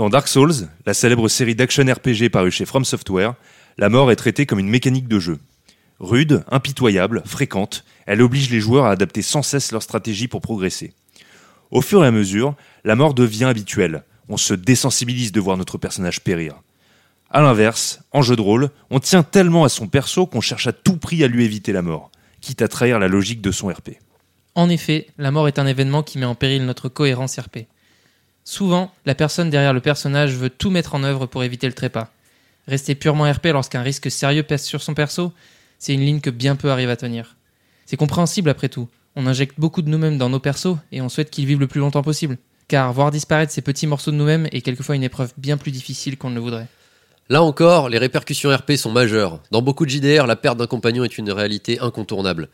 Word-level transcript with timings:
Dans 0.00 0.08
Dark 0.08 0.28
Souls, 0.28 0.66
la 0.86 0.94
célèbre 0.94 1.28
série 1.28 1.54
d'action 1.54 1.84
RPG 1.84 2.30
parue 2.32 2.50
chez 2.50 2.64
From 2.64 2.86
Software, 2.86 3.34
la 3.76 3.90
mort 3.90 4.10
est 4.10 4.16
traitée 4.16 4.46
comme 4.46 4.58
une 4.58 4.70
mécanique 4.70 5.08
de 5.08 5.18
jeu. 5.18 5.38
Rude, 5.98 6.42
impitoyable, 6.50 7.22
fréquente, 7.26 7.84
elle 8.06 8.22
oblige 8.22 8.48
les 8.48 8.60
joueurs 8.60 8.86
à 8.86 8.92
adapter 8.92 9.20
sans 9.20 9.42
cesse 9.42 9.72
leur 9.72 9.82
stratégie 9.82 10.26
pour 10.26 10.40
progresser. 10.40 10.94
Au 11.70 11.82
fur 11.82 12.02
et 12.02 12.06
à 12.06 12.12
mesure, 12.12 12.54
la 12.82 12.96
mort 12.96 13.12
devient 13.12 13.44
habituelle. 13.44 14.04
On 14.30 14.38
se 14.38 14.54
désensibilise 14.54 15.32
de 15.32 15.40
voir 15.40 15.58
notre 15.58 15.76
personnage 15.76 16.22
périr. 16.22 16.54
A 17.28 17.42
l'inverse, 17.42 18.00
en 18.10 18.22
jeu 18.22 18.36
de 18.36 18.40
rôle, 18.40 18.70
on 18.88 19.00
tient 19.00 19.22
tellement 19.22 19.64
à 19.64 19.68
son 19.68 19.86
perso 19.86 20.24
qu'on 20.24 20.40
cherche 20.40 20.66
à 20.66 20.72
tout 20.72 20.96
prix 20.96 21.22
à 21.24 21.28
lui 21.28 21.44
éviter 21.44 21.72
la 21.74 21.82
mort, 21.82 22.10
quitte 22.40 22.62
à 22.62 22.68
trahir 22.68 23.00
la 23.00 23.08
logique 23.08 23.42
de 23.42 23.52
son 23.52 23.68
RP. 23.68 23.98
En 24.54 24.70
effet, 24.70 25.08
la 25.18 25.30
mort 25.30 25.46
est 25.46 25.58
un 25.58 25.66
événement 25.66 26.02
qui 26.02 26.16
met 26.16 26.24
en 26.24 26.34
péril 26.34 26.64
notre 26.64 26.88
cohérence 26.88 27.38
RP. 27.38 27.66
Souvent, 28.50 28.90
la 29.06 29.14
personne 29.14 29.48
derrière 29.48 29.72
le 29.72 29.80
personnage 29.80 30.34
veut 30.34 30.50
tout 30.50 30.70
mettre 30.70 30.96
en 30.96 31.04
œuvre 31.04 31.26
pour 31.26 31.44
éviter 31.44 31.68
le 31.68 31.72
trépas. 31.72 32.10
Rester 32.66 32.96
purement 32.96 33.30
RP 33.30 33.46
lorsqu'un 33.52 33.80
risque 33.80 34.10
sérieux 34.10 34.42
pèse 34.42 34.64
sur 34.64 34.82
son 34.82 34.92
perso, 34.92 35.32
c'est 35.78 35.94
une 35.94 36.00
ligne 36.00 36.20
que 36.20 36.30
bien 36.30 36.56
peu 36.56 36.68
arrivent 36.68 36.90
à 36.90 36.96
tenir. 36.96 37.36
C'est 37.86 37.96
compréhensible 37.96 38.50
après 38.50 38.68
tout. 38.68 38.88
On 39.14 39.28
injecte 39.28 39.54
beaucoup 39.60 39.82
de 39.82 39.88
nous-mêmes 39.88 40.18
dans 40.18 40.28
nos 40.28 40.40
persos 40.40 40.78
et 40.90 41.00
on 41.00 41.08
souhaite 41.08 41.30
qu'ils 41.30 41.46
vivent 41.46 41.60
le 41.60 41.68
plus 41.68 41.78
longtemps 41.78 42.02
possible. 42.02 42.38
Car 42.66 42.92
voir 42.92 43.12
disparaître 43.12 43.52
ces 43.52 43.62
petits 43.62 43.86
morceaux 43.86 44.10
de 44.10 44.16
nous-mêmes 44.16 44.48
est 44.50 44.62
quelquefois 44.62 44.96
une 44.96 45.04
épreuve 45.04 45.32
bien 45.36 45.56
plus 45.56 45.70
difficile 45.70 46.18
qu'on 46.18 46.30
ne 46.30 46.34
le 46.34 46.40
voudrait. 46.40 46.66
Là 47.28 47.44
encore, 47.44 47.88
les 47.88 47.98
répercussions 47.98 48.52
RP 48.52 48.72
sont 48.72 48.90
majeures. 48.90 49.40
Dans 49.52 49.62
beaucoup 49.62 49.86
de 49.86 49.90
JDR, 49.90 50.26
la 50.26 50.34
perte 50.34 50.58
d'un 50.58 50.66
compagnon 50.66 51.04
est 51.04 51.18
une 51.18 51.30
réalité 51.30 51.78
incontournable. 51.78 52.48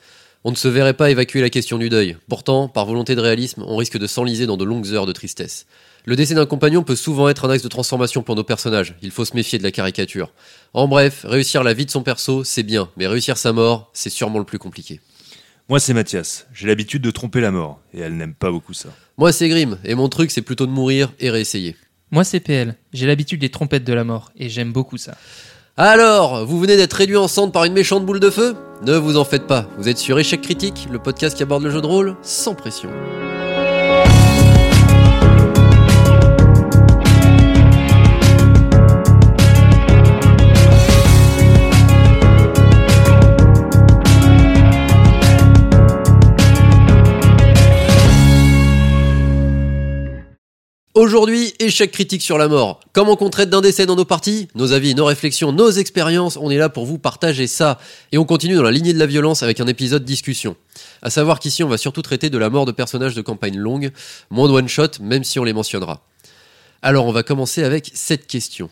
On 0.44 0.50
ne 0.50 0.56
se 0.56 0.68
verrait 0.68 0.94
pas 0.94 1.10
évacuer 1.10 1.40
la 1.40 1.50
question 1.50 1.78
du 1.78 1.88
deuil. 1.88 2.16
Pourtant, 2.28 2.68
par 2.68 2.86
volonté 2.86 3.16
de 3.16 3.20
réalisme, 3.20 3.64
on 3.66 3.76
risque 3.76 3.98
de 3.98 4.06
s'enliser 4.06 4.46
dans 4.46 4.56
de 4.56 4.64
longues 4.64 4.92
heures 4.92 5.06
de 5.06 5.12
tristesse. 5.12 5.66
Le 6.08 6.14
décès 6.14 6.34
d'un 6.34 6.46
compagnon 6.46 6.84
peut 6.84 6.94
souvent 6.94 7.28
être 7.28 7.46
un 7.46 7.50
axe 7.50 7.64
de 7.64 7.68
transformation 7.68 8.22
pour 8.22 8.36
nos 8.36 8.44
personnages. 8.44 8.94
Il 9.02 9.10
faut 9.10 9.24
se 9.24 9.34
méfier 9.34 9.58
de 9.58 9.64
la 9.64 9.72
caricature. 9.72 10.32
En 10.72 10.86
bref, 10.86 11.26
réussir 11.28 11.64
la 11.64 11.74
vie 11.74 11.84
de 11.84 11.90
son 11.90 12.04
perso, 12.04 12.44
c'est 12.44 12.62
bien, 12.62 12.88
mais 12.96 13.08
réussir 13.08 13.36
sa 13.36 13.52
mort, 13.52 13.90
c'est 13.92 14.08
sûrement 14.08 14.38
le 14.38 14.44
plus 14.44 14.60
compliqué. 14.60 15.00
Moi, 15.68 15.80
c'est 15.80 15.94
Mathias. 15.94 16.46
J'ai 16.54 16.68
l'habitude 16.68 17.02
de 17.02 17.10
tromper 17.10 17.40
la 17.40 17.50
mort, 17.50 17.80
et 17.92 17.98
elle 17.98 18.16
n'aime 18.16 18.34
pas 18.34 18.52
beaucoup 18.52 18.72
ça. 18.72 18.90
Moi, 19.18 19.32
c'est 19.32 19.48
Grim, 19.48 19.78
et 19.84 19.96
mon 19.96 20.08
truc, 20.08 20.30
c'est 20.30 20.42
plutôt 20.42 20.66
de 20.66 20.70
mourir 20.70 21.12
et 21.18 21.28
réessayer. 21.28 21.74
Moi, 22.12 22.22
c'est 22.22 22.38
PL. 22.38 22.76
J'ai 22.92 23.08
l'habitude 23.08 23.40
des 23.40 23.50
trompettes 23.50 23.82
de 23.82 23.92
la 23.92 24.04
mort 24.04 24.30
et 24.36 24.48
j'aime 24.48 24.72
beaucoup 24.72 24.98
ça. 24.98 25.16
Alors, 25.76 26.46
vous 26.46 26.60
venez 26.60 26.76
d'être 26.76 26.92
réduit 26.92 27.16
en 27.16 27.26
cendres 27.26 27.52
par 27.52 27.64
une 27.64 27.72
méchante 27.72 28.06
boule 28.06 28.20
de 28.20 28.30
feu? 28.30 28.54
Ne 28.82 28.96
vous 28.96 29.16
en 29.16 29.24
faites 29.24 29.48
pas, 29.48 29.68
vous 29.76 29.88
êtes 29.88 29.98
sur 29.98 30.16
Échec 30.20 30.40
Critique, 30.40 30.86
le 30.88 31.00
podcast 31.00 31.36
qui 31.36 31.42
aborde 31.42 31.64
le 31.64 31.70
jeu 31.70 31.80
de 31.80 31.86
rôle 31.86 32.16
sans 32.22 32.54
pression. 32.54 32.90
Aujourd'hui, 50.96 51.52
échec 51.60 51.92
critique 51.92 52.22
sur 52.22 52.38
la 52.38 52.48
mort. 52.48 52.80
Comment 52.94 53.16
qu'on 53.16 53.28
traite 53.28 53.50
d'un 53.50 53.60
décès 53.60 53.84
dans 53.84 53.96
nos 53.96 54.06
parties? 54.06 54.48
Nos 54.54 54.72
avis, 54.72 54.94
nos 54.94 55.04
réflexions, 55.04 55.52
nos 55.52 55.70
expériences, 55.70 56.38
on 56.40 56.48
est 56.48 56.56
là 56.56 56.70
pour 56.70 56.86
vous 56.86 56.96
partager 56.96 57.46
ça. 57.46 57.78
Et 58.12 58.18
on 58.18 58.24
continue 58.24 58.54
dans 58.54 58.62
la 58.62 58.70
lignée 58.70 58.94
de 58.94 58.98
la 58.98 59.04
violence 59.04 59.42
avec 59.42 59.60
un 59.60 59.66
épisode 59.66 60.06
discussion. 60.06 60.56
À 61.02 61.10
savoir 61.10 61.38
qu'ici, 61.38 61.62
on 61.62 61.68
va 61.68 61.76
surtout 61.76 62.00
traiter 62.00 62.30
de 62.30 62.38
la 62.38 62.48
mort 62.48 62.64
de 62.64 62.72
personnages 62.72 63.14
de 63.14 63.20
campagne 63.20 63.58
longue, 63.58 63.90
moins 64.30 64.48
de 64.48 64.54
one-shot, 64.54 65.02
même 65.02 65.22
si 65.22 65.38
on 65.38 65.44
les 65.44 65.52
mentionnera. 65.52 66.00
Alors, 66.80 67.04
on 67.04 67.12
va 67.12 67.22
commencer 67.22 67.62
avec 67.62 67.90
cette 67.92 68.26
question. 68.26 68.70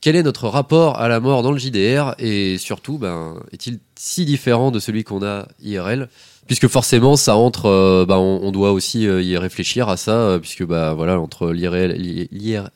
Quel 0.00 0.16
est 0.16 0.22
notre 0.22 0.48
rapport 0.48 1.00
à 1.00 1.08
la 1.08 1.20
mort 1.20 1.42
dans 1.42 1.52
le 1.52 1.58
JDR 1.58 2.14
et 2.18 2.58
surtout, 2.58 2.98
ben, 2.98 3.36
est-il 3.52 3.80
si 3.96 4.24
différent 4.24 4.70
de 4.70 4.78
celui 4.78 5.04
qu'on 5.04 5.24
a 5.24 5.48
IRL 5.62 6.08
puisque 6.46 6.68
forcément 6.68 7.16
ça 7.16 7.36
entre 7.36 7.66
euh, 7.66 8.06
bah, 8.06 8.18
on, 8.18 8.40
on, 8.42 8.52
doit 8.52 8.72
aussi 8.72 9.06
euh, 9.06 9.22
y 9.22 9.36
réfléchir 9.36 9.88
à 9.88 9.96
ça 9.96 10.12
euh, 10.12 10.38
puisque 10.38 10.64
bah 10.64 10.94
voilà 10.94 11.20
entre 11.20 11.50
l'IRL 11.50 11.92
l'IRL 11.92 12.70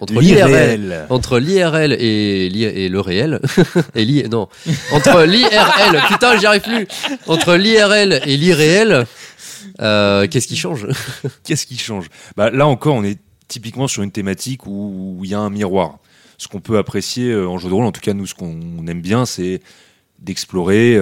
entre 0.00 0.20
l'IRL 0.20 1.06
entre 1.10 1.38
l'IRL 1.38 1.92
et, 1.92 2.46
et 2.46 2.88
le 2.88 3.00
réel 3.00 3.40
et 3.94 4.04
li, 4.04 4.24
non 4.28 4.48
entre 4.92 5.24
l'IRL 5.24 6.02
putain 6.08 6.38
j'y 6.38 6.46
arrive 6.46 6.62
plus 6.62 6.86
entre 7.26 7.54
l'IRL 7.54 8.20
et 8.24 8.36
l'irréel 8.36 9.06
qu'est-ce 9.78 10.46
qui 10.46 10.56
change? 10.56 10.86
Qu'est-ce 11.44 11.66
qui 11.66 11.76
change? 11.76 12.06
Bah 12.36 12.50
là 12.50 12.66
encore 12.66 12.94
on 12.94 13.04
est 13.04 13.18
typiquement 13.48 13.88
sur 13.88 14.02
une 14.02 14.10
thématique 14.10 14.66
où 14.66 15.20
il 15.22 15.30
y 15.30 15.34
a 15.34 15.38
un 15.38 15.50
miroir 15.50 15.98
ce 16.38 16.48
qu'on 16.48 16.60
peut 16.60 16.78
apprécier 16.78 17.34
en 17.34 17.58
jeu 17.58 17.68
de 17.68 17.74
rôle 17.74 17.84
en 17.84 17.92
tout 17.92 18.00
cas 18.00 18.14
nous 18.14 18.26
ce 18.26 18.34
qu'on 18.34 18.86
aime 18.86 19.00
bien 19.00 19.26
c'est 19.26 19.60
d'explorer 20.18 20.98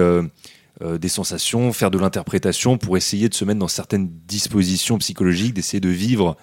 euh, 0.81 0.97
des 0.97 1.07
sensations, 1.07 1.71
faire 1.71 1.91
de 1.91 1.99
l'interprétation 1.99 2.79
pour 2.79 2.97
essayer 2.97 3.29
de 3.29 3.35
se 3.35 3.45
mettre 3.45 3.59
dans 3.59 3.67
certaines 3.67 4.09
dispositions 4.27 4.97
psychologiques, 4.97 5.53
d'essayer 5.53 5.79
de 5.79 5.89
vivre, 5.89 6.35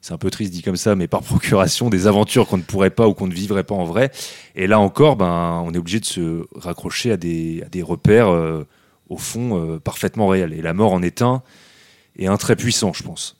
c'est 0.00 0.14
un 0.14 0.18
peu 0.18 0.30
triste 0.30 0.52
dit 0.52 0.62
comme 0.62 0.76
ça, 0.76 0.94
mais 0.94 1.08
par 1.08 1.22
procuration, 1.24 1.90
des 1.90 2.06
aventures 2.06 2.46
qu'on 2.46 2.56
ne 2.56 2.62
pourrait 2.62 2.90
pas 2.90 3.08
ou 3.08 3.14
qu'on 3.14 3.26
ne 3.26 3.34
vivrait 3.34 3.64
pas 3.64 3.74
en 3.74 3.84
vrai. 3.84 4.12
Et 4.54 4.68
là 4.68 4.78
encore, 4.78 5.16
ben, 5.16 5.62
on 5.66 5.74
est 5.74 5.78
obligé 5.78 5.98
de 5.98 6.04
se 6.04 6.46
raccrocher 6.54 7.10
à 7.10 7.16
des, 7.16 7.82
repères, 7.82 8.28
euh, 8.28 8.64
au 9.08 9.18
fond, 9.18 9.58
euh, 9.58 9.80
parfaitement 9.80 10.28
réels. 10.28 10.52
Et 10.52 10.62
la 10.62 10.72
mort 10.72 10.92
en 10.92 11.02
est 11.02 11.20
un, 11.20 11.42
et 12.16 12.28
un 12.28 12.36
très 12.36 12.54
puissant, 12.54 12.92
je 12.92 13.02
pense. 13.02 13.36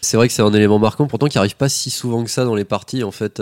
C'est 0.00 0.16
vrai 0.16 0.28
que 0.28 0.34
c'est 0.34 0.42
un 0.42 0.52
élément 0.54 0.78
marquant, 0.78 1.06
pourtant 1.06 1.26
qui 1.26 1.36
arrive 1.36 1.56
pas 1.56 1.68
si 1.68 1.90
souvent 1.90 2.24
que 2.24 2.30
ça 2.30 2.44
dans 2.44 2.54
les 2.54 2.64
parties, 2.64 3.04
en 3.04 3.10
fait. 3.10 3.38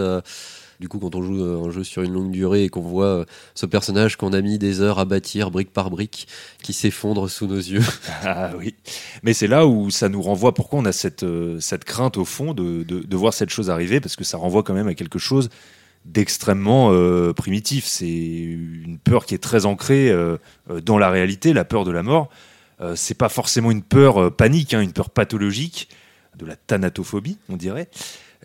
Du 0.82 0.88
coup, 0.88 0.98
quand 0.98 1.14
on 1.14 1.22
joue 1.22 1.44
un 1.44 1.70
jeu 1.70 1.84
sur 1.84 2.02
une 2.02 2.12
longue 2.12 2.32
durée 2.32 2.64
et 2.64 2.68
qu'on 2.68 2.80
voit 2.80 3.06
euh, 3.06 3.24
ce 3.54 3.66
personnage 3.66 4.16
qu'on 4.16 4.32
a 4.32 4.40
mis 4.40 4.58
des 4.58 4.80
heures 4.80 4.98
à 4.98 5.04
bâtir 5.04 5.52
brique 5.52 5.72
par 5.72 5.90
brique, 5.90 6.26
qui 6.60 6.72
s'effondre 6.72 7.30
sous 7.30 7.46
nos 7.46 7.54
yeux. 7.54 7.84
Ah 8.24 8.50
oui, 8.58 8.74
mais 9.22 9.32
c'est 9.32 9.46
là 9.46 9.64
où 9.64 9.90
ça 9.90 10.08
nous 10.08 10.20
renvoie 10.20 10.54
pourquoi 10.54 10.80
on 10.80 10.84
a 10.84 10.90
cette, 10.90 11.22
euh, 11.22 11.60
cette 11.60 11.84
crainte 11.84 12.16
au 12.16 12.24
fond 12.24 12.52
de, 12.52 12.82
de, 12.82 13.16
voir 13.16 13.32
cette 13.32 13.50
chose 13.50 13.70
arriver, 13.70 14.00
parce 14.00 14.16
que 14.16 14.24
ça 14.24 14.38
renvoie 14.38 14.64
quand 14.64 14.74
même 14.74 14.88
à 14.88 14.94
quelque 14.94 15.20
chose 15.20 15.50
d'extrêmement 16.04 16.90
euh, 16.90 17.32
primitif. 17.32 17.84
C'est 17.86 18.08
une 18.08 18.98
peur 18.98 19.24
qui 19.24 19.36
est 19.36 19.42
très 19.42 19.66
ancrée 19.66 20.12
dans 20.84 20.98
la 20.98 21.10
réalité, 21.10 21.52
la 21.52 21.64
peur 21.64 21.84
de 21.84 21.92
la 21.92 22.02
mort. 22.02 22.28
c'est 22.96 23.16
pas 23.16 23.28
forcément 23.28 23.70
une 23.70 23.82
peur 23.82 24.34
panique, 24.34 24.74
hein, 24.74 24.80
une 24.80 24.92
peur 24.92 25.10
pathologique, 25.10 25.88
de 26.36 26.44
la 26.44 26.56
thanatophobie, 26.56 27.38
on 27.48 27.56
dirait. 27.56 27.88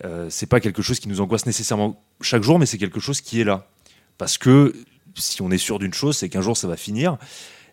Euh, 0.05 0.27
c'est 0.29 0.45
pas 0.45 0.59
quelque 0.59 0.81
chose 0.81 0.99
qui 0.99 1.07
nous 1.07 1.21
angoisse 1.21 1.45
nécessairement 1.45 2.03
chaque 2.21 2.43
jour, 2.43 2.59
mais 2.59 2.65
c'est 2.65 2.77
quelque 2.77 2.99
chose 2.99 3.21
qui 3.21 3.41
est 3.41 3.43
là. 3.43 3.67
Parce 4.17 4.37
que 4.37 4.73
si 5.15 5.41
on 5.41 5.51
est 5.51 5.57
sûr 5.57 5.79
d'une 5.79 5.93
chose, 5.93 6.17
c'est 6.17 6.29
qu'un 6.29 6.41
jour 6.41 6.55
ça 6.55 6.67
va 6.67 6.77
finir 6.77 7.17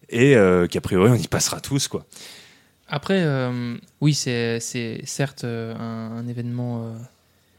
et 0.09 0.37
euh, 0.37 0.67
qu'a 0.67 0.81
priori 0.81 1.11
on 1.11 1.15
y 1.15 1.29
passera 1.29 1.61
tous. 1.61 1.89
quoi. 1.89 2.07
Après, 2.89 3.23
euh, 3.23 3.77
oui, 4.01 4.15
c'est 4.15 4.61
certes 5.05 5.45
un, 5.45 6.27
événement 6.29 6.95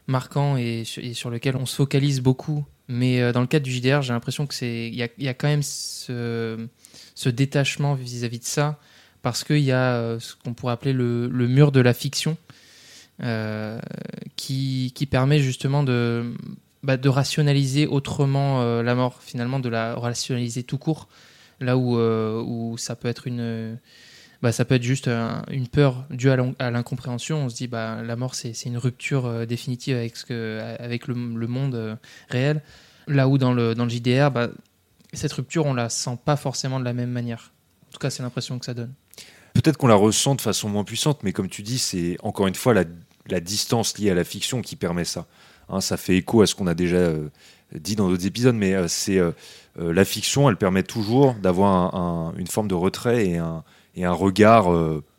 marquant 0.06 0.56
et 0.56 0.84
sur, 0.84 1.30
lequel 1.30 1.56
on 1.56 1.66
se 1.66 1.76
focalise 1.76 2.20
beaucoup. 2.20 2.64
Mais 2.88 3.32
dans 3.32 3.40
le 3.40 3.48
cadre 3.48 3.64
du 3.64 3.72
JDR, 3.72 4.02
j'ai 4.02 4.12
l'impression 4.12 4.46
qu'il 4.46 4.94
y, 4.94 5.08
y 5.18 5.28
a, 5.28 5.34
quand 5.34 5.48
même 5.48 5.64
ce, 5.64 6.68
détachement 7.26 7.94
vis-à-vis 7.94 8.38
de 8.38 8.44
ça, 8.44 8.78
parce 9.22 9.42
qu'il 9.42 9.58
y 9.58 9.72
a 9.72 10.18
ce 10.20 10.34
qu'on 10.36 10.54
pourrait 10.54 10.74
appeler 10.74 10.92
le, 10.92 11.28
mur 11.28 11.72
de 11.72 11.80
la 11.80 11.92
fiction, 11.92 12.36
qui, 13.20 14.92
qui, 14.94 15.06
permet 15.06 15.40
justement 15.40 15.82
de, 15.82 16.34
bah, 16.86 16.96
rationaliser 17.04 17.88
autrement 17.88 18.62
euh, 18.62 18.82
la 18.82 18.94
mort, 18.94 19.20
finalement, 19.20 19.58
de 19.58 19.68
la 19.68 19.96
rationaliser 19.96 20.62
tout 20.62 20.78
court, 20.78 21.08
là 21.58 21.76
où, 21.76 21.98
euh, 21.98 22.76
ça 22.76 22.94
peut 22.94 23.08
être 23.08 23.26
une. 23.26 23.78
Bah, 24.40 24.52
ça 24.52 24.64
peut 24.64 24.76
être 24.76 24.82
juste 24.82 25.08
une 25.08 25.66
peur 25.66 26.04
due 26.10 26.30
à 26.30 26.70
l'incompréhension. 26.70 27.38
On 27.46 27.48
se 27.48 27.56
dit 27.56 27.66
bah 27.66 28.02
la 28.02 28.16
mort 28.16 28.34
c'est 28.34 28.52
une 28.66 28.76
rupture 28.76 29.46
définitive 29.46 29.96
avec 29.96 30.14
avec 30.30 31.08
le, 31.08 31.14
le 31.14 31.46
monde 31.46 31.98
réel. 32.28 32.62
Là 33.08 33.28
où 33.28 33.38
dans 33.38 33.54
le 33.54 33.74
dans 33.74 33.84
le 33.84 33.90
JDR, 33.90 34.30
bah, 34.30 34.50
cette 35.14 35.32
rupture 35.32 35.64
on 35.64 35.72
la 35.72 35.88
sent 35.88 36.18
pas 36.22 36.36
forcément 36.36 36.78
de 36.78 36.84
la 36.84 36.92
même 36.92 37.10
manière. 37.10 37.52
En 37.88 37.92
tout 37.92 37.98
cas, 37.98 38.10
c'est 38.10 38.22
l'impression 38.22 38.58
que 38.58 38.66
ça 38.66 38.74
donne. 38.74 38.92
Peut-être 39.54 39.78
qu'on 39.78 39.86
la 39.86 39.94
ressent 39.94 40.34
de 40.34 40.42
façon 40.42 40.68
moins 40.68 40.84
puissante, 40.84 41.22
mais 41.22 41.32
comme 41.32 41.48
tu 41.48 41.62
dis, 41.62 41.78
c'est 41.78 42.18
encore 42.22 42.46
une 42.46 42.54
fois 42.54 42.74
la 42.74 42.84
la 43.28 43.40
distance 43.40 43.98
liée 43.98 44.10
à 44.10 44.14
la 44.14 44.24
fiction 44.24 44.62
qui 44.62 44.76
permet 44.76 45.04
ça. 45.04 45.26
Hein, 45.68 45.80
ça 45.80 45.96
fait 45.96 46.16
écho 46.16 46.42
à 46.42 46.46
ce 46.46 46.54
qu'on 46.54 46.66
a 46.66 46.74
déjà 46.74 46.96
euh, 46.96 47.28
dit 47.74 47.96
dans 47.96 48.08
d'autres 48.08 48.26
épisodes, 48.26 48.54
mais 48.54 48.74
euh, 48.74 48.88
c'est 48.88 49.18
euh, 49.18 49.32
la 49.76 50.04
fiction, 50.04 50.48
elle 50.48 50.56
permet 50.56 50.82
toujours 50.82 51.34
d'avoir 51.34 52.32
une 52.38 52.46
forme 52.46 52.68
de 52.68 52.74
retrait 52.74 53.26
et 53.26 53.36
un, 53.36 53.62
et 53.94 54.04
un 54.04 54.12
regard 54.12 54.70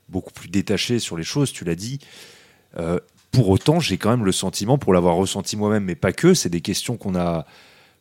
beaucoup 0.10 0.34
plus 0.34 0.50
détaché 0.50 0.98
sur 0.98 1.16
les 1.16 1.24
choses, 1.24 1.52
tu 1.52 1.64
l'as 1.64 1.76
dit. 1.76 2.00
pour 3.30 3.50
autant, 3.50 3.80
j'ai 3.80 4.00
quand 4.00 4.10
même 4.10 4.26
le 4.26 4.32
sentiment, 4.32 4.80
pour 4.80 4.94
l'avoir 4.94 5.16
ressenti 5.16 5.58
moi-même, 5.58 5.84
mais 5.84 5.94
pas 5.94 6.12
que, 6.12 6.34
c'est 6.34 6.50
des 6.50 6.62
questions 6.62 6.98
qu'on 6.98 7.14
a, 7.14 7.46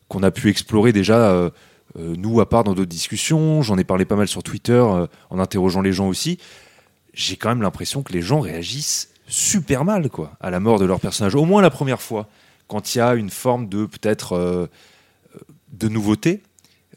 qu'on 0.07 0.23
a 0.23 0.31
pu 0.31 0.49
explorer 0.49 0.93
déjà, 0.93 1.51
nous, 1.95 2.41
à 2.41 2.49
part 2.49 2.63
dans 2.63 2.73
d'autres 2.73 2.89
discussions. 2.89 3.61
J'en 3.61 3.77
ai 3.77 3.83
parlé 3.83 4.05
pas 4.05 4.15
mal 4.15 4.27
sur 4.27 4.41
Twitter, 4.41 4.83
en 5.29 5.39
interrogeant 5.39 5.81
les 5.81 5.93
gens 5.93 6.07
aussi. 6.07 6.39
J'ai 7.13 7.35
quand 7.35 7.49
même 7.49 7.61
l'impression 7.61 8.01
que 8.01 8.13
les 8.13 8.23
gens 8.23 8.39
réagissent 8.39 9.11
super 9.27 9.85
mal 9.85 10.09
quoi 10.09 10.37
à 10.39 10.49
la 10.49 10.59
mort 10.59 10.79
de 10.79 10.85
leur 10.85 10.99
personnage. 10.99 11.35
Au 11.35 11.45
moins 11.45 11.61
la 11.61 11.69
première 11.69 12.01
fois, 12.01 12.27
quand 12.67 12.95
il 12.95 12.99
y 12.99 13.01
a 13.01 13.15
une 13.15 13.29
forme 13.29 13.69
de 13.69 13.85
peut-être 13.85 14.33
euh, 14.33 14.67
de 15.71 15.87
nouveauté, 15.87 16.43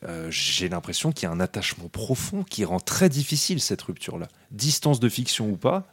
euh, 0.04 0.28
j'ai 0.30 0.68
l'impression 0.68 1.12
qu'il 1.12 1.24
y 1.24 1.26
a 1.26 1.32
un 1.32 1.40
attachement 1.40 1.88
profond 1.88 2.42
qui 2.42 2.64
rend 2.64 2.80
très 2.80 3.08
difficile 3.08 3.60
cette 3.60 3.82
rupture-là. 3.82 4.28
Distance 4.50 5.00
de 5.00 5.08
fiction 5.08 5.50
ou 5.50 5.56
pas, 5.56 5.86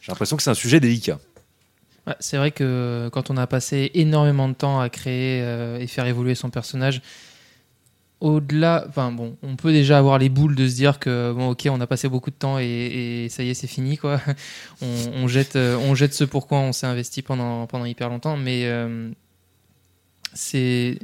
j'ai 0.00 0.12
l'impression 0.12 0.36
que 0.36 0.42
c'est 0.42 0.50
un 0.50 0.54
sujet 0.54 0.80
délicat. 0.80 1.18
C'est 2.20 2.38
vrai 2.38 2.52
que 2.52 3.10
quand 3.12 3.30
on 3.30 3.36
a 3.36 3.46
passé 3.46 3.90
énormément 3.94 4.48
de 4.48 4.54
temps 4.54 4.80
à 4.80 4.88
créer 4.88 5.42
euh, 5.42 5.78
et 5.78 5.86
faire 5.86 6.06
évoluer 6.06 6.34
son 6.34 6.48
personnage, 6.48 7.02
au-delà, 8.20 8.84
enfin 8.88 9.12
bon, 9.12 9.36
on 9.42 9.56
peut 9.56 9.72
déjà 9.72 9.98
avoir 9.98 10.18
les 10.18 10.28
boules 10.28 10.56
de 10.56 10.66
se 10.66 10.74
dire 10.74 10.98
que 10.98 11.32
bon, 11.32 11.50
ok, 11.50 11.68
on 11.70 11.80
a 11.80 11.86
passé 11.86 12.08
beaucoup 12.08 12.30
de 12.30 12.36
temps 12.36 12.58
et, 12.58 13.28
ça 13.30 13.42
y 13.44 13.50
est, 13.50 13.54
c'est 13.54 13.68
fini 13.68 13.96
quoi. 13.96 14.20
on, 14.82 15.28
jette, 15.28 15.56
euh, 15.56 15.76
on 15.76 15.94
jette 15.94 16.14
ce 16.14 16.24
pourquoi 16.24 16.58
on 16.58 16.72
s'est 16.72 16.86
investi 16.86 17.22
pendant 17.22 17.66
pendant 17.66 17.84
hyper 17.84 18.08
longtemps, 18.08 18.36
mais 18.36 18.62
euh, 18.64 19.10
c'est, 20.34 20.98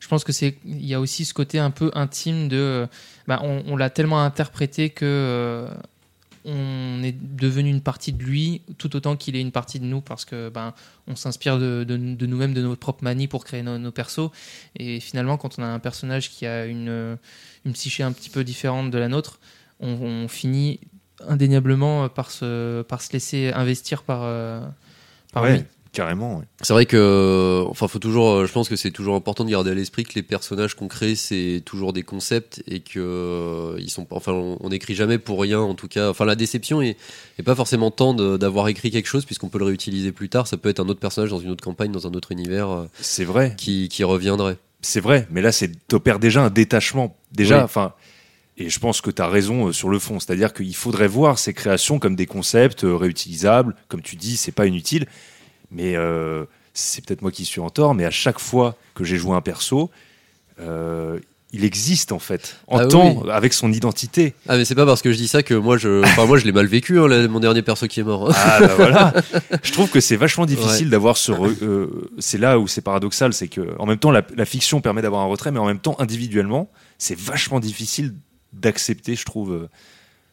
je 0.00 0.08
pense 0.08 0.24
que 0.24 0.32
c'est, 0.32 0.56
il 0.64 0.86
y 0.86 0.94
a 0.94 1.00
aussi 1.00 1.24
ce 1.24 1.34
côté 1.34 1.58
un 1.60 1.70
peu 1.70 1.92
intime 1.94 2.48
de, 2.48 2.56
euh, 2.56 2.86
bah, 3.28 3.40
on, 3.42 3.76
l'a 3.76 3.90
tellement 3.90 4.22
interprété 4.22 4.90
que 4.90 5.68
on 6.44 7.02
est 7.02 7.12
devenu 7.12 7.68
une 7.70 7.80
partie 7.80 8.12
de 8.12 8.22
lui 8.22 8.62
tout 8.78 8.96
autant 8.96 9.16
qu'il 9.16 9.36
est 9.36 9.40
une 9.40 9.52
partie 9.52 9.78
de 9.80 9.84
nous 9.84 10.00
parce 10.00 10.24
que 10.24 10.48
ben 10.48 10.74
on 11.06 11.16
s'inspire 11.16 11.58
de, 11.58 11.84
de, 11.84 11.96
de 11.96 12.26
nous-mêmes 12.26 12.54
de 12.54 12.62
notre 12.62 12.80
propre 12.80 13.04
manie 13.04 13.28
pour 13.28 13.44
créer 13.44 13.62
nos, 13.62 13.78
nos, 13.78 13.92
persos 13.92 14.30
et 14.76 15.00
finalement 15.00 15.36
quand 15.36 15.58
on 15.58 15.62
a 15.62 15.66
un 15.66 15.78
personnage 15.78 16.30
qui 16.30 16.46
a 16.46 16.66
une, 16.66 17.18
une 17.64 17.72
psyché 17.72 18.02
un 18.02 18.12
petit 18.12 18.30
peu 18.30 18.44
différente 18.44 18.90
de 18.90 18.98
la 18.98 19.08
nôtre 19.08 19.38
on, 19.80 19.88
on 19.90 20.28
finit 20.28 20.80
indéniablement 21.28 22.08
par 22.08 22.30
se, 22.30 22.82
par 22.82 23.02
se 23.02 23.12
laisser 23.12 23.52
investir 23.52 24.02
par, 24.02 24.20
euh, 24.22 24.60
par 25.32 25.42
Ouais. 25.42 25.58
lui 25.58 25.64
Carrément. 25.92 26.38
ouais. 26.38 26.44
C'est 26.62 26.72
vrai 26.72 26.86
que, 26.86 27.64
enfin, 27.68 27.88
faut 27.88 27.98
toujours, 27.98 28.30
euh, 28.30 28.46
je 28.46 28.52
pense 28.52 28.68
que 28.68 28.76
c'est 28.76 28.92
toujours 28.92 29.16
important 29.16 29.44
de 29.44 29.50
garder 29.50 29.72
à 29.72 29.74
l'esprit 29.74 30.04
que 30.04 30.12
les 30.14 30.22
personnages 30.22 30.74
qu'on 30.74 30.86
crée, 30.86 31.16
c'est 31.16 31.62
toujours 31.64 31.92
des 31.92 32.04
concepts 32.04 32.62
et 32.68 32.78
que 32.78 33.00
euh, 33.00 33.74
ils 33.80 33.90
sont, 33.90 34.06
enfin, 34.10 34.32
on 34.32 34.68
n'écrit 34.68 34.94
jamais 34.94 35.18
pour 35.18 35.40
rien, 35.40 35.58
en 35.58 35.74
tout 35.74 35.88
cas. 35.88 36.10
Enfin, 36.10 36.24
la 36.24 36.36
déception 36.36 36.80
est, 36.80 36.96
est 37.38 37.42
pas 37.42 37.56
forcément 37.56 37.90
tant 37.90 38.14
d'avoir 38.14 38.68
écrit 38.68 38.92
quelque 38.92 39.08
chose 39.08 39.24
puisqu'on 39.24 39.48
peut 39.48 39.58
le 39.58 39.64
réutiliser 39.64 40.12
plus 40.12 40.28
tard. 40.28 40.46
Ça 40.46 40.56
peut 40.56 40.68
être 40.68 40.78
un 40.80 40.88
autre 40.88 41.00
personnage 41.00 41.30
dans 41.30 41.40
une 41.40 41.50
autre 41.50 41.64
campagne, 41.64 41.90
dans 41.90 42.06
un 42.06 42.12
autre 42.12 42.30
univers 42.30 42.70
euh, 42.70 42.84
C'est 43.00 43.24
vrai. 43.24 43.54
qui, 43.56 43.88
qui 43.88 44.04
reviendrait. 44.04 44.58
C'est 44.82 45.00
vrai, 45.00 45.26
mais 45.30 45.42
là, 45.42 45.50
c'est 45.50 45.70
t'opères 45.88 46.20
déjà 46.20 46.42
un 46.44 46.50
détachement. 46.50 47.16
Déjà, 47.32 47.58
Oui. 47.58 47.62
enfin, 47.64 47.92
et 48.56 48.68
je 48.70 48.78
pense 48.78 49.00
que 49.00 49.10
tu 49.10 49.20
as 49.22 49.28
raison 49.28 49.66
euh, 49.68 49.72
sur 49.72 49.88
le 49.88 49.98
fond. 49.98 50.20
C'est-à-dire 50.20 50.52
qu'il 50.52 50.74
faudrait 50.74 51.08
voir 51.08 51.38
ces 51.38 51.52
créations 51.52 51.98
comme 51.98 52.14
des 52.14 52.26
concepts 52.26 52.84
euh, 52.84 52.94
réutilisables. 52.96 53.74
Comme 53.88 54.02
tu 54.02 54.16
dis, 54.16 54.36
c'est 54.36 54.52
pas 54.52 54.66
inutile, 54.66 55.06
mais 55.70 55.96
euh, 55.96 56.44
c'est 56.74 57.04
peut-être 57.04 57.22
moi 57.22 57.30
qui 57.30 57.44
suis 57.44 57.60
en 57.60 57.70
tort. 57.70 57.94
Mais 57.94 58.04
à 58.04 58.10
chaque 58.10 58.38
fois 58.38 58.76
que 58.94 59.04
j'ai 59.04 59.16
joué 59.16 59.34
un 59.34 59.40
perso, 59.40 59.90
euh, 60.60 61.18
il 61.52 61.64
existe 61.64 62.12
en 62.12 62.20
fait, 62.20 62.58
en 62.68 62.78
Ah 62.78 62.86
temps, 62.86 63.24
avec 63.28 63.52
son 63.52 63.72
identité. 63.72 64.34
Ah, 64.48 64.56
mais 64.56 64.64
c'est 64.64 64.76
pas 64.76 64.86
parce 64.86 65.02
que 65.02 65.10
je 65.10 65.16
dis 65.16 65.26
ça 65.26 65.42
que 65.42 65.54
moi, 65.54 65.76
je, 65.78 66.04
enfin, 66.04 66.24
moi, 66.24 66.38
je 66.38 66.44
l'ai 66.44 66.52
mal 66.52 66.66
vécu, 66.66 67.00
hein, 67.00 67.08
là, 67.08 67.26
mon 67.26 67.40
dernier 67.40 67.62
perso 67.62 67.88
qui 67.88 67.98
est 67.98 68.04
mort. 68.04 68.30
hein. 68.30 68.34
Ah 68.36 68.60
bah 68.60 68.74
voilà. 68.76 69.12
Je 69.64 69.72
trouve 69.72 69.90
que 69.90 69.98
c'est 70.00 70.14
vachement 70.16 70.46
difficile 70.46 70.90
d'avoir 70.90 71.16
ce. 71.16 71.32
re- 71.32 71.56
euh, 71.62 72.08
c'est 72.18 72.38
là 72.38 72.60
où 72.60 72.68
c'est 72.68 72.82
paradoxal, 72.82 73.32
c'est 73.32 73.48
que 73.48 73.74
en 73.80 73.86
même 73.86 73.98
temps 73.98 74.12
la, 74.12 74.22
la 74.36 74.44
fiction 74.44 74.80
permet 74.80 75.02
d'avoir 75.02 75.22
un 75.22 75.26
retrait, 75.26 75.50
mais 75.50 75.58
en 75.58 75.66
même 75.66 75.80
temps 75.80 75.96
individuellement, 75.98 76.70
c'est 76.98 77.18
vachement 77.18 77.58
difficile 77.58 78.14
d'accepter, 78.52 79.16
je 79.16 79.24
trouve, 79.24 79.52
euh, 79.52 79.68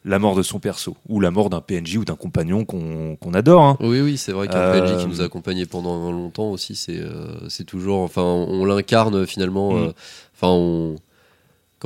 la 0.07 0.19
mort 0.19 0.35
de 0.35 0.41
son 0.41 0.59
perso 0.59 0.95
ou 1.09 1.19
la 1.19 1.29
mort 1.31 1.49
d'un 1.49 1.61
PNJ 1.61 1.97
ou 1.97 2.05
d'un 2.05 2.15
compagnon 2.15 2.65
qu'on 2.65 3.33
adore. 3.33 3.61
hein. 3.63 3.77
Oui, 3.81 4.01
oui, 4.01 4.17
c'est 4.17 4.31
vrai 4.31 4.47
qu'un 4.47 4.55
Euh, 4.59 4.79
PNJ 4.81 5.01
qui 5.01 5.07
nous 5.07 5.21
a 5.21 5.25
accompagnés 5.25 5.65
pendant 5.65 6.11
longtemps 6.11 6.49
aussi, 6.49 6.75
c'est 6.75 6.97
euh, 6.99 7.47
c'est 7.49 7.65
toujours. 7.65 7.99
Enfin, 8.01 8.23
on, 8.23 8.61
on 8.61 8.65
l'incarne 8.65 9.27
finalement. 9.27 9.73
Mm. 9.73 9.83
euh, 9.87 9.91
Enfin, 10.35 10.47
on. 10.49 10.95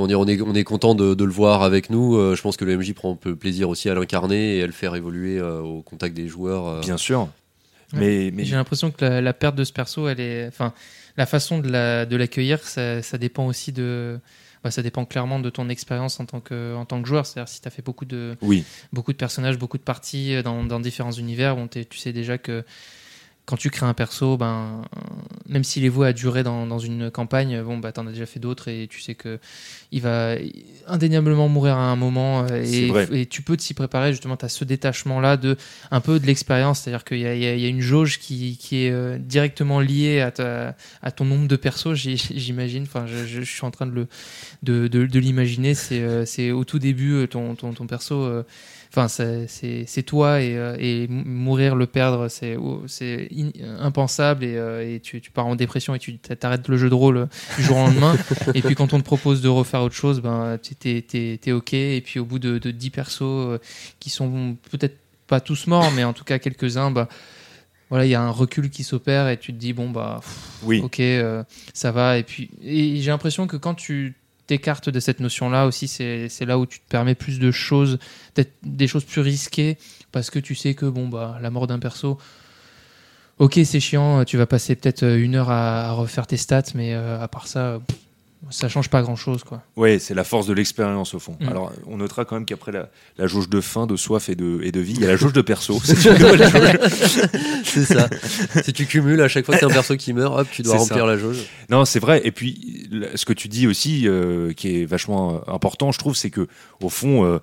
Dire, 0.08 0.20
on 0.20 0.26
est, 0.26 0.40
on 0.42 0.56
est 0.56 0.64
content 0.64 0.96
de, 0.96 1.14
de 1.14 1.24
le 1.26 1.32
voir 1.34 1.64
avec 1.64 1.90
nous. 1.90 2.16
euh, 2.16 2.34
je 2.36 2.42
pense 2.42 2.56
que 2.56 2.64
le 2.64 2.78
MJ 2.78 2.94
prend 2.94 3.12
un 3.12 3.16
peu 3.18 3.36
plaisir 3.36 3.68
aussi 3.68 3.90
à 3.90 3.94
l'incarner 3.94 4.58
et 4.58 4.64
à 4.64 4.66
le 4.66 4.72
faire 4.72 4.96
évoluer 4.96 5.38
euh, 5.38 5.60
au 5.60 5.82
contact 5.82 6.16
des 6.16 6.30
joueurs. 6.30 6.66
euh. 6.68 6.80
Bien 6.80 6.96
sûr. 6.98 7.28
Mais, 7.94 8.32
mais 8.34 8.46
J'ai 8.46 8.56
l'impression 8.56 8.90
que 8.92 9.04
la, 9.04 9.20
la 9.22 9.34
perte 9.34 9.56
de 9.56 9.66
ce 9.66 9.74
perso, 9.74 10.08
elle 10.08 10.22
est, 10.22 10.48
enfin, 10.48 10.72
la 11.18 11.26
façon 11.26 11.60
de 11.60 11.70
la- 11.70 12.06
de 12.06 12.16
l'accueillir, 12.16 12.60
ça, 12.64 13.02
ça 13.02 13.18
dépend 13.18 13.46
aussi 13.48 13.74
de, 13.74 14.18
bah, 14.64 14.72
ça 14.72 14.82
dépend 14.82 15.06
clairement 15.06 15.40
de 15.40 15.50
ton 15.50 15.70
expérience 15.70 16.20
en 16.20 16.26
tant 16.26 16.40
que, 16.40 16.76
en 16.76 16.86
tant 16.86 17.02
que 17.02 17.08
joueur. 17.08 17.26
C'est-à-dire 17.26 17.50
si 17.50 17.62
tu 17.62 17.68
as 17.68 17.72
fait 17.72 17.82
beaucoup 17.82 18.06
de, 18.06 18.38
oui, 18.42 18.64
beaucoup 18.94 19.12
de 19.12 19.18
personnages, 19.18 19.58
beaucoup 19.58 19.78
de 19.78 19.84
parties 19.84 20.36
euh, 20.36 20.44
dans, 20.44 20.64
dans 20.64 20.80
différents 20.80 21.12
univers, 21.12 21.58
t'es- 21.68 21.86
tu 21.86 21.98
sais 21.98 22.14
déjà 22.14 22.38
que 22.38 22.64
quand 23.46 23.58
tu 23.58 23.70
crées 23.70 23.86
un 23.88 23.94
perso, 23.94 24.38
ben, 24.38 24.84
même 25.50 25.64
s'il 25.64 25.84
est 25.84 25.90
voué 25.90 26.08
à 26.08 26.14
durer 26.14 26.44
dans, 26.44 26.68
dans 26.68 26.80
une 26.80 27.10
campagne, 27.12 27.62
bon, 27.64 27.80
bah, 27.80 27.92
t'en 27.92 28.06
as 28.08 28.12
déjà 28.12 28.26
fait 28.26 28.40
d'autres 28.40 28.68
et 28.70 28.88
tu 28.90 29.02
sais 29.02 29.16
que 29.16 29.40
il 29.92 30.02
va 30.02 30.36
indéniablement 30.88 31.50
mourir 31.50 31.76
à 31.76 31.92
un 31.92 31.96
moment 31.96 32.46
euh, 32.50 32.64
et, 32.64 32.88
et 33.22 33.26
tu 33.26 33.42
peux 33.42 33.58
t'y 33.58 33.74
préparer. 33.74 34.12
Justement, 34.14 34.38
tu 34.38 34.46
as 34.46 34.50
ce 34.50 34.64
détachement-là 34.64 35.36
de 35.38 35.58
un 35.90 36.00
peu 36.02 36.20
de 36.20 36.26
l'expérience, 36.28 36.82
c'est-à-dire 36.82 37.04
qu'il 37.04 37.18
y, 37.20 37.26
a- 37.26 37.36
y 37.56 37.68
une 37.68 37.82
jauge 37.82 38.20
qui, 38.20 38.58
qui 38.58 38.86
est 38.86 38.92
euh, 38.92 39.18
directement 39.18 39.80
liée 39.82 40.22
à, 40.22 40.32
ta- 40.32 40.76
à 41.02 41.12
ton 41.12 41.26
nombre 41.26 41.48
de 41.48 41.56
persos, 41.56 41.94
j'imagine. 41.96 42.84
Enfin, 42.84 43.06
je, 43.08 43.42
suis 43.42 43.66
en 43.66 43.72
train 43.72 43.88
de 43.88 43.92
le 43.92 44.08
de, 44.64 44.88
de, 44.88 45.06
de 45.06 45.20
l'imaginer. 45.20 45.74
C'est 45.74 46.00
euh, 46.02 46.26
c'est 46.26 46.52
au 46.52 46.64
tout 46.64 46.80
début 46.80 47.28
ton, 47.30 47.56
ton, 47.56 47.74
ton 47.74 47.88
perso. 47.88 48.44
Euh, 48.98 49.00
Enfin, 49.00 49.08
c'est- 49.08 50.04
toi 50.04 50.42
et, 50.42 50.58
euh, 50.58 50.76
et 50.80 51.08
mourir, 51.08 51.76
le 51.76 51.86
perdre, 51.86 52.28
c'est 52.28 52.58
in- 52.58 53.52
impensable 53.80 54.44
et, 54.44 54.56
euh, 54.58 54.96
et 54.96 55.00
tu, 55.00 55.22
tu 55.22 55.32
pars 55.32 55.48
en 55.48 55.56
dépression 55.56 55.96
et 55.96 56.00
tu 56.00 56.18
t'arrêtes 56.18 56.68
le 56.68 56.78
jeu 56.78 56.90
de 56.90 56.96
rôle 56.96 57.18
euh, 57.18 57.26
du 57.58 57.64
jour 57.64 57.78
au 57.78 57.86
lendemain. 57.86 58.18
et 58.54 58.62
puis 58.62 58.76
quand 58.76 58.94
on 58.94 59.00
te 59.00 59.04
propose 59.06 59.42
de 59.42 59.48
refaire 59.50 59.82
autre 59.82 59.96
chose, 59.96 60.22
ben 60.22 60.58
t'es 60.80 61.02
t'es 61.42 61.52
ok. 61.52 61.74
Et 61.74 62.02
puis 62.04 62.20
au 62.20 62.26
bout 62.26 62.40
de, 62.40 62.58
de 62.58 62.72
10 62.72 62.90
persos 62.90 63.22
euh, 63.22 63.60
qui 64.00 64.10
sont 64.10 64.58
peut-être 64.72 64.98
pas 65.28 65.40
tous 65.40 65.68
morts, 65.68 65.92
mais 65.96 66.04
en 66.04 66.12
tout 66.14 66.26
cas 66.26 66.40
quelques-uns, 66.40 66.92
bah 66.92 67.08
voilà, 67.90 68.06
il 68.06 68.10
y 68.10 68.16
a 68.16 68.22
un 68.22 68.30
recul 68.32 68.70
qui 68.70 68.84
s'opère 68.84 69.28
et 69.30 69.38
tu 69.38 69.54
te 69.54 69.58
dis 69.58 69.74
bon 69.74 69.90
bah 69.90 70.20
pff, 70.22 70.38
oui. 70.64 70.82
ok, 70.82 71.00
euh, 71.00 71.44
ça 71.74 71.92
va. 71.92 72.18
Et 72.18 72.24
puis, 72.24 72.50
et 72.64 72.98
j'ai 73.02 73.12
l'impression 73.12 73.48
que 73.48 73.58
quand 73.58 73.74
tu 73.76 74.16
t'écartes 74.48 74.90
de 74.90 75.00
cette 75.00 75.20
notion-là 75.20 75.66
aussi, 75.66 75.88
c'est 75.88 76.46
là 76.46 76.58
où 76.58 76.66
tu 76.66 76.80
te 76.80 76.88
permets 76.90 77.16
plus 77.16 77.40
de 77.40 77.52
choses, 77.52 78.00
peut-être 78.34 78.54
des 78.64 78.88
choses 78.88 79.04
plus 79.04 79.22
risquées, 79.22 79.78
parce 80.12 80.30
que 80.30 80.40
tu 80.40 80.56
sais 80.56 80.74
que 80.74 80.86
bon 80.86 81.08
bah 81.08 81.38
la 81.42 81.50
mort 81.50 81.68
d'un 81.68 81.80
perso. 81.80 82.18
Ok, 83.40 83.60
c'est 83.64 83.80
chiant, 83.80 84.24
tu 84.24 84.38
vas 84.38 84.46
passer 84.46 84.76
peut-être 84.76 85.04
une 85.04 85.36
heure 85.36 85.50
à, 85.50 85.94
refaire 85.94 86.28
tes 86.28 86.38
stats, 86.38 86.74
mais 86.76 86.94
euh, 86.94 87.20
à 87.20 87.28
part 87.28 87.48
ça, 87.48 87.80
ça 88.50 88.68
change 88.68 88.90
pas 88.90 89.02
grand-chose, 89.02 89.44
quoi. 89.44 89.62
Ouais, 89.76 90.00
c'est 90.00 90.16
la 90.16 90.24
force 90.24 90.48
de 90.48 90.54
l'expérience 90.54 91.14
au 91.14 91.20
fond. 91.20 91.38
Mm. 91.40 91.48
Alors, 91.50 91.72
on 91.86 91.98
notera 91.98 92.26
quand 92.26 92.36
même 92.36 92.46
qu'après 92.46 92.72
la, 92.72 92.90
la 93.18 93.28
jauge 93.28 93.50
de 93.50 93.62
faim, 93.62 93.86
de 93.86 93.96
soif 93.96 94.30
et 94.30 94.36
de, 94.36 94.60
et 94.64 94.72
de 94.72 94.80
vie, 94.80 94.94
il 94.94 95.02
y 95.02 95.06
a 95.06 95.08
la 95.08 95.16
jauge 95.16 95.34
de 95.34 95.42
perso. 95.42 95.80
C'est 95.84 96.10
une 96.10 96.18
nouvelle 96.18 96.50
jauge. 96.50 97.30
c'est 97.64 97.86
ça. 97.86 98.10
si 98.64 98.74
tu 98.74 98.88
cumules 98.88 99.22
à 99.22 99.28
chaque 99.28 99.46
fois 99.46 99.56
que 99.56 99.60
t'as 99.60 99.68
un 99.68 99.70
perso 99.70 99.96
qui 99.96 100.14
meurt, 100.14 100.40
hop, 100.40 100.48
tu 100.52 100.64
dois 100.64 100.78
remplir 100.78 100.98
ça. 100.98 101.06
la 101.06 101.18
jauge. 101.18 101.46
Non, 101.70 101.86
c'est 101.86 102.00
vrai. 102.00 102.22
Et 102.24 102.32
puis, 102.32 102.90
ce 103.16 103.26
que 103.26 103.34
tu 103.34 103.48
dis 103.48 103.68
aussi, 103.68 104.08
euh, 104.08 104.54
qui 104.54 104.82
est 104.82 104.86
vachement 104.86 105.36
euh, 105.36 105.54
important, 105.54 105.92
je 105.92 106.00
trouve, 106.00 106.16
c'est 106.16 106.32
que 106.32 106.48
au 106.82 106.90
fond, 106.90 107.24
euh, 107.24 107.40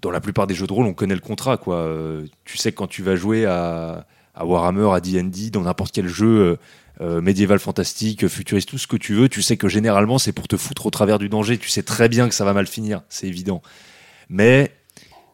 dans 0.00 0.10
la 0.10 0.20
plupart 0.20 0.46
des 0.48 0.54
jeux 0.54 0.66
de 0.66 0.72
rôle, 0.72 0.86
on 0.86 0.94
connaît 0.94 1.14
le 1.14 1.20
contrat. 1.20 1.56
Quoi. 1.56 1.76
Euh, 1.76 2.26
tu 2.44 2.56
sais 2.56 2.72
que 2.72 2.76
quand 2.76 2.88
tu 2.88 3.02
vas 3.02 3.14
jouer 3.14 3.46
à, 3.46 4.06
à 4.34 4.44
Warhammer, 4.44 4.90
à 4.92 5.00
D&D, 5.00 5.50
dans 5.50 5.62
n'importe 5.62 5.92
quel 5.92 6.08
jeu 6.08 6.58
euh, 7.00 7.20
médiéval, 7.20 7.58
fantastique, 7.58 8.26
futuriste, 8.28 8.68
tout 8.68 8.78
ce 8.78 8.86
que 8.86 8.96
tu 8.96 9.14
veux, 9.14 9.28
tu 9.28 9.42
sais 9.42 9.56
que 9.56 9.68
généralement, 9.68 10.18
c'est 10.18 10.32
pour 10.32 10.48
te 10.48 10.56
foutre 10.56 10.86
au 10.86 10.90
travers 10.90 11.18
du 11.18 11.28
danger. 11.28 11.58
Tu 11.58 11.68
sais 11.68 11.82
très 11.82 12.08
bien 12.08 12.28
que 12.28 12.34
ça 12.34 12.44
va 12.44 12.52
mal 12.52 12.66
finir, 12.66 13.02
c'est 13.08 13.26
évident. 13.26 13.62
Mais 14.28 14.72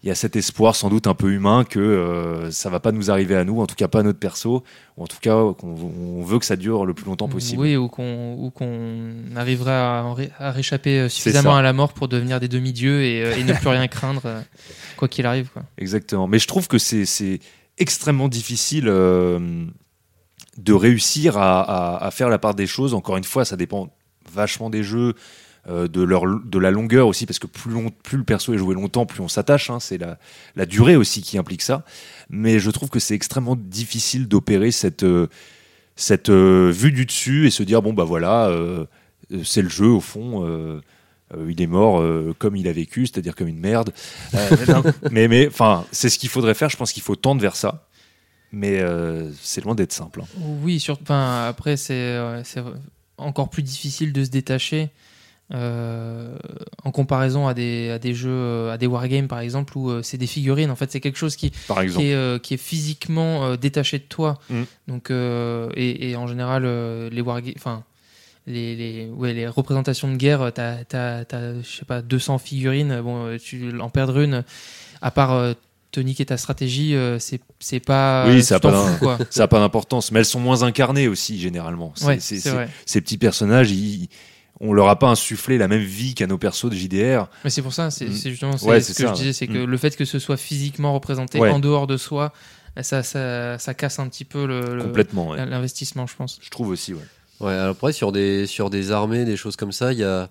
il 0.05 0.09
y 0.09 0.11
a 0.11 0.17
cet 0.17 0.35
espoir 0.35 0.75
sans 0.75 0.91
doute 0.91 1.07
un 1.07 1.15
peu 1.15 1.31
humain 1.31 1.63
que 1.63 1.79
euh, 1.79 2.51
ça 2.51 2.69
va 2.69 2.81
pas 2.81 2.91
nous 2.91 3.13
arriver 3.13 3.37
à 3.37 3.45
nous, 3.45 3.61
en 3.61 3.69
tout 3.69 3.77
cas 3.77 3.87
pas 3.87 4.01
à 4.01 4.03
notre 4.03 4.19
perso, 4.19 4.65
ou 4.97 5.05
en 5.05 5.07
tout 5.07 5.19
cas 5.21 5.37
qu'on 5.57 5.77
on 6.19 6.23
veut 6.25 6.41
que 6.41 6.45
ça 6.45 6.57
dure 6.57 6.85
le 6.85 6.93
plus 6.93 7.05
longtemps 7.05 7.29
possible. 7.29 7.63
Oui, 7.63 7.77
ou 7.77 7.87
qu'on 7.87 8.51
qu'on 8.53 9.37
arrivera 9.37 10.01
à, 10.01 10.13
ré- 10.13 10.33
à 10.41 10.51
réchapper 10.51 10.99
euh, 10.99 11.09
suffisamment 11.09 11.55
à 11.55 11.63
la 11.63 11.73
mort 11.73 11.93
pour 11.93 12.09
devenir 12.09 12.41
des 12.41 12.49
demi-dieux 12.49 13.05
et, 13.05 13.23
euh, 13.23 13.37
et 13.37 13.45
ne 13.45 13.53
plus 13.53 13.69
rien 13.69 13.87
craindre, 13.87 14.23
euh, 14.25 14.41
quoi 14.97 15.07
qu'il 15.07 15.25
arrive. 15.25 15.51
Quoi. 15.53 15.63
Exactement. 15.79 16.27
Mais 16.27 16.41
je 16.41 16.49
trouve 16.49 16.67
que 16.67 16.79
c'est 16.79 17.05
c'est 17.05 17.39
extrêmement 17.79 18.29
difficile 18.29 18.89
de 20.59 20.73
réussir 20.73 21.37
à, 21.39 21.61
à- 21.63 22.07
à 22.07 22.11
faire 22.11 22.29
la 22.29 22.39
part 22.39 22.55
des 22.55 22.67
choses. 22.67 22.95
Encore 22.95 23.17
une 23.17 23.25
fois, 23.25 23.45
ça 23.45 23.57
dépend 23.57 23.89
vachement 24.33 24.71
des 24.71 24.83
jeux, 24.83 25.15
euh, 25.69 25.89
de, 25.89 26.03
leur, 26.03 26.25
de 26.27 26.59
la 26.59 26.71
longueur 26.71 27.07
aussi, 27.07 27.25
parce 27.27 27.39
que 27.39 27.47
plus, 27.47 27.71
long, 27.71 27.91
plus 28.03 28.19
le 28.19 28.25
perso 28.25 28.53
est 28.53 28.59
joué 28.59 28.75
longtemps, 28.75 29.07
plus 29.07 29.21
on 29.21 29.29
s'attache. 29.29 29.71
hein. 29.71 29.81
c'est 29.81 29.99
la, 29.99 30.19
la 30.57 30.67
durée 30.67 30.97
aussi 30.97 31.23
qui 31.23 31.39
implique 31.39 31.63
ça. 31.63 31.85
Mais 32.31 32.59
je 32.59 32.71
trouve 32.71 32.89
que 32.91 32.99
c'est 32.99 33.15
extrêmement 33.15 33.57
difficile 33.57 34.29
d'opérer 34.29 34.71
cette, 34.73 35.05
euh, 35.05 35.29
cette 35.97 36.29
euh, 36.31 36.71
vue 36.75 36.93
du 36.93 37.07
dessus 37.07 37.47
et 37.47 37.51
se 37.51 37.63
dire 37.63 37.81
bon, 37.83 37.93
bah 37.93 38.05
voilà, 38.05 38.51
c'est 39.45 39.63
le 39.63 39.69
jeu 39.69 39.87
au 39.87 40.01
fond. 40.01 40.45
euh, 40.47 40.81
il 41.49 41.63
est 41.63 41.67
mort 41.67 41.99
euh, 42.01 42.35
comme 42.39 42.57
il 42.57 42.69
a 42.69 42.73
vécu, 42.73 43.07
c'est-à-dire 43.07 43.35
comme 43.35 43.49
une 43.49 43.59
merde. 43.59 43.93
Euh, 44.35 44.51
mais 45.11 45.29
mais 45.29 45.47
enfin, 45.49 45.87
c'est 45.91 46.11
ce 46.11 46.19
qu'il 46.19 46.29
faudrait 46.29 46.53
faire. 46.55 46.69
Je 46.69 46.77
pense 46.77 46.93
qu'il 46.93 47.03
faut 47.03 47.17
tendre 47.17 47.41
vers 47.41 47.57
ça, 47.57 47.87
mais 48.53 48.81
euh, 48.81 49.31
c'est 49.41 49.65
loin 49.65 49.75
d'être 49.75 49.93
simple. 49.93 50.21
hein. 50.23 50.27
Oui, 50.63 50.79
sur, 50.79 50.99
enfin, 51.03 51.47
après, 51.49 51.77
c'est 51.77 51.95
euh, 51.95 52.45
c'est 52.45 52.63
encore 53.19 53.49
plus 53.51 53.63
difficile 53.63 54.13
de 54.13 54.25
se 54.25 54.31
détacher 54.31 54.91
euh, 55.55 56.35
en 56.83 56.91
comparaison 56.91 57.47
à 57.47 57.53
des, 57.55 57.91
à 57.91 57.99
des 57.99 58.15
jeux, 58.15 58.71
à 58.71 58.79
des 58.79 58.87
wargames 58.87 59.29
par 59.29 59.41
exemple, 59.41 59.77
où 59.77 59.91
euh, 59.91 60.03
c'est 60.03 60.17
des 60.17 60.27
figurines. 60.27 60.71
En 60.71 60.77
fait, 60.77 60.91
c'est 60.91 61.01
quelque 61.01 61.19
chose 61.19 61.37
qui, 61.37 61.51
Par 61.69 61.85
qui, 61.85 62.09
est, 62.09 62.15
euh, 62.15 62.39
qui 62.39 62.55
est 62.55 62.59
physiquement 62.59 63.55
détaché 63.57 63.99
de 63.99 64.05
toi. 64.05 64.39
Mm. 64.49 64.63
Donc, 64.89 65.11
et, 65.11 66.11
et 66.11 66.17
en 66.17 66.27
général, 66.27 66.65
les 67.11 67.21
wargames, 67.21 67.55
enfin, 67.57 67.85
les, 68.47 68.75
les, 68.77 69.09
ouais, 69.11 69.35
les 69.35 69.47
représentations 69.47 70.11
de 70.11 70.17
guerre, 70.17 70.51
t'as, 70.55 70.85
t'as, 70.85 71.25
je 71.63 71.69
sais 71.79 71.85
pas, 71.85 72.03
200 72.03 72.39
figurines. 72.39 73.01
Bon, 73.03 73.37
tu 73.39 73.79
en 73.81 73.91
perdre 73.91 74.21
une, 74.21 74.45
à 75.03 75.11
part 75.11 75.55
euh, 75.93 76.01
tonique 76.01 76.21
et 76.21 76.27
ta 76.27 76.37
stratégie, 76.37 76.95
euh, 76.95 77.19
c'est, 77.19 77.81
pas. 77.81 78.25
Oui, 78.29 78.37
tu 78.37 78.43
ça 78.43 78.61
pas 78.61 78.71
n'a 79.37 79.49
pas 79.49 79.59
d'importance, 79.61 80.11
mais 80.13 80.19
elles 80.21 80.25
sont 80.25 80.41
moins 80.41 80.63
incarnées 80.63 81.09
aussi 81.09 81.39
généralement. 81.39 81.93
C'est- 81.95 82.07
Ouais, 82.07 82.51
vrai. 82.51 82.69
ces 82.87 83.01
petits 83.01 83.19
personnages, 83.19 83.71
ils, 83.71 84.09
on 84.61 84.73
leur 84.73 84.89
a 84.89 84.99
pas 84.99 85.09
insufflé 85.09 85.59
la 85.59 85.69
même 85.69 85.83
vie 85.83 86.15
qu'à 86.15 86.27
nos 86.27 86.39
persos 86.39 86.71
de 86.71 86.75
JDR. 86.77 87.29
Mais 87.45 87.51
c'est 87.51 87.63
pour 87.63 87.73
ça, 87.73 87.91
c'est 87.91 88.09
Mm. 88.09 88.13
justement 88.15 88.57
Ouais, 88.63 88.81
ce 88.81 88.93
que 88.93 89.03
ça, 89.03 89.09
je 89.09 89.13
disais, 89.15 89.33
c'est 89.33 89.47
que 89.47 89.65
Mm. 89.65 89.71
le 89.71 89.77
fait 89.77 89.97
que 89.97 90.05
ce 90.05 90.19
soit 90.19 90.37
physiquement 90.37 90.93
représenté 90.95 91.39
Ouais. 91.39 91.51
en 91.51 91.59
dehors 91.59 91.87
de 91.87 91.97
soi, 91.97 92.33
ça, 92.81 93.03
ça, 93.03 93.59
ça 93.59 93.75
casse 93.75 93.99
un 93.99 94.09
petit 94.09 94.25
peu 94.25 94.47
le, 94.47 94.77
le- 94.77 94.83
Complètement, 94.85 95.29
ouais. 95.31 95.45
l'investissement, 95.47 96.07
je 96.07 96.15
pense. 96.17 96.39
Je 96.43 96.49
trouve 96.51 96.69
aussi, 96.69 96.95
ouais. 96.95 97.01
Ouais, 97.41 97.53
alors 97.55 97.71
après, 97.73 97.93
sur 97.93 98.13
des, 98.13 98.47
sur 98.47 98.71
des 98.71 98.93
armées, 98.93 99.25
des 99.25 99.37
choses 99.37 99.57
comme 99.57 99.73
ça, 99.73 99.93
il 99.93 99.99
y 99.99 100.05
a. 100.05 100.29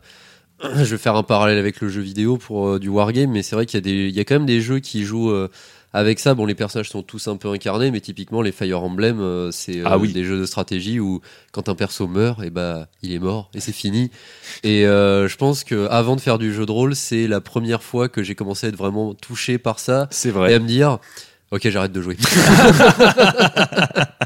Je 0.75 0.83
vais 0.83 0.97
faire 0.97 1.15
un 1.15 1.23
parallèle 1.23 1.57
avec 1.57 1.81
le 1.81 1.89
jeu 1.89 2.01
vidéo 2.01 2.37
pour 2.37 2.67
euh, 2.67 2.79
du 2.79 2.89
wargame, 2.89 3.31
mais 3.31 3.43
c'est 3.43 3.55
vrai 3.55 3.65
qu'il 3.65 3.77
y, 3.77 3.79
a 3.79 3.81
des- 3.81 4.07
il 4.09 4.15
y 4.15 4.19
a 4.19 4.23
quand 4.23 4.35
même 4.35 4.45
des 4.45 4.61
jeux 4.61 4.79
qui 4.79 5.03
jouent 5.03 5.31
euh, 5.31 5.49
avec 5.93 6.19
ça. 6.19 6.33
Bon, 6.35 6.45
les 6.45 6.55
personnages 6.55 6.89
sont 6.89 7.01
tous 7.03 7.27
un 7.27 7.35
peu 7.35 7.49
incarnés, 7.49 7.89
mais 7.91 7.99
typiquement, 8.01 8.41
les 8.41 8.51
Fire 8.51 8.83
Emblem, 8.83 9.19
euh, 9.19 9.49
c'est 9.51 9.81
Ah 9.85 9.97
oui. 9.97 10.13
des 10.13 10.23
jeux 10.23 10.39
de 10.39 10.45
stratégie 10.45 10.99
où 10.99 11.19
quand 11.51 11.67
un 11.69 11.75
perso 11.75 12.07
meurt, 12.07 12.43
et 12.43 12.49
bah, 12.49 12.87
il 13.01 13.11
est 13.11 13.19
mort 13.19 13.49
et 13.55 13.59
c'est 13.59 13.71
fini. 13.71 14.11
Et 14.63 14.85
euh, 14.85 15.27
je 15.27 15.35
pense 15.37 15.63
que 15.63 15.87
avant 15.89 16.15
de 16.15 16.21
faire 16.21 16.37
du 16.37 16.53
jeu 16.53 16.65
de 16.65 16.71
rôle, 16.71 16.95
c'est 16.95 17.27
la 17.27 17.41
première 17.41 17.81
fois 17.83 18.07
que 18.07 18.21
j'ai 18.23 18.35
commencé 18.35 18.67
à 18.67 18.69
être 18.69 18.77
vraiment 18.77 19.13
touché 19.13 19.57
par 19.57 19.79
ça 19.79 20.07
C'est 20.11 20.29
et 20.29 20.31
vrai. 20.31 20.53
à 20.53 20.59
me 20.59 20.67
dire. 20.67 20.99
Ok, 21.51 21.69
j'arrête 21.69 21.91
de 21.91 22.01
jouer. 22.01 22.15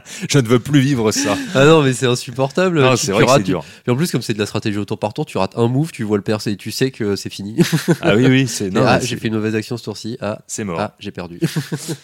Je 0.30 0.40
ne 0.40 0.48
veux 0.48 0.60
plus 0.60 0.80
vivre 0.80 1.12
ça. 1.12 1.36
ah 1.56 1.66
non, 1.66 1.82
mais 1.82 1.94
c'est 1.94 2.06
insupportable. 2.06 2.80
Non, 2.82 2.96
c'est 2.96 3.12
vrai 3.12 3.26
que 3.26 3.32
c'est 3.32 3.44
dur. 3.44 3.64
Puis 3.84 3.92
en 3.92 3.96
plus, 3.96 4.12
comme 4.12 4.22
c'est 4.22 4.34
de 4.34 4.40
la 4.40 4.46
stratégie 4.46 4.78
au 4.78 4.86
tour 4.86 5.00
par 5.00 5.14
tour, 5.14 5.26
tu 5.26 5.38
rates 5.38 5.58
un 5.58 5.68
move, 5.68 5.92
tu 5.92 6.04
vois 6.04 6.18
le 6.18 6.24
perso 6.24 6.50
et 6.50 6.56
tu 6.56 6.72
sais 6.72 6.92
que 6.92 7.16
c'est 7.16 7.30
fini. 7.32 7.58
Ah 8.02 8.16
oui, 8.16 8.26
oui, 8.28 8.48
c'est 8.48 8.68
Et, 8.68 8.72
non, 8.72 8.84
ah, 8.86 9.00
j'ai 9.00 9.18
fait 9.18 9.28
une 9.30 9.36
mauvaise 9.36 9.56
action 9.56 9.78
ce 9.78 9.84
tour-ci. 9.84 10.18
Ah, 10.22 10.40
c'est 10.48 10.64
mort. 10.64 10.80
ah 10.80 10.96
j'ai 11.00 11.12
perdu. 11.12 11.40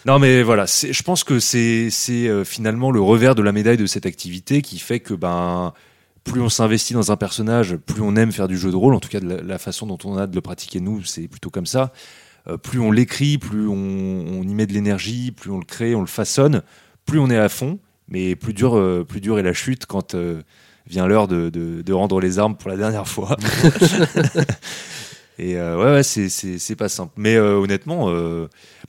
Non, 0.06 0.18
mais 0.18 0.42
voilà, 0.42 0.66
c'est- 0.66 0.92
je 0.92 1.02
pense 1.02 1.24
que 1.24 1.38
c'est 1.38 1.88
c'est, 1.90 2.26
euh, 2.28 2.44
finalement 2.44 2.90
le 2.90 3.00
revers 3.00 3.34
de 3.34 3.42
la 3.42 3.52
médaille 3.52 3.76
de 3.76 3.86
cette 3.86 4.06
activité 4.06 4.62
qui 4.62 4.78
fait 4.78 5.00
que 5.00 5.14
ben 5.14 5.72
plus 6.24 6.40
on 6.40 6.48
s'investit 6.48 6.94
dans 6.94 7.12
un 7.12 7.16
personnage, 7.16 7.76
plus 7.76 8.02
on 8.02 8.16
aime 8.16 8.32
faire 8.32 8.48
du 8.48 8.56
jeu 8.58 8.70
de 8.70 8.76
rôle. 8.76 8.94
En 8.94 9.00
tout 9.00 9.08
cas, 9.08 9.20
de 9.20 9.28
la, 9.28 9.42
la 9.42 9.58
façon 9.58 9.86
dont 9.86 9.98
on 10.04 10.16
a 10.16 10.26
de 10.26 10.34
le 10.34 10.40
pratiquer 10.40 10.80
nous, 10.80 11.02
c'est 11.04 11.28
plutôt 11.28 11.50
comme 11.50 11.66
ça. 11.66 11.92
Euh, 12.48 12.56
plus 12.56 12.80
on 12.80 12.90
l'écrit, 12.90 13.38
plus 13.38 13.68
on, 13.68 13.74
on 13.74 14.42
y 14.42 14.54
met 14.54 14.66
de 14.66 14.72
l'énergie, 14.72 15.30
plus 15.32 15.50
on 15.50 15.58
le 15.58 15.64
crée, 15.64 15.94
on 15.94 16.00
le 16.00 16.06
façonne, 16.06 16.62
plus 17.06 17.18
on 17.18 17.30
est 17.30 17.38
à 17.38 17.48
fond. 17.48 17.78
Mais 18.08 18.36
plus 18.36 18.52
dur, 18.52 18.76
euh, 18.76 19.04
plus 19.08 19.20
dur 19.20 19.38
est 19.38 19.42
la 19.42 19.52
chute 19.52 19.86
quand 19.86 20.14
euh, 20.14 20.42
vient 20.86 21.06
l'heure 21.06 21.28
de, 21.28 21.48
de- 21.50 21.82
de 21.82 21.92
rendre 21.92 22.20
les 22.20 22.38
armes 22.38 22.56
pour 22.56 22.68
la 22.70 22.76
dernière 22.76 23.06
fois. 23.08 23.36
Et 25.38 25.56
ouais, 25.56 25.74
ouais 25.76 26.02
c'est- 26.02 26.74
pas 26.76 26.88
simple. 26.88 27.12
Mais 27.16 27.38
honnêtement, 27.38 28.10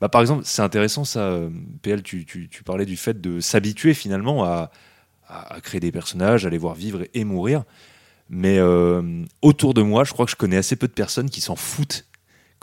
bah, 0.01 0.09
par 0.09 0.21
exemple, 0.21 0.43
c'est 0.45 0.61
intéressant 0.61 1.03
ça, 1.05 1.39
PL, 1.81 2.03
tu, 2.03 2.25
tu, 2.25 2.49
tu 2.49 2.63
parlais 2.63 2.85
du 2.85 2.97
fait 2.97 3.19
de 3.21 3.39
s'habituer 3.39 3.93
finalement 3.93 4.43
à, 4.43 4.71
à, 5.27 5.55
à 5.55 5.61
créer 5.61 5.79
des 5.79 5.91
personnages, 5.91 6.45
à 6.45 6.49
les 6.49 6.57
voir 6.57 6.75
vivre 6.75 7.03
et 7.13 7.23
mourir. 7.23 7.63
Mais 8.29 8.57
euh, 8.59 9.23
autour 9.41 9.73
de 9.73 9.81
moi, 9.81 10.03
je 10.03 10.11
crois 10.13 10.25
que 10.25 10.31
je 10.31 10.35
connais 10.35 10.57
assez 10.57 10.75
peu 10.75 10.87
de 10.87 10.93
personnes 10.93 11.29
qui 11.29 11.41
s'en 11.41 11.55
foutent 11.55 12.05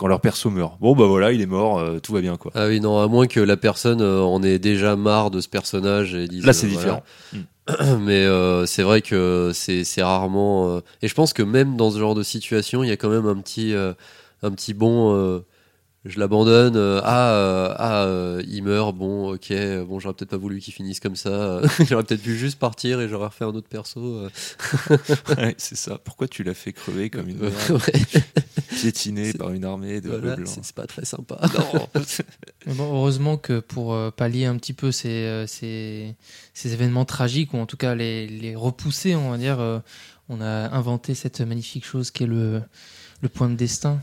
quand 0.00 0.06
leur 0.06 0.22
perso 0.22 0.48
meurt. 0.48 0.80
Bon, 0.80 0.96
bah 0.96 1.04
voilà, 1.04 1.30
il 1.30 1.42
est 1.42 1.46
mort, 1.46 1.78
euh, 1.78 1.98
tout 1.98 2.14
va 2.14 2.22
bien 2.22 2.38
quoi. 2.38 2.50
ah 2.54 2.68
oui, 2.68 2.80
non, 2.80 2.98
à 3.00 3.06
moins 3.06 3.26
que 3.26 3.38
la 3.38 3.58
personne 3.58 4.00
euh, 4.00 4.22
en 4.22 4.42
ait 4.42 4.58
déjà 4.58 4.96
marre 4.96 5.30
de 5.30 5.42
ce 5.42 5.48
personnage 5.48 6.14
et 6.14 6.26
dise. 6.26 6.46
Là, 6.46 6.54
c'est 6.54 6.66
euh, 6.68 6.70
différent. 6.70 7.02
voilà. 7.66 7.96
Mais 7.98 8.26
c'est 8.66 8.82
vrai 8.82 9.02
que 9.02 9.52
c'est 9.52 9.84
c'est 9.84 10.02
rarement. 10.02 10.80
Et 11.02 11.08
je 11.08 11.14
pense 11.14 11.34
que 11.34 11.42
même 11.42 11.76
dans 11.76 11.90
ce 11.90 11.98
genre 11.98 12.14
de 12.14 12.22
situation, 12.22 12.82
il 12.82 12.88
y 12.88 12.92
a 12.92 12.96
quand 12.96 13.10
même 13.10 13.26
un 13.26 13.36
petit, 13.36 13.74
un 13.74 14.50
petit 14.50 14.72
bon. 14.72 15.42
Je 16.04 16.18
l'abandonne. 16.18 16.76
euh, 16.76 17.00
ah, 17.04 17.32
euh, 17.32 17.74
ah 17.76 18.04
euh, 18.04 18.42
il 18.48 18.62
meurt. 18.62 18.94
Bon, 18.96 19.34
ok. 19.34 19.52
Bon, 19.86 20.00
j'aurais 20.00 20.14
peut-être 20.14 20.30
pas 20.30 20.36
voulu 20.38 20.58
qu'il 20.60 20.72
finisse 20.72 20.98
comme 21.00 21.16
ça. 21.16 21.28
euh, 21.28 21.68
j'aurais 21.88 22.04
peut-être 22.04 22.22
pu 22.22 22.36
juste 22.38 22.58
partir 22.58 23.00
et 23.00 23.08
j'aurais 23.08 23.26
refait 23.26 23.44
un 23.44 23.48
autre 23.48 23.68
perso. 23.68 24.22
Ouais, 25.36 25.54
c'est 25.58 25.76
ça. 25.76 25.98
Pourquoi 26.02 26.26
tu 26.28 26.42
l'as 26.42 26.54
fait 26.54 26.72
crever 26.72 27.10
comme 27.10 27.28
une 27.28 27.40
Ouais, 27.42 27.50
piétinée 28.70 29.32
par 29.32 29.52
une 29.52 29.64
armée 29.64 30.00
de 30.00 30.08
voilà, 30.10 30.36
blancs 30.36 30.48
c'est 30.62 30.74
pas 30.74 30.86
très 30.86 31.04
sympa. 31.04 31.38
Mais 32.66 32.74
bon, 32.74 32.84
heureusement 32.94 33.36
que 33.36 33.60
pour 33.60 33.96
pallier 34.12 34.46
un 34.46 34.56
petit 34.56 34.72
peu 34.72 34.92
ces, 34.92 35.44
ces, 35.46 36.14
ces 36.54 36.72
événements 36.72 37.04
tragiques, 37.04 37.54
ou 37.54 37.58
en 37.58 37.66
tout 37.66 37.76
cas 37.76 37.94
les, 37.94 38.26
les 38.26 38.54
repousser, 38.56 39.14
on 39.14 39.30
va 39.30 39.38
dire, 39.38 39.58
on 40.28 40.40
a 40.40 40.70
inventé 40.74 41.14
cette 41.14 41.40
magnifique 41.40 41.84
chose 41.84 42.10
qui 42.10 42.24
est 42.24 42.26
le, 42.26 42.62
le 43.22 43.28
point 43.28 43.48
de 43.48 43.54
destin. 43.54 44.00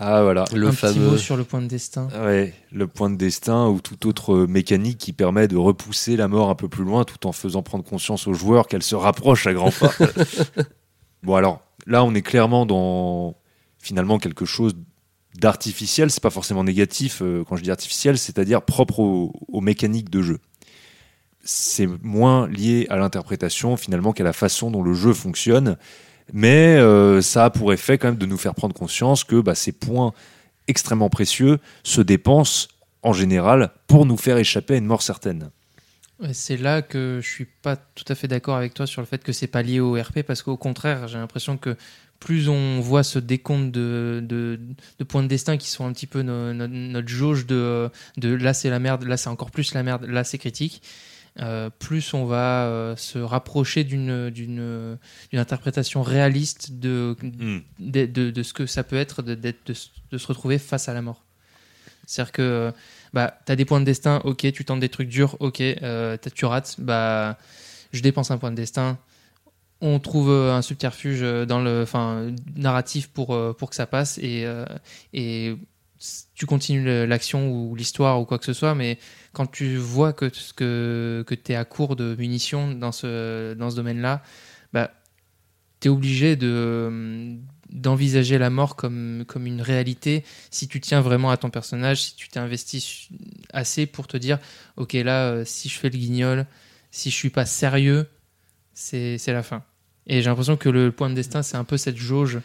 Ah 0.00 0.22
voilà. 0.22 0.44
Le 0.54 0.68
un 0.68 0.70
petit 0.70 0.78
fameux. 0.78 1.10
mot 1.10 1.16
sur 1.16 1.36
le 1.36 1.44
point 1.44 1.60
de 1.60 1.66
destin. 1.66 2.08
Ouais, 2.22 2.54
le 2.72 2.86
point 2.86 3.10
de 3.10 3.16
destin 3.16 3.66
ou 3.68 3.80
toute 3.80 4.06
autre 4.06 4.46
mécanique 4.46 4.98
qui 4.98 5.12
permet 5.12 5.48
de 5.48 5.56
repousser 5.56 6.16
la 6.16 6.28
mort 6.28 6.50
un 6.50 6.54
peu 6.54 6.68
plus 6.68 6.84
loin 6.84 7.04
tout 7.04 7.26
en 7.26 7.32
faisant 7.32 7.62
prendre 7.62 7.84
conscience 7.84 8.26
aux 8.28 8.34
joueurs 8.34 8.68
qu'elle 8.68 8.82
se 8.82 8.94
rapproche 8.94 9.46
à 9.46 9.52
grands 9.52 9.72
pas. 9.72 9.92
bon 11.24 11.34
alors, 11.34 11.62
là 11.86 12.04
on 12.04 12.14
est 12.14 12.22
clairement 12.22 12.64
dans 12.64 13.36
finalement 13.80 14.18
quelque 14.18 14.44
chose 14.44 14.74
d'artificiel, 15.34 16.10
c'est 16.10 16.22
pas 16.22 16.30
forcément 16.30 16.64
négatif 16.64 17.20
euh, 17.22 17.44
quand 17.48 17.56
je 17.56 17.62
dis 17.62 17.70
artificiel, 17.70 18.18
c'est-à-dire 18.18 18.62
propre 18.62 19.00
aux 19.00 19.60
mécaniques 19.60 20.10
de 20.10 20.22
jeu. 20.22 20.38
C'est 21.44 21.88
moins 22.02 22.48
lié 22.48 22.86
à 22.90 22.96
l'interprétation 22.96 23.76
finalement 23.76 24.12
qu'à 24.12 24.24
la 24.24 24.32
façon 24.32 24.70
dont 24.70 24.82
le 24.82 24.94
jeu 24.94 25.12
fonctionne, 25.12 25.76
mais 26.32 26.76
euh, 26.76 27.20
ça 27.22 27.46
a 27.46 27.50
pour 27.50 27.72
effet 27.72 27.98
quand 27.98 28.08
même 28.08 28.18
de 28.18 28.26
nous 28.26 28.36
faire 28.36 28.54
prendre 28.54 28.74
conscience 28.74 29.24
que 29.24 29.40
bah, 29.40 29.54
ces 29.54 29.72
points 29.72 30.12
extrêmement 30.66 31.08
précieux 31.08 31.58
se 31.82 32.00
dépensent 32.00 32.68
en 33.02 33.12
général 33.12 33.70
pour 33.86 34.06
nous 34.06 34.16
faire 34.16 34.36
échapper 34.36 34.74
à 34.74 34.76
une 34.78 34.86
mort 34.86 35.02
certaine. 35.02 35.50
C'est 36.32 36.56
là 36.56 36.82
que 36.82 37.20
je 37.22 37.28
suis 37.30 37.44
pas 37.44 37.76
tout 37.76 38.04
à 38.08 38.16
fait 38.16 38.26
d'accord 38.26 38.56
avec 38.56 38.74
toi 38.74 38.88
sur 38.88 39.00
le 39.00 39.06
fait 39.06 39.22
que 39.22 39.32
c'est 39.32 39.46
pas 39.46 39.62
lié 39.62 39.78
au 39.78 39.92
RP 39.94 40.22
parce 40.26 40.42
qu'au 40.42 40.56
contraire, 40.56 41.06
j'ai 41.06 41.16
l'impression 41.16 41.56
que 41.56 41.76
plus 42.18 42.48
on 42.48 42.80
voit 42.80 43.04
ce 43.04 43.20
décompte 43.20 43.70
de, 43.70 44.58
points 45.08 45.22
de 45.22 45.28
destin 45.28 45.56
qui 45.56 45.68
sont 45.68 45.86
un 45.86 45.92
petit 45.92 46.08
peu 46.08 46.22
no- 46.22 46.52
no- 46.52 46.66
notre 46.66 47.06
jauge 47.08 47.46
de, 47.46 47.88
de 48.16 48.34
là 48.34 48.52
c'est 48.52 48.68
la 48.68 48.80
merde, 48.80 49.04
là 49.04 49.16
c'est 49.16 49.28
encore 49.28 49.52
plus 49.52 49.72
la 49.74 49.84
merde, 49.84 50.06
là 50.06 50.24
c'est 50.24 50.38
critique, 50.38 50.82
euh, 51.40 51.70
plus 51.70 52.14
on 52.14 52.24
va 52.26 52.64
euh, 52.66 52.96
se 52.96 53.18
rapprocher 53.18 53.84
d'une 53.84 54.98
interprétation 55.32 56.02
réaliste 56.02 56.72
de, 56.78 57.16
de, 57.78 58.06
de, 58.06 58.30
de 58.30 58.42
ce 58.42 58.52
que 58.52 58.66
ça 58.66 58.82
peut 58.84 58.96
être 58.96 59.22
de, 59.22 59.34
d'être- 59.34 59.72
de, 60.10 60.18
se 60.18 60.26
retrouver 60.26 60.58
face 60.58 60.88
à 60.88 60.94
la 60.94 61.02
mort. 61.02 61.24
C'est-à-dire 62.06 62.32
que 62.32 62.72
bah, 63.12 63.38
tu 63.46 63.52
as 63.52 63.56
des 63.56 63.64
points 63.64 63.80
de 63.80 63.84
destin, 63.84 64.20
ok, 64.24 64.50
tu 64.52 64.64
tentes 64.64 64.80
des 64.80 64.88
trucs 64.88 65.08
durs, 65.08 65.36
ok, 65.40 65.60
euh, 65.60 66.16
tu 66.34 66.44
rates, 66.44 66.76
bah, 66.78 67.38
je 67.92 68.00
dépense 68.00 68.30
un 68.30 68.38
point 68.38 68.50
de 68.50 68.56
destin, 68.56 68.98
on 69.80 70.00
trouve 70.00 70.30
euh, 70.30 70.54
un 70.54 70.62
subterfuge 70.62 71.20
dans 71.46 71.60
le 71.60 71.84
narratif 72.56 73.08
pour, 73.08 73.38
pour 73.56 73.70
que 73.70 73.76
ça 73.76 73.86
passe 73.86 74.18
et, 74.18 74.46
et 75.12 75.54
tu 76.34 76.46
continues 76.46 77.06
l'action 77.06 77.50
ou 77.50 77.74
l'histoire 77.74 78.20
ou 78.20 78.24
quoi 78.24 78.38
que 78.38 78.44
ce 78.44 78.52
soit, 78.52 78.74
mais 78.74 78.98
quand 79.32 79.46
tu 79.46 79.76
vois 79.76 80.12
que, 80.12 80.26
tu 80.26 81.52
es 81.52 81.54
à 81.54 81.64
court 81.64 81.96
de 81.96 82.14
munitions 82.16 82.72
dans 82.72 82.92
ce, 82.92 83.54
domaine-là, 83.54 84.22
bah, 84.72 84.92
tu 85.80 85.88
es 85.88 85.90
obligé 85.90 86.36
de 86.36 87.36
d'envisager 87.70 88.38
la 88.38 88.48
mort 88.48 88.76
comme, 88.76 89.26
une 89.36 89.60
réalité 89.60 90.24
si 90.50 90.68
tu 90.68 90.80
tiens 90.80 91.02
vraiment 91.02 91.30
à 91.30 91.36
ton 91.36 91.50
personnage, 91.50 92.02
si 92.02 92.16
tu 92.16 92.28
t'es 92.28 92.38
investi 92.38 93.10
assez 93.52 93.84
pour 93.84 94.06
te 94.06 94.16
dire, 94.16 94.38
ok 94.76 94.94
là, 94.94 95.28
euh, 95.28 95.44
si 95.44 95.68
je 95.68 95.78
fais 95.78 95.90
le 95.90 95.98
guignol, 95.98 96.46
si 96.90 97.10
je 97.10 97.14
suis 97.14 97.30
pas 97.30 97.44
sérieux, 97.44 98.08
c'est 98.72 99.18
la 99.26 99.42
fin. 99.42 99.64
Et 100.06 100.22
j'ai 100.22 100.30
l'impression 100.30 100.56
que 100.56 100.70
le 100.70 100.90
point 100.92 101.10
de 101.10 101.14
destin, 101.14 101.42
c'est 101.42 101.56
un 101.56 101.64
peu 101.64 101.76
cette 101.76 101.96
jauge 101.98 102.38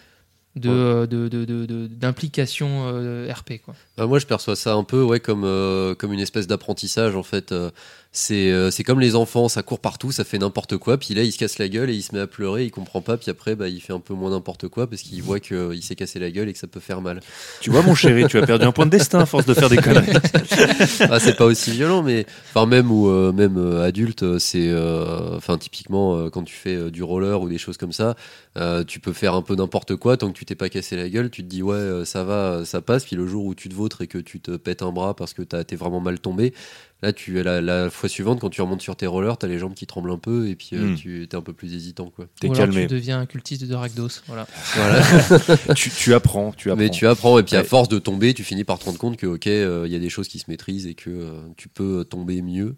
de, 0.56 0.70
euh, 0.70 1.08
de- 1.08 1.28
de- 1.28 1.46
de- 1.46 1.66
de- 1.66 1.88
d'implication 1.88 2.86
euh, 2.88 3.32
RP. 3.32 3.54
Quoi. 3.64 3.74
Bah, 3.98 4.06
moi, 4.08 4.20
je 4.20 4.26
perçois 4.26 4.56
ça 4.56 4.74
un 4.76 4.84
peu 4.84 5.02
ouais, 5.04 5.20
comme, 5.20 5.44
euh, 5.46 5.96
comme 5.96 6.14
une 6.14 6.20
espèce 6.20 6.48
d'apprentissage. 6.48 7.16
En 7.16 7.24
fait, 7.24 7.52
Euh, 7.52 7.70
c'est 8.16 8.52
euh, 8.52 8.70
c'est 8.70 8.84
comme 8.84 9.00
les 9.00 9.16
enfants, 9.16 9.50
ça 9.50 9.64
court 9.64 9.80
partout, 9.80 10.12
ça 10.12 10.24
fait 10.24 10.38
n'importe 10.38 10.78
quoi. 10.78 11.00
Puis 11.00 11.16
là, 11.16 11.24
il 11.24 11.32
se 11.32 11.38
casse 11.40 11.58
la 11.58 11.68
gueule 11.68 11.90
et 11.90 11.96
il 11.96 12.04
se 12.04 12.14
met 12.14 12.22
à 12.22 12.28
pleurer, 12.28 12.64
il 12.66 12.70
comprend 12.70 13.02
pas. 13.02 13.18
Puis 13.18 13.32
après, 13.32 13.56
bah, 13.56 13.68
il 13.68 13.82
fait 13.82 13.92
un 13.92 14.00
peu 14.00 14.14
moins 14.14 14.30
n'importe 14.30 14.68
quoi 14.68 14.86
parce 14.88 15.02
qu'il 15.02 15.24
voit 15.24 15.40
qu'il 15.40 15.82
s'est 15.82 15.96
cassé 15.96 16.20
la 16.20 16.30
gueule 16.30 16.48
et 16.48 16.54
que 16.54 16.60
ça 16.60 16.68
peut 16.68 16.80
faire 16.80 17.02
mal. 17.02 17.22
Tu 17.60 17.72
vois, 17.72 17.82
mon 17.82 17.96
chéri, 17.96 18.26
tu 18.28 18.38
as 18.38 18.46
perdu 18.46 18.66
un 18.66 18.72
point 18.72 18.86
de 18.86 18.92
destin 18.92 19.18
à 19.22 19.26
force 19.26 19.48
de 19.48 19.56
faire 19.56 19.68
des 19.68 19.78
conneries. 19.78 20.12
ah, 21.10 21.20
c'est 21.20 21.36
pas 21.36 21.46
aussi 21.46 21.72
violent, 21.72 22.04
mais 22.04 22.28
enfin 22.54 22.68
même 22.68 22.92
ou 22.92 23.10
euh, 23.10 23.32
même 23.32 23.58
euh, 23.58 23.84
adulte, 23.84 24.38
c'est 24.38 24.70
euh, 24.70 25.36
enfin 25.36 25.58
typiquement 25.58 26.16
euh, 26.16 26.30
quand 26.30 26.44
tu 26.44 26.54
fais 26.56 26.76
euh, 26.76 26.92
du 26.92 27.02
roller 27.02 27.42
ou 27.42 27.50
des 27.50 27.58
choses 27.58 27.78
comme 27.78 27.94
ça, 27.94 28.16
euh, 28.58 28.84
tu 28.84 29.00
peux 29.00 29.14
faire 29.14 29.34
un 29.34 29.42
peu 29.42 29.56
n'importe 29.56 29.96
quoi 29.96 30.18
tant 30.18 30.28
que 30.32 30.38
tu 30.38 30.43
t'es 30.46 30.56
pas 30.56 30.70
cassé 30.70 30.96
la 30.96 31.10
gueule, 31.10 31.30
tu 31.30 31.44
te 31.44 31.48
dis 31.48 31.62
ouais 31.64 31.76
euh, 31.76 32.06
ça 32.06 32.24
va, 32.24 32.34
euh, 32.54 32.66
ça 32.66 32.82
passe. 32.82 33.06
Puis 33.06 33.16
le 33.16 33.26
jour 33.28 33.46
où 33.46 33.56
tu 33.56 33.70
te 33.70 33.74
vautres 33.76 34.02
et 34.02 34.08
que 34.08 34.18
tu 34.18 34.40
te 34.40 34.52
pètes 34.58 34.82
un 34.82 34.92
bras 34.92 35.16
parce 35.16 35.34
que 35.34 35.42
t'as- 35.42 35.64
t'es 35.64 35.76
vraiment 35.76 36.00
mal 36.00 36.20
tombé, 36.20 36.54
là 37.02 37.14
tu 37.14 37.42
la, 37.44 37.62
la 37.62 37.90
fois 37.90 38.10
suivante 38.10 38.40
quand 38.40 38.50
tu 38.50 38.62
remontes 38.62 38.82
sur 38.82 38.96
tes 38.96 39.08
rollers, 39.08 39.38
t'as 39.38 39.48
les 39.48 39.60
jambes 39.60 39.74
qui 39.74 39.86
tremblent 39.88 40.12
un 40.12 40.18
peu 40.18 40.48
et 40.48 40.56
puis 40.56 40.70
euh, 40.74 40.92
Mm. 40.92 40.96
tu 40.96 41.24
es 41.24 41.36
un 41.36 41.42
peu 41.42 41.54
plus 41.54 41.74
hésitant 41.74 42.10
quoi. 42.16 42.26
T'es 42.40 42.48
Ou 42.48 42.54
alors 42.54 42.66
calmé. 42.68 42.88
tu 42.88 42.94
deviens 42.94 43.20
un 43.20 43.26
cultiste 43.26 43.64
de 43.66 43.76
Rakdos. 43.76 44.08
Voilà. 44.28 44.48
Voilà. 44.76 45.02
tu, 45.76 45.90
tu 45.90 46.14
apprends, 46.14 46.52
tu 46.52 46.70
apprends. 46.72 46.82
Mais 46.82 46.90
tu 46.90 47.08
apprends 47.08 47.40
et 47.40 47.44
puis 47.44 47.56
à 47.56 47.64
force 47.64 47.90
de 47.90 48.00
tomber, 48.00 48.34
tu 48.34 48.44
finis 48.44 48.64
par 48.64 48.80
te 48.80 48.86
rendre 48.86 48.98
compte 49.00 49.18
que 49.18 49.28
ok, 49.28 49.48
euh, 49.48 49.84
il 49.86 49.92
y 49.92 49.96
a 49.96 50.00
des 50.00 50.10
choses 50.10 50.28
qui 50.28 50.40
se 50.40 50.46
maîtrisent 50.50 50.88
et 50.88 50.94
que 50.94 51.10
euh, 51.10 51.42
tu 51.58 51.70
peux 51.70 52.04
tomber 52.06 52.42
mieux. 52.42 52.76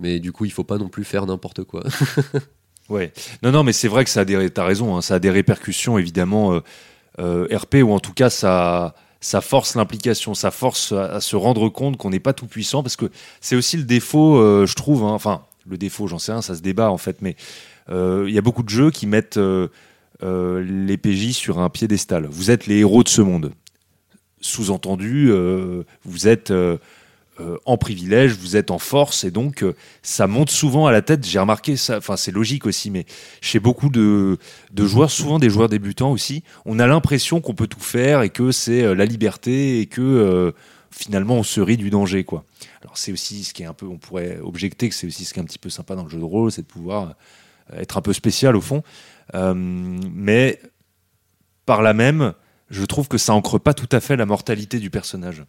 Mais 0.00 0.20
du 0.20 0.30
coup, 0.30 0.44
il 0.44 0.52
faut 0.52 0.62
pas 0.64 0.78
non 0.78 0.88
plus 0.88 1.02
faire 1.04 1.26
n'importe 1.26 1.64
quoi. 1.64 1.82
Ouais. 2.88 3.12
Non, 3.42 3.50
non, 3.52 3.64
mais 3.64 3.74
c'est 3.74 3.86
vrai 3.88 4.02
que 4.04 4.08
ça 4.10 4.20
a 4.20 4.24
des, 4.24 4.48
t'as 4.48 4.64
raison, 4.64 4.96
hein, 4.96 5.02
ça 5.02 5.16
a 5.16 5.18
des 5.18 5.28
répercussions 5.30 5.98
évidemment 5.98 6.54
euh, 6.54 6.60
RP 7.18 7.76
ou 7.82 7.92
en 7.92 8.00
tout 8.00 8.12
cas 8.12 8.30
ça, 8.30 8.94
ça 9.20 9.40
force 9.40 9.74
l'implication, 9.74 10.34
ça 10.34 10.50
force 10.50 10.92
à, 10.92 11.20
se 11.20 11.36
rendre 11.36 11.68
compte 11.68 11.96
qu'on 11.96 12.10
n'est 12.10 12.20
pas 12.20 12.32
tout 12.32 12.46
puissant 12.46 12.82
parce 12.82 12.96
que 12.96 13.10
c'est 13.40 13.56
aussi 13.56 13.76
le 13.76 13.82
défaut, 13.84 14.36
euh, 14.36 14.66
je 14.66 14.74
trouve. 14.74 15.04
hein, 15.04 15.12
enfin, 15.12 15.42
le 15.68 15.76
défaut, 15.76 16.06
j'en 16.06 16.18
sais 16.18 16.32
rien, 16.32 16.42
ça 16.42 16.54
se 16.54 16.62
débat 16.62 16.90
en 16.90 16.98
fait, 16.98 17.20
mais 17.20 17.36
euh, 17.90 18.24
il 18.28 18.34
y 18.34 18.38
a 18.38 18.42
beaucoup 18.42 18.62
de 18.62 18.68
jeux 18.68 18.90
qui 18.90 19.06
mettent 19.06 19.36
euh, 19.36 19.68
euh, 20.22 20.62
les 20.62 20.96
PJ 20.96 21.32
sur 21.32 21.58
un 21.58 21.68
piédestal. 21.68 22.26
Vous 22.26 22.50
êtes 22.50 22.66
les 22.66 22.78
héros 22.78 23.02
de 23.02 23.08
ce 23.08 23.22
monde. 23.22 23.52
Sous-entendu, 24.40 25.30
euh, 25.30 25.82
vous 26.04 26.28
êtes 26.28 26.52
euh, 26.52 26.76
euh, 26.76 26.78
en 27.64 27.76
privilège, 27.76 28.32
vous 28.32 28.56
êtes 28.56 28.70
en 28.70 28.78
force, 28.78 29.24
et 29.24 29.30
donc 29.30 29.62
euh, 29.62 29.74
ça 30.02 30.26
monte 30.26 30.50
souvent 30.50 30.86
à 30.86 30.92
la 30.92 31.02
tête. 31.02 31.26
J'ai 31.26 31.38
remarqué 31.38 31.76
ça, 31.76 31.98
enfin 31.98 32.16
c'est 32.16 32.32
logique 32.32 32.66
aussi, 32.66 32.90
mais 32.90 33.06
chez 33.40 33.60
beaucoup 33.60 33.90
de, 33.90 34.38
de 34.72 34.86
joueurs, 34.86 35.10
souvent 35.10 35.38
des 35.38 35.50
joueurs 35.50 35.68
débutants 35.68 36.10
aussi, 36.10 36.42
on 36.64 36.78
a 36.78 36.86
l'impression 36.86 37.40
qu'on 37.40 37.54
peut 37.54 37.68
tout 37.68 37.80
faire 37.80 38.22
et 38.22 38.30
que 38.30 38.50
c'est 38.52 38.82
euh, 38.82 38.94
la 38.94 39.04
liberté 39.04 39.80
et 39.80 39.86
que 39.86 40.00
euh, 40.00 40.52
finalement 40.90 41.36
on 41.36 41.42
se 41.44 41.60
rit 41.60 41.76
du 41.76 41.90
danger, 41.90 42.24
quoi. 42.24 42.44
Alors 42.82 42.96
c'est 42.96 43.12
aussi 43.12 43.44
ce 43.44 43.52
qui 43.52 43.62
est 43.62 43.66
un 43.66 43.74
peu, 43.74 43.86
on 43.86 43.98
pourrait 43.98 44.38
objecter 44.42 44.88
que 44.88 44.94
c'est 44.94 45.06
aussi 45.06 45.24
ce 45.24 45.32
qui 45.32 45.40
est 45.40 45.42
un 45.42 45.46
petit 45.46 45.58
peu 45.58 45.70
sympa 45.70 45.94
dans 45.94 46.04
le 46.04 46.10
jeu 46.10 46.18
de 46.18 46.24
rôle, 46.24 46.50
c'est 46.50 46.62
de 46.62 46.66
pouvoir 46.66 47.14
euh, 47.72 47.80
être 47.80 47.98
un 47.98 48.02
peu 48.02 48.12
spécial 48.12 48.56
au 48.56 48.60
fond, 48.60 48.82
Euh, 49.34 49.52
mais 49.54 50.58
par 51.66 51.82
là 51.82 51.92
même, 51.92 52.32
je 52.70 52.84
trouve 52.86 53.08
que 53.08 53.18
ça 53.18 53.34
ancre 53.34 53.58
pas 53.58 53.74
tout 53.74 53.88
à 53.92 54.00
fait 54.00 54.16
la 54.16 54.24
mortalité 54.24 54.78
du 54.78 54.88
personnage. 54.88 55.44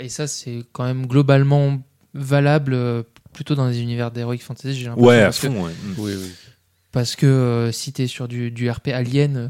Et 0.00 0.08
ça, 0.08 0.26
c'est 0.26 0.60
quand 0.72 0.84
même 0.84 1.06
globalement 1.06 1.80
valable 2.14 2.72
euh, 2.74 3.02
plutôt 3.32 3.54
dans 3.54 3.66
les 3.68 3.80
univers 3.82 4.10
d'Heroic 4.10 4.38
Fantasy. 4.38 4.74
J'ai 4.74 4.86
l'impression, 4.86 5.06
Ouais, 5.06 5.20
à 5.20 5.24
parce 5.24 5.40
que, 5.40 5.46
ouais. 5.48 5.72
Oui, 5.98 6.12
oui. 6.16 6.30
parce 6.92 7.16
que 7.16 7.26
euh, 7.26 7.72
si 7.72 7.92
t'es 7.92 8.06
sur 8.06 8.28
du, 8.28 8.50
du 8.50 8.70
RP 8.70 8.88
Alien, 8.88 9.36
euh, 9.36 9.48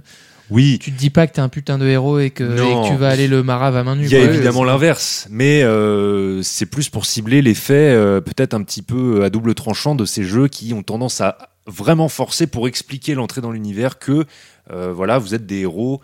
Oui, 0.50 0.78
tu 0.80 0.90
te 0.92 0.98
dis 0.98 1.10
pas 1.10 1.26
que 1.26 1.32
t'es 1.34 1.40
un 1.40 1.48
putain 1.48 1.78
de 1.78 1.86
héros 1.86 2.18
et 2.18 2.30
que, 2.30 2.42
Non. 2.44 2.84
et 2.84 2.88
que 2.88 2.94
tu 2.94 2.98
vas 2.98 3.08
aller 3.10 3.28
le 3.28 3.42
marave 3.42 3.76
à 3.76 3.84
main 3.84 3.96
nue. 3.96 4.04
Il 4.06 4.10
y 4.10 4.16
a 4.16 4.20
quoi. 4.24 4.32
évidemment 4.34 4.64
l'inverse, 4.64 5.26
mais 5.30 5.62
euh, 5.62 6.42
c'est 6.42 6.66
plus 6.66 6.88
pour 6.88 7.04
cibler 7.06 7.40
l'effet 7.42 7.92
euh, 7.92 8.20
peut-être 8.20 8.54
un 8.54 8.62
petit 8.62 8.82
peu 8.82 9.22
à 9.24 9.30
double 9.30 9.54
tranchant 9.54 9.94
de 9.94 10.04
ces 10.04 10.24
jeux 10.24 10.48
qui 10.48 10.72
ont 10.74 10.82
tendance 10.82 11.20
à 11.20 11.36
vraiment 11.66 12.08
forcer 12.08 12.46
pour 12.46 12.66
expliquer 12.68 13.14
l'entrée 13.14 13.40
dans 13.40 13.52
l'univers 13.52 13.98
que 13.98 14.24
euh, 14.70 14.92
voilà, 14.92 15.18
vous 15.18 15.34
êtes 15.34 15.46
des 15.46 15.60
héros, 15.60 16.00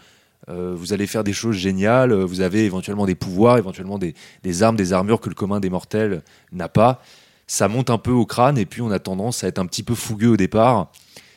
euh, 0.49 0.75
vous 0.75 0.93
allez 0.93 1.07
faire 1.07 1.25
des 1.25 1.33
choses 1.33 1.57
géniales, 1.57 2.13
euh, 2.13 2.25
vous 2.25 2.41
avez 2.41 2.65
éventuellement 2.65 3.07
des 3.07 3.15
pouvoirs, 3.15 3.59
éventuellement 3.59 3.99
des, 3.99 4.15
des 4.43 4.63
armes, 4.63 4.77
des 4.77 4.93
armures 4.93 5.21
que 5.21 5.29
le 5.29 5.35
commun 5.35 5.61
des 5.61 5.71
mortels 5.71 6.23
n'a 6.53 6.69
pas. 6.69 7.03
Ça 7.47 7.69
monte 7.69 7.91
un 7.91 7.99
peu 7.99 8.13
au 8.13 8.27
crâne 8.27 8.59
et 8.59 8.67
puis 8.67 8.81
on 8.81 8.91
a 8.91 8.99
tendance 8.99 9.45
à 9.45 9.49
être 9.49 9.59
un 9.59 9.67
petit 9.67 9.83
peu 9.83 9.95
fougueux 9.95 10.31
au 10.31 10.37
départ. 10.37 10.91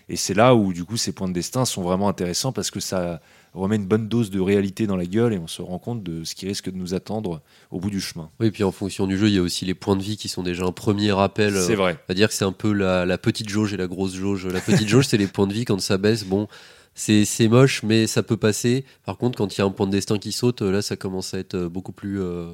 Et 0.10 0.15
c'est 0.15 0.33
là 0.33 0.55
où 0.55 0.74
du 0.74 0.83
coup 0.83 0.98
ces 0.98 1.12
points 1.12 1.27
de 1.27 1.33
destin 1.33 1.65
sont 1.65 1.81
vraiment 1.81 2.07
intéressants 2.07 2.51
parce 2.51 2.72
que 2.72 2.79
ça 2.79 3.22
remet 3.53 3.75
une 3.75 3.85
bonne 3.85 4.07
dose 4.07 4.31
de 4.31 4.39
réalité 4.39 4.87
dans 4.87 4.96
la 4.96 5.05
gueule 5.05 5.33
et 5.33 5.37
on 5.37 5.48
se 5.48 5.61
rend 5.61 5.79
compte 5.79 6.03
de 6.03 6.24
ce 6.24 6.35
qui 6.35 6.48
risque 6.48 6.70
de 6.70 6.77
nous 6.77 6.94
attendre 6.94 7.42
au 7.72 7.79
bout 7.79 7.89
du 7.89 8.01
chemin. 8.01 8.29
Oui, 8.39 8.51
puis 8.51 8.63
en 8.63 8.72
fonction 8.72 9.07
du 9.07 9.18
jeu, 9.18 9.27
il 9.27 9.35
y 9.35 9.37
a 9.37 9.42
aussi 9.42 9.66
les 9.66 9.75
points 9.75 9.96
de 9.96 10.03
vie 10.03 10.18
qui 10.18 10.27
sont 10.27 10.44
déjà 10.44 10.66
un 10.66 10.72
premier 10.72 11.11
rappel. 11.11 11.53
C'est 11.53 11.74
euh, 11.74 11.75
vrai. 11.75 11.94
On 11.94 12.05
va 12.09 12.16
dire 12.16 12.27
que 12.27 12.33
c'est 12.33 12.46
un 12.46 12.51
peu 12.51 12.74
la, 12.74 13.05
la 13.05 13.18
petite 13.18 13.50
jauge 13.50 13.74
et 13.74 13.77
la 13.77 13.87
grosse 13.87 14.16
jauge. 14.16 14.48
La 14.48 14.59
petite 14.59 14.87
jauge, 14.87 15.07
c'est 15.07 15.18
les 15.18 15.27
points 15.27 15.48
de 15.48 15.53
vie 15.53 15.66
quand 15.66 15.79
ça 15.79 15.98
baisse. 15.98 16.25
Bon, 16.25 16.48
c'est 16.96 17.25
c'est 17.25 17.48
moche, 17.48 17.84
mais 17.84 18.08
ça 18.08 18.24
peut 18.24 18.38
passer. 18.38 18.86
Par 19.06 19.18
contre, 19.18 19.38
quand 19.38 19.56
il 19.56 19.60
y 19.60 19.62
a 19.62 19.66
un 19.66 19.72
point 19.72 19.88
de 19.88 19.92
destin 19.92 20.18
qui 20.20 20.32
saute, 20.32 20.62
là, 20.62 20.82
ça 20.82 20.96
commence 20.96 21.34
à 21.34 21.40
être 21.40 21.56
euh, 21.56 21.70
beaucoup 21.70 21.92
plus 21.92 22.22
euh, 22.22 22.53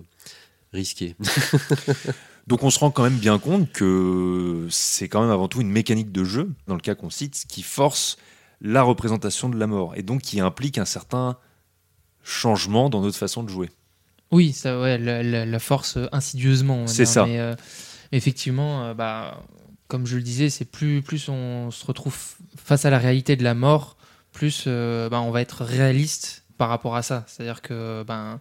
risqué. 0.74 1.16
Donc 2.48 2.64
on 2.64 2.70
se 2.72 2.80
rend 2.80 2.90
quand 2.90 3.04
même 3.04 3.18
bien 3.18 3.38
compte 3.38 3.72
que 3.72 4.68
c'est 4.72 5.08
quand 5.08 5.22
même 5.22 5.30
avant 5.30 5.48
tout 5.48 5.62
une 5.62 5.70
mécanique 5.70 6.12
de 6.12 6.24
jeu, 6.24 6.50
dans 6.68 6.74
le 6.76 6.82
cas 6.82 6.96
qu'on 6.96 7.10
cite, 7.12 7.46
qui 7.48 7.62
force 7.62 8.18
la 8.62 8.82
représentation 8.82 9.50
de 9.50 9.58
la 9.58 9.68
mort 9.68 9.94
et 9.96 10.02
donc 10.04 10.22
qui 10.22 10.40
implique 10.40 10.78
un 10.80 10.86
certain 10.86 11.38
changement 12.24 12.90
dans 12.90 13.02
notre 13.02 13.18
façon 13.18 13.44
de 13.44 13.50
jouer. 13.50 13.70
Oui, 14.32 14.52
ça, 14.54 14.80
ouais, 14.80 14.98
la, 14.98 15.24
la- 15.24 15.46
la 15.46 15.60
force 15.60 15.98
euh, 15.98 16.08
insidieusement. 16.12 16.86
C'est 16.88 17.06
ça. 17.06 17.26
Mais, 17.26 17.40
euh, 17.40 17.56
effectivement, 18.12 18.84
euh, 18.86 18.94
bah, 18.94 19.44
comme 19.88 20.06
je 20.06 20.18
le 20.18 20.22
disais, 20.24 20.50
c'est 20.50 20.66
plus, 20.66 21.02
plus 21.02 21.30
on 21.30 21.72
se 21.72 21.86
retrouve 21.86 22.16
face 22.56 22.86
à 22.86 22.90
la 22.90 23.00
réalité 23.00 23.36
de 23.36 23.44
la 23.44 23.54
mort, 23.56 23.96
plus 24.40 24.64
euh, 24.68 25.10
bah, 25.10 25.20
on 25.22 25.32
va 25.32 25.42
être 25.42 25.64
réaliste 25.66 26.44
par 26.58 26.70
rapport 26.70 26.96
à 26.96 27.02
ça. 27.04 27.24
C'est-à-dire 27.28 27.62
que 27.62 28.04
ben, 28.04 28.40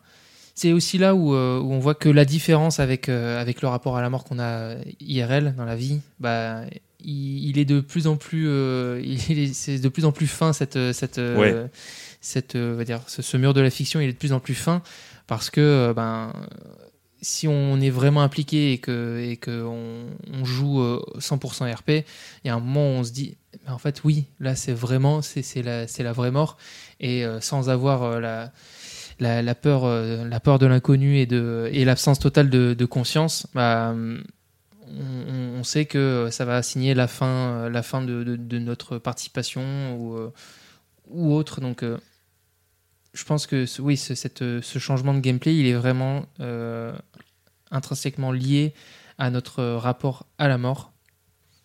c'est 0.54 0.72
aussi 0.72 0.96
là 0.98 1.14
où, 1.14 1.34
euh, 1.34 1.58
où 1.60 1.72
on 1.72 1.78
voit 1.78 1.94
que 1.94 2.08
la 2.08 2.24
différence 2.24 2.80
avec, 2.80 3.08
euh, 3.08 3.40
avec 3.40 3.62
le 3.62 3.68
rapport 3.68 3.96
à 3.96 4.02
la 4.02 4.10
mort 4.10 4.24
qu'on 4.24 4.38
a 4.38 4.74
IRL 5.00 5.54
dans 5.56 5.64
la 5.64 5.76
vie, 5.76 6.00
bah, 6.20 6.62
il, 7.04 7.48
il 7.50 7.58
est 7.58 7.64
de 7.64 7.80
plus 7.80 8.06
en 8.06 8.16
plus, 8.16 8.46
euh, 8.48 9.00
il 9.30 9.38
est- 9.38 9.54
c'est 9.54 9.78
de 9.78 9.88
plus 9.88 10.04
en 10.04 10.12
plus 10.12 10.26
fin 10.26 10.52
cette, 10.52 10.78
cette, 10.92 11.18
Ouais. 11.18 11.54
cette, 12.20 12.56
va 12.56 12.84
dire, 12.84 13.00
ce, 13.06 13.22
ce 13.22 13.36
mur 13.36 13.54
de 13.54 13.60
la 13.60 13.70
fiction, 13.70 14.00
il 14.00 14.08
est 14.08 14.12
de 14.12 14.18
plus 14.18 14.32
en 14.32 14.40
plus 14.40 14.54
fin 14.54 14.82
parce 15.26 15.50
que 15.50 15.92
ben 15.94 16.32
si 17.20 17.48
on 17.48 17.80
est 17.80 17.90
vraiment 17.90 18.22
impliqué 18.22 18.72
et 18.72 18.78
que 18.78 19.18
et 19.20 19.36
que 19.36 19.62
on, 19.64 20.44
joue 20.44 20.80
euh, 20.80 21.02
100% 21.18 21.72
RP, 21.74 21.88
il 21.90 22.04
y 22.44 22.50
a 22.50 22.54
un 22.54 22.60
moment 22.60 22.82
où 22.90 23.00
on 23.00 23.04
se 23.04 23.12
dit 23.12 23.36
en 23.66 23.78
fait 23.78 24.02
oui, 24.04 24.26
là 24.40 24.54
c'est 24.54 24.72
vraiment 24.72 25.20
c'est 25.22 25.62
la 25.62 25.86
la 25.86 26.12
vraie 26.12 26.30
mort. 26.30 26.56
Et 27.00 27.24
euh, 27.24 27.40
sans 27.40 27.70
avoir 27.70 28.02
euh, 28.02 28.20
la 28.20 28.52
la, 29.20 29.54
peur 29.54 29.84
euh, 29.84 30.24
la 30.28 30.40
peur 30.40 30.58
de 30.58 30.66
l'inconnu 30.66 31.18
et 31.18 31.28
et 31.72 31.84
l'absence 31.84 32.18
totale 32.18 32.50
de, 32.50 32.84
conscience, 32.84 33.46
bah, 33.54 33.94
on, 34.96 35.64
sait 35.64 35.86
que 35.86 36.28
ça 36.30 36.44
va 36.44 36.62
signer 36.62 36.94
la 36.94 37.08
fin 37.08 37.26
euh, 37.26 37.70
la 37.70 37.82
fin 37.82 38.00
de, 38.02 38.22
de- 38.22 38.36
de 38.36 38.58
notre 38.58 38.98
participation 38.98 39.96
ou 39.96 40.16
euh, 40.16 40.32
ou 41.08 41.32
autre. 41.34 41.60
Donc 41.60 41.82
euh, 41.82 41.98
je 43.18 43.24
pense 43.24 43.48
que 43.48 43.64
oui, 43.80 44.00
euh, 44.40 44.62
ce 44.62 44.78
changement 44.78 45.12
de 45.12 45.18
gameplay, 45.18 45.56
il 45.56 45.66
est 45.66 45.74
vraiment 45.74 46.26
euh, 46.38 46.96
intrinsèquement 47.72 48.30
lié 48.30 48.74
à 49.18 49.30
notre 49.30 49.58
euh, 49.58 49.76
rapport 49.76 50.26
à 50.38 50.46
la 50.46 50.56
mort. 50.56 50.92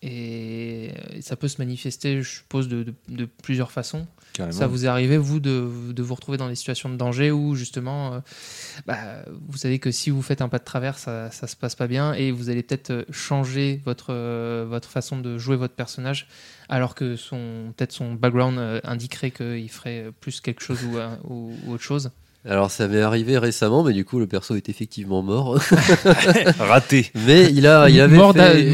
Et 0.06 0.92
ça 1.22 1.34
peut 1.34 1.48
se 1.48 1.56
manifester, 1.62 2.20
je 2.22 2.28
suppose, 2.28 2.68
de, 2.68 2.82
de- 2.82 2.94
de 3.08 3.24
plusieurs 3.24 3.72
façons. 3.72 4.06
Carrément. 4.34 4.52
Ça 4.58 4.66
vous 4.66 4.84
est 4.84 4.88
arrivé, 4.88 5.16
vous, 5.16 5.40
de, 5.40 5.66
de 5.92 6.02
vous 6.02 6.14
retrouver 6.14 6.36
dans 6.36 6.48
des 6.48 6.56
situations 6.56 6.90
de 6.90 6.96
danger 6.96 7.30
où, 7.30 7.54
justement, 7.54 8.14
euh, 8.14 8.20
bah, 8.86 8.98
vous 9.48 9.56
savez 9.56 9.78
que 9.78 9.90
si 9.90 10.10
vous 10.10 10.20
faites 10.22 10.42
un 10.42 10.48
pas 10.50 10.58
de 10.58 10.64
travers, 10.64 10.98
ça, 10.98 11.30
ça 11.30 11.46
se 11.46 11.56
passe 11.56 11.74
pas 11.74 11.86
bien 11.86 12.12
et 12.12 12.32
vous 12.32 12.50
allez 12.50 12.62
peut-être 12.62 12.90
euh, 12.90 13.04
changer 13.10 13.80
votre, 13.86 14.08
euh, 14.12 14.66
votre 14.68 14.90
façon 14.90 15.18
de 15.18 15.38
jouer 15.38 15.56
votre 15.56 15.74
personnage, 15.74 16.26
alors 16.68 16.94
que 16.94 17.14
peut-être 17.70 17.92
son 17.92 18.12
background 18.14 18.58
indiquerait 18.84 19.30
qu'il 19.30 19.70
ferait 19.70 20.06
plus 20.20 20.40
quelque 20.40 20.62
chose 20.62 20.80
ou, 20.84 20.98
ou- 21.32 21.54
ou 21.66 21.72
autre 21.72 21.82
chose. 21.84 22.10
Alors, 22.46 22.70
ça 22.70 22.88
m'est 22.88 23.00
arrivé 23.00 23.38
récemment, 23.38 23.82
mais 23.84 23.94
du 23.94 24.04
coup, 24.04 24.18
le 24.18 24.26
perso 24.26 24.54
est 24.54 24.68
effectivement 24.68 25.22
mort. 25.22 25.58
Raté. 26.58 27.10
mais 27.26 27.50
il 27.50 27.66
a, 27.66 27.88
il 27.88 27.98
avait 28.00 28.16
mort, 28.16 28.32
fait- 28.34 28.64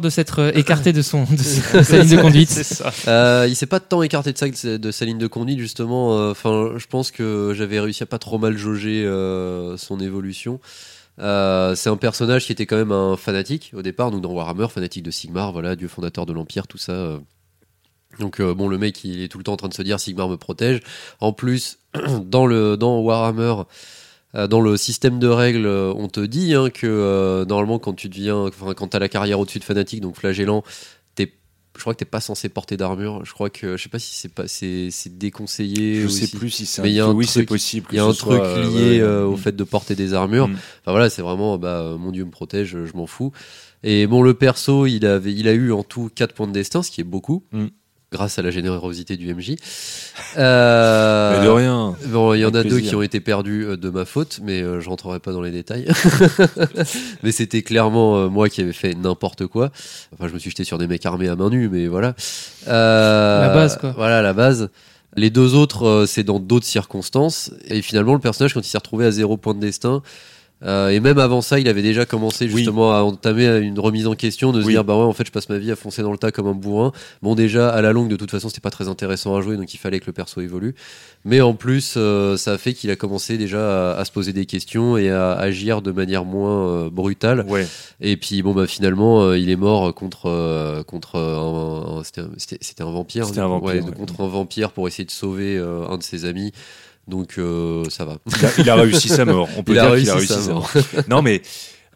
de 0.00 0.08
s'être 0.10 0.38
euh, 0.40 0.50
écarté 0.54 0.92
de, 0.92 1.02
son, 1.02 1.24
de 1.24 1.36
sa- 1.36 1.82
sa 1.82 1.98
ligne 1.98 2.16
de 2.16 2.22
conduite. 2.22 2.48
C'est 2.50 2.62
ça. 2.62 2.92
Euh, 3.08 3.46
il 3.48 3.56
s'est 3.56 3.66
pas 3.66 3.80
tant 3.80 4.02
écarté 4.02 4.32
de, 4.32 4.38
ça, 4.38 4.46
de 4.78 4.90
sa 4.92 5.04
ligne 5.04 5.18
de 5.18 5.26
conduite 5.26 5.58
justement. 5.58 6.16
euh, 6.18 6.30
Enfin, 6.30 6.72
je 6.76 6.86
pense 6.86 7.10
que 7.10 7.52
j'avais 7.56 7.80
réussi 7.80 8.02
à 8.02 8.06
pas 8.06 8.18
trop 8.18 8.38
mal 8.38 8.56
jauger 8.56 9.04
euh, 9.04 9.76
son 9.76 9.98
évolution. 9.98 10.60
Euh, 11.18 11.74
c'est 11.74 11.90
un 11.90 11.96
personnage 11.96 12.46
qui 12.46 12.52
était 12.52 12.66
quand 12.66 12.76
même 12.76 12.92
un 12.92 13.16
fanatique 13.16 13.72
au 13.74 13.82
départ, 13.82 14.12
donc 14.12 14.20
dans 14.22 14.30
Warhammer, 14.30 14.68
fanatique 14.68 15.02
de 15.02 15.10
Sigmar, 15.10 15.50
voilà, 15.52 15.74
dieu 15.74 15.88
fondateur 15.88 16.24
de 16.26 16.32
l'Empire, 16.32 16.68
tout 16.68 16.78
ça. 16.78 16.92
euh. 16.92 17.18
Donc 18.18 18.40
euh, 18.40 18.54
bon, 18.54 18.68
le 18.68 18.78
mec 18.78 19.04
il 19.04 19.22
est 19.22 19.28
tout 19.28 19.38
le 19.38 19.44
temps 19.44 19.52
en 19.52 19.56
train 19.56 19.68
de 19.68 19.74
se 19.74 19.82
dire 19.82 20.00
Sigmar 20.00 20.28
me 20.28 20.36
protège. 20.36 20.80
En 21.20 21.32
plus, 21.32 21.78
dans 22.24 22.46
le 22.46 22.76
dans 22.76 23.00
Warhammer, 23.00 23.54
euh, 24.34 24.46
dans 24.46 24.60
le 24.60 24.76
système 24.76 25.18
de 25.18 25.28
règles, 25.28 25.66
euh, 25.66 25.92
on 25.96 26.08
te 26.08 26.20
dit 26.20 26.54
hein, 26.54 26.70
que 26.70 27.44
normalement 27.48 27.78
quand 27.78 27.94
tu 27.94 28.08
deviens, 28.08 28.36
enfin 28.36 28.74
quand 28.74 28.88
t'as 28.88 28.98
la 28.98 29.08
carrière 29.08 29.38
au-dessus 29.40 29.58
de 29.60 29.64
fanatique, 29.64 30.00
donc 30.00 30.16
flagellant, 30.16 30.62
t'es, 31.14 31.32
je 31.76 31.80
crois 31.80 31.94
que 31.94 31.98
t'es 32.00 32.04
pas 32.04 32.20
censé 32.20 32.48
porter 32.48 32.76
d'armure. 32.76 33.24
Je 33.24 33.32
crois 33.32 33.50
que 33.50 33.76
je 33.76 33.82
sais 33.82 33.88
pas 33.88 33.98
si 34.00 34.14
c'est 34.14 34.28
pas 34.34 34.48
c'est 34.48 34.88
c'est 34.90 35.16
déconseillé. 35.16 36.00
Je 36.00 36.06
ou 36.06 36.10
sais 36.10 36.26
si- 36.26 36.36
plus 36.36 36.50
si 36.50 36.66
c'est 36.66 36.82
mais 36.82 36.90
il 36.90 36.94
y 36.94 37.00
a 37.00 37.06
un 37.06 37.12
oui, 37.12 37.26
c'est 37.26 37.44
possible. 37.44 37.86
Il 37.92 37.96
y 37.96 38.00
a 38.00 38.04
un 38.04 38.12
truc 38.12 38.42
soit, 38.42 38.62
lié 38.64 39.02
au 39.02 39.36
fait 39.36 39.54
de 39.54 39.64
porter 39.64 39.94
des 39.94 40.12
armures. 40.12 40.48
Mm. 40.48 40.54
Enfin 40.54 40.90
voilà, 40.90 41.08
c'est 41.08 41.22
vraiment 41.22 41.56
bah 41.56 41.94
mon 41.98 42.10
dieu 42.10 42.24
me 42.24 42.30
protège, 42.30 42.70
je 42.84 42.96
m'en 42.96 43.06
fous. 43.06 43.32
Et 43.84 44.08
bon 44.08 44.22
le 44.22 44.34
perso, 44.34 44.86
il 44.86 45.06
avait 45.06 45.32
il 45.32 45.46
a 45.46 45.52
eu 45.52 45.70
en 45.72 45.84
tout 45.84 46.10
4 46.12 46.34
points 46.34 46.48
de 46.48 46.52
destin, 46.52 46.82
ce 46.82 46.90
qui 46.90 47.00
est 47.00 47.04
beaucoup. 47.04 47.44
Mm. 47.52 47.66
Grâce 48.10 48.38
à 48.38 48.42
la 48.42 48.50
générosité 48.50 49.16
du 49.16 49.32
MJ. 49.34 49.56
Euh, 50.36 51.38
Mais 51.38 51.44
de 51.46 51.50
rien. 51.50 51.96
Bon, 52.08 52.34
il 52.34 52.40
y 52.40 52.44
en 52.44 52.54
a 52.54 52.62
deux 52.62 52.80
qui 52.80 52.94
ont 52.94 53.00
été 53.02 53.18
perdus 53.18 53.64
euh, 53.64 53.76
de 53.76 53.88
ma 53.88 54.04
faute, 54.04 54.40
mais 54.42 54.60
euh, 54.60 54.80
je 54.80 54.88
rentrerai 54.88 55.20
pas 55.20 55.32
dans 55.32 55.40
les 55.40 55.50
détails. 55.50 55.88
mais 57.22 57.32
c'était 57.32 57.62
clairement 57.62 58.18
euh, 58.18 58.28
moi 58.28 58.48
qui 58.50 58.60
avais 58.60 58.74
fait 58.74 58.94
n'importe 58.94 59.46
quoi. 59.46 59.70
Enfin, 60.12 60.28
je 60.28 60.34
me 60.34 60.38
suis 60.38 60.50
jeté 60.50 60.64
sur 60.64 60.76
des 60.76 60.86
mecs 60.86 61.04
armés 61.06 61.28
à 61.28 61.34
main 61.34 61.48
nue, 61.48 61.68
mais 61.70 61.86
voilà. 61.86 62.14
Euh, 62.68 63.40
La 63.40 63.54
base, 63.54 63.78
quoi. 63.78 63.92
Voilà, 63.96 64.20
la 64.20 64.34
base. 64.34 64.68
Les 65.16 65.30
deux 65.30 65.54
autres, 65.54 65.86
euh, 65.86 66.06
c'est 66.06 66.24
dans 66.24 66.38
d'autres 66.40 66.66
circonstances. 66.66 67.50
Et 67.66 67.80
finalement, 67.80 68.12
le 68.12 68.20
personnage, 68.20 68.52
quand 68.54 68.60
il 68.60 68.68
s'est 68.68 68.78
retrouvé 68.78 69.06
à 69.06 69.10
zéro 69.10 69.36
point 69.38 69.54
de 69.54 69.60
destin, 69.60 70.02
euh, 70.64 70.88
et 70.88 70.98
même 71.00 71.18
avant 71.18 71.40
ça, 71.40 71.60
il 71.60 71.68
avait 71.68 71.82
déjà 71.82 72.04
commencé 72.04 72.46
Oui. 72.46 72.56
justement 72.56 72.92
à 72.92 73.00
entamer 73.02 73.58
une 73.58 73.78
remise 73.78 74.06
en 74.08 74.14
question, 74.14 74.50
de 74.52 74.60
se 74.60 74.66
Oui. 74.66 74.72
dire 74.72 74.82
bah 74.84 74.96
ouais, 74.96 75.04
en 75.04 75.12
fait, 75.12 75.24
je 75.26 75.30
passe 75.30 75.48
ma 75.48 75.58
vie 75.58 75.70
à 75.70 75.76
foncer 75.76 76.02
dans 76.02 76.10
le 76.12 76.18
tas 76.18 76.32
comme 76.32 76.46
un 76.48 76.54
bourrin. 76.54 76.92
Bon, 77.22 77.34
déjà, 77.36 77.68
à 77.70 77.80
la 77.80 77.92
longue, 77.92 78.08
de 78.08 78.16
toute 78.16 78.30
façon, 78.30 78.48
c'était 78.48 78.60
pas 78.60 78.70
très 78.70 78.88
intéressant 78.88 79.36
à 79.36 79.40
jouer, 79.40 79.56
donc 79.56 79.72
il 79.72 79.76
fallait 79.78 80.00
que 80.00 80.06
le 80.06 80.12
perso 80.12 80.40
évolue. 80.40 80.74
Mais 81.24 81.40
en 81.40 81.54
plus, 81.54 81.94
euh, 81.96 82.36
ça 82.36 82.52
a 82.52 82.58
fait 82.58 82.74
qu'il 82.74 82.90
a 82.90 82.96
commencé 82.96 83.38
déjà 83.38 83.92
à, 83.92 84.00
à 84.00 84.04
se 84.04 84.10
poser 84.12 84.32
des 84.32 84.46
questions 84.46 84.96
et 84.96 85.10
à 85.10 85.32
agir 85.32 85.82
de 85.82 85.92
manière 85.92 86.24
moins 86.24 86.68
euh, 86.68 86.90
brutale. 86.90 87.44
Ouais. 87.48 87.66
Et 88.00 88.16
puis 88.16 88.42
bon, 88.42 88.52
bah 88.54 88.66
finalement, 88.66 89.32
il 89.34 89.50
est 89.50 89.56
mort 89.56 89.94
contre 89.94 90.82
contre 90.86 91.16
un, 91.18 91.98
un- 92.00 92.02
c'était 92.04 92.82
un- 92.82 92.90
vampire. 92.90 93.26
C'était 93.26 93.40
un 93.40 93.46
vampire, 93.48 93.68
Ouais, 93.74 93.80
ouais. 93.82 93.92
contre 93.92 94.20
un 94.22 94.28
vampire 94.28 94.70
pour 94.72 94.88
essayer 94.88 95.04
de 95.04 95.10
sauver 95.10 95.58
un 95.58 95.96
de 95.98 96.02
ses 96.02 96.24
amis. 96.24 96.52
Donc 97.08 97.38
euh, 97.38 97.84
ça 97.90 98.04
va. 98.04 98.18
Il 98.26 98.44
a, 98.46 98.50
il 98.58 98.70
a 98.70 98.74
réussi 98.76 99.08
sa 99.08 99.24
mort. 99.24 99.48
On 99.56 99.62
peut 99.64 99.72
Il 99.72 99.80
dire 99.80 99.96
qu'il 99.96 100.10
a 100.10 100.14
réussi 100.14 100.26
sa 100.28 100.52
mort. 100.52 100.70
mort. 100.74 101.04
non, 101.08 101.22
mais 101.22 101.42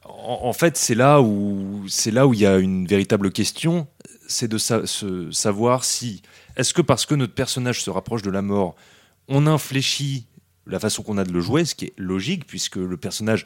en, 0.04 0.52
fait, 0.52 0.76
c'est 0.76 0.94
là 0.94 1.20
où 1.20 1.84
c'est 1.88 2.10
là 2.10 2.26
où 2.26 2.32
il 2.34 2.40
y 2.40 2.46
a 2.46 2.56
une 2.58 2.86
véritable 2.86 3.30
question, 3.30 3.86
c'est 4.26 4.48
de 4.48 4.56
sa- 4.58 4.86
se- 4.86 5.30
savoir 5.30 5.84
si 5.84 6.22
est-ce 6.56 6.72
que 6.74 6.80
parce 6.82 7.06
que 7.06 7.14
notre 7.14 7.34
personnage 7.34 7.82
se 7.82 7.90
rapproche 7.90 8.22
de 8.22 8.30
la 8.30 8.40
mort, 8.42 8.74
on 9.28 9.46
infléchit 9.46 10.26
la 10.66 10.78
façon 10.78 11.02
qu'on 11.02 11.18
a 11.18 11.24
de 11.24 11.32
le 11.32 11.40
jouer, 11.40 11.64
ce 11.64 11.74
qui 11.74 11.86
est 11.86 11.92
logique 11.96 12.46
puisque 12.46 12.76
le 12.76 12.96
personnage 12.96 13.44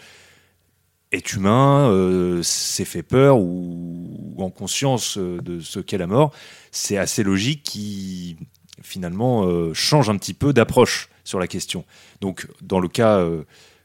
est 1.12 1.32
humain, 1.32 1.88
euh, 1.90 2.42
s'est 2.42 2.84
fait 2.84 3.02
peur 3.02 3.38
ou, 3.38 4.34
ou 4.36 4.42
en 4.44 4.50
conscience 4.50 5.16
euh, 5.18 5.40
de 5.40 5.60
ce 5.60 5.78
qu'est 5.80 5.98
la 5.98 6.06
mort, 6.08 6.32
c'est 6.72 6.98
assez 6.98 7.22
logique 7.22 7.62
qui 7.62 8.36
finalement 8.82 9.46
euh, 9.46 9.72
change 9.72 10.10
un 10.10 10.16
petit 10.18 10.34
peu 10.34 10.52
d'approche 10.52 11.08
sur 11.26 11.38
la 11.38 11.46
question. 11.46 11.84
Donc 12.22 12.46
dans 12.62 12.80
le 12.80 12.88
cas 12.88 13.18
euh, 13.18 13.42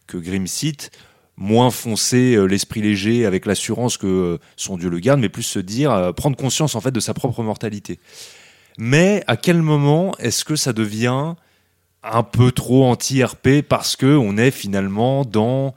que 0.08 0.17
Grimm 0.17 0.47
cite, 0.47 0.91
moins 1.36 1.71
foncer 1.71 2.36
euh, 2.36 2.45
l'esprit 2.45 2.82
léger 2.82 3.25
avec 3.25 3.45
l'assurance 3.45 3.97
que 3.97 4.08
euh, 4.08 4.38
son 4.56 4.77
Dieu 4.77 4.89
le 4.89 4.99
garde, 4.99 5.19
mais 5.19 5.30
plus 5.30 5.43
se 5.43 5.60
dire, 5.60 6.13
prendre 6.15 6.38
conscience 6.38 6.75
en 6.75 6.82
fait 6.82 6.91
de 6.91 6.99
sa 6.99 7.13
propre 7.13 7.43
mortalité. 7.43 7.99
Mais 8.77 9.23
à 9.27 9.36
quel 9.36 9.62
moment 9.62 10.15
est-ce 10.19 10.45
que 10.45 10.56
ça 10.56 10.71
devient 10.71 11.34
un 12.04 12.23
peu 12.23 12.51
trop 12.51 12.86
anti-RP 12.86 13.62
parce 13.67 13.95
que 13.95 14.15
on 14.15 14.38
est 14.38 14.51
finalement 14.51 15.25
dans 15.25 15.75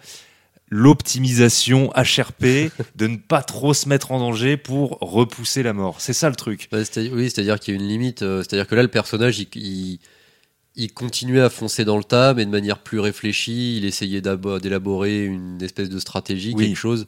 l'optimisation 0.70 1.92
HRP 1.94 2.72
de 2.96 3.06
ne 3.06 3.16
pas 3.16 3.42
trop 3.42 3.74
se 3.74 3.88
mettre 3.88 4.12
en 4.12 4.18
danger 4.18 4.56
pour 4.56 4.98
repousser 5.00 5.62
la 5.62 5.72
mort? 5.72 6.00
C'est 6.00 6.12
ça 6.12 6.28
le 6.28 6.36
truc. 6.36 6.68
Bah, 6.70 6.78
oui, 6.96 7.30
c'est-à-dire 7.30 7.60
qu'il 7.60 7.74
y 7.74 7.76
a 7.76 7.80
une 7.80 7.88
limite. 7.88 8.22
euh, 8.22 8.42
c'est-à-dire 8.42 8.66
que 8.66 8.74
là, 8.74 8.82
le 8.82 8.88
personnage, 8.88 9.38
il, 9.38 9.48
il, 9.54 10.00
il 10.76 10.92
continuait 10.92 11.40
à 11.40 11.50
foncer 11.50 11.84
dans 11.84 11.96
le 11.98 12.04
tas, 12.04 12.34
mais 12.34 12.44
de 12.44 12.50
manière 12.50 12.78
plus 12.78 12.98
réfléchie. 13.00 13.76
Il 13.78 13.84
essayait 13.84 14.20
d'élaborer 14.20 15.24
une 15.24 15.62
espèce 15.62 15.88
de 15.88 15.98
stratégie, 15.98 16.52
Oui. 16.56 16.66
quelque 16.66 16.76
chose. 16.76 17.06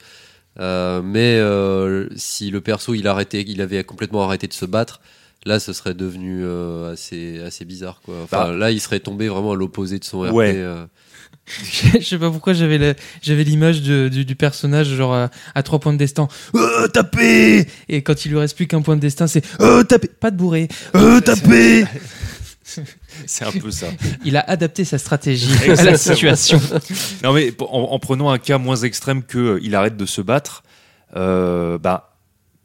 Euh, 0.59 1.03
mais 1.03 1.37
euh, 1.39 2.09
si 2.17 2.51
le 2.51 2.61
perso, 2.61 2.95
il 2.95 3.07
arrêtait, 3.09 3.45
il 3.47 3.61
avait 3.61 3.83
complètement 3.85 4.23
arrêté 4.25 4.47
de 4.47 4.53
se 4.55 4.65
battre. 4.65 5.01
Là, 5.45 5.61
ce 5.61 5.73
serait 5.73 5.95
devenu 5.95 6.41
euh, 6.45 6.93
assez, 6.95 7.41
assez 7.41 7.65
bizarre. 7.65 8.01
Quoi. 8.05 8.15
Enfin, 8.25 8.49
Bah. 8.51 8.53
là, 8.57 8.71
il 8.71 8.81
serait 8.81 9.01
tombé 9.01 9.29
vraiment 9.29 9.53
à 9.53 9.55
l'opposé 9.57 9.99
de 9.99 10.05
son 10.05 10.23
RP. 10.23 10.33
Ouais. 10.33 10.55
euh. 10.57 10.87
Je 12.01 12.01
sais 12.05 12.19
pas 12.19 12.31
pourquoi 12.31 12.55
j'avais 12.55 12.97
j'avais 13.23 13.45
l'image 13.45 13.81
de- 13.83 14.09
du, 14.09 14.25
du 14.25 14.35
personnage 14.35 14.89
genre 14.89 15.15
à, 15.15 15.31
à 15.55 15.63
trois 15.63 15.79
points 15.79 15.93
de 15.93 15.99
destin. 15.99 16.27
Euh, 16.57 16.89
taper 16.89 17.67
Et 17.89 18.03
quand 18.03 18.25
il 18.25 18.31
lui 18.33 18.39
reste 18.39 18.57
plus 18.57 18.67
qu'un 18.67 18.83
point 18.83 18.97
de 18.97 19.01
destin, 19.01 19.29
c'est 19.29 19.45
euh, 19.61 19.85
taper, 19.85 20.09
pas 20.09 20.33
de 20.33 20.37
bourré. 20.37 20.67
Euh, 20.97 21.21
taper 21.25 21.85
C'est 23.27 23.45
un 23.45 23.53
peu 23.53 23.71
ça. 23.71 23.89
Il 24.25 24.37
a 24.37 24.41
adapté 24.41 24.85
sa 24.85 24.99
stratégie 24.99 25.53
à 25.71 25.85
la 25.85 25.99
situation. 25.99 26.61
Non 27.23 27.33
mais 27.33 27.53
en 27.61 27.99
prenant 27.99 28.31
un 28.31 28.39
cas 28.39 28.59
moins 28.59 28.77
extrême 28.77 29.23
que 29.23 29.39
euh, 29.39 29.61
il 29.63 29.75
arrête 29.75 29.97
de 29.97 30.07
se 30.07 30.21
battre, 30.21 30.63
euh, 31.17 31.79
bah 31.79 32.19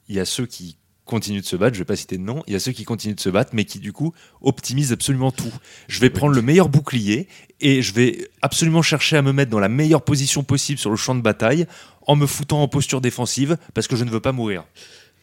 il 0.08 0.16
y 0.16 0.20
a 0.20 0.26
ceux 0.26 0.46
qui 0.46 0.78
continuent 1.06 1.42
de 1.42 1.46
se 1.46 1.56
battre, 1.56 1.74
je 1.74 1.80
vais 1.80 1.86
pas 1.86 1.96
citer 1.96 2.18
de 2.18 2.24
nom, 2.24 2.44
il 2.48 2.54
y 2.54 2.56
a 2.56 2.60
ceux 2.60 2.72
qui 2.72 2.84
continuent 2.84 3.16
de 3.16 3.20
se 3.20 3.30
battre 3.30 3.52
mais 3.54 3.66
qui 3.66 3.80
du 3.80 3.94
coup 3.94 4.14
optimisent 4.42 4.92
absolument 4.92 5.32
tout. 5.32 5.52
Je 5.88 6.00
vais 6.00 6.10
prendre 6.10 6.34
le 6.34 6.42
meilleur 6.42 6.70
bouclier 6.70 7.28
et 7.60 7.82
je 7.82 7.94
vais 7.94 8.30
absolument 8.42 8.82
chercher 8.82 9.18
à 9.18 9.22
me 9.22 9.34
mettre 9.34 9.52
dans 9.52 9.60
la 9.60 9.70
meilleure 9.70 10.04
position 10.04 10.44
possible 10.44 10.80
sur 10.80 10.90
le 10.90 10.98
champ 10.98 11.16
de 11.16 11.22
bataille 11.22 11.68
en 12.08 12.16
me 12.16 12.26
foutant 12.26 12.62
en 12.62 12.68
posture 12.68 13.02
défensive 13.02 13.58
parce 13.74 13.88
que 13.88 13.96
je 13.96 14.04
ne 14.04 14.10
veux 14.10 14.20
pas 14.20 14.32
mourir. 14.32 14.66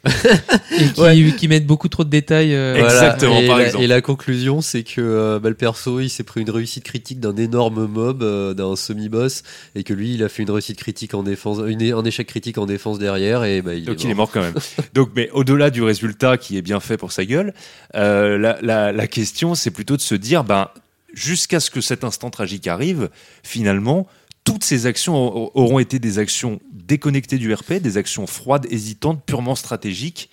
Et 0.07 0.93
qui, 0.95 1.01
Ouais. 1.01 1.35
qui 1.37 1.49
mettent 1.49 1.67
beaucoup 1.67 1.89
trop 1.89 2.05
de 2.05 2.09
détails. 2.11 2.55
euh, 2.55 2.75
Voilà. 2.79 2.93
Exactement, 2.93 3.39
et 3.41 3.47
par 3.47 3.59
la, 3.59 3.67
exemple. 3.67 3.85
Et 3.85 3.87
la 3.89 4.01
conclusion, 4.01 4.61
c'est 4.61 4.83
que 4.85 5.01
euh, 5.01 5.39
bah, 5.41 5.49
le 5.49 5.55
perso, 5.55 6.01
il 6.01 6.09
s'est 6.09 6.23
pris 6.23 6.41
une 6.41 6.51
réussite 6.51 6.85
critique 6.85 7.21
d'un 7.21 7.37
énorme 7.37 7.87
mob, 7.87 8.23
euh, 8.23 8.55
d'un 8.55 8.77
semi-boss, 8.77 9.43
et 9.75 9.83
que 9.85 9.93
lui, 9.93 10.15
il 10.15 10.23
a 10.23 10.29
fait 10.29 10.43
une 10.45 10.51
réussite 10.51 10.79
critique 10.79 11.15
en 11.15 11.23
défense, 11.23 11.59
une, 11.67 11.83
un 11.93 12.05
échec 12.05 12.27
critique 12.29 12.59
en 12.59 12.67
défense 12.67 12.99
derrière, 12.99 13.45
et 13.45 13.61
bah, 13.61 13.75
il 13.75 13.85
Donc 13.85 14.01
est 14.01 14.05
il 14.05 14.11
est 14.11 14.15
mort. 14.15 14.31
quand 14.31 14.41
même. 14.43 14.55
Donc, 14.95 15.11
mais 15.17 15.31
au-delà 15.33 15.71
du 15.71 15.83
résultat 15.83 16.37
qui 16.39 16.57
est 16.57 16.63
bien 16.63 16.81
fait 16.81 16.97
pour 16.97 17.13
sa 17.13 17.25
gueule, 17.25 17.53
euh, 17.97 18.39
la, 18.39 18.59
la- 18.63 18.93
la 18.93 19.07
question 19.09 19.55
c'est 19.55 19.71
plutôt 19.71 19.97
de 19.97 20.01
se 20.03 20.15
dire, 20.15 20.45
ben, 20.45 20.69
jusqu'à 21.15 21.59
ce 21.59 21.71
que 21.71 21.81
cet 21.81 22.05
instant 22.05 22.31
tragique 22.31 22.67
arrive, 22.69 23.09
finalement, 23.43 24.07
toutes 24.49 24.65
ces 24.65 24.87
actions 24.87 25.15
aur- 25.15 25.55
auront 25.55 25.79
été 25.79 25.99
des 25.99 26.19
actions 26.19 26.59
déconnectées 26.73 27.37
du 27.37 27.53
RP, 27.53 27.75
des 27.75 27.99
actions 27.99 28.27
froides, 28.27 28.67
hésitantes, 28.71 29.23
purement 29.25 29.55
stratégiques, 29.55 30.31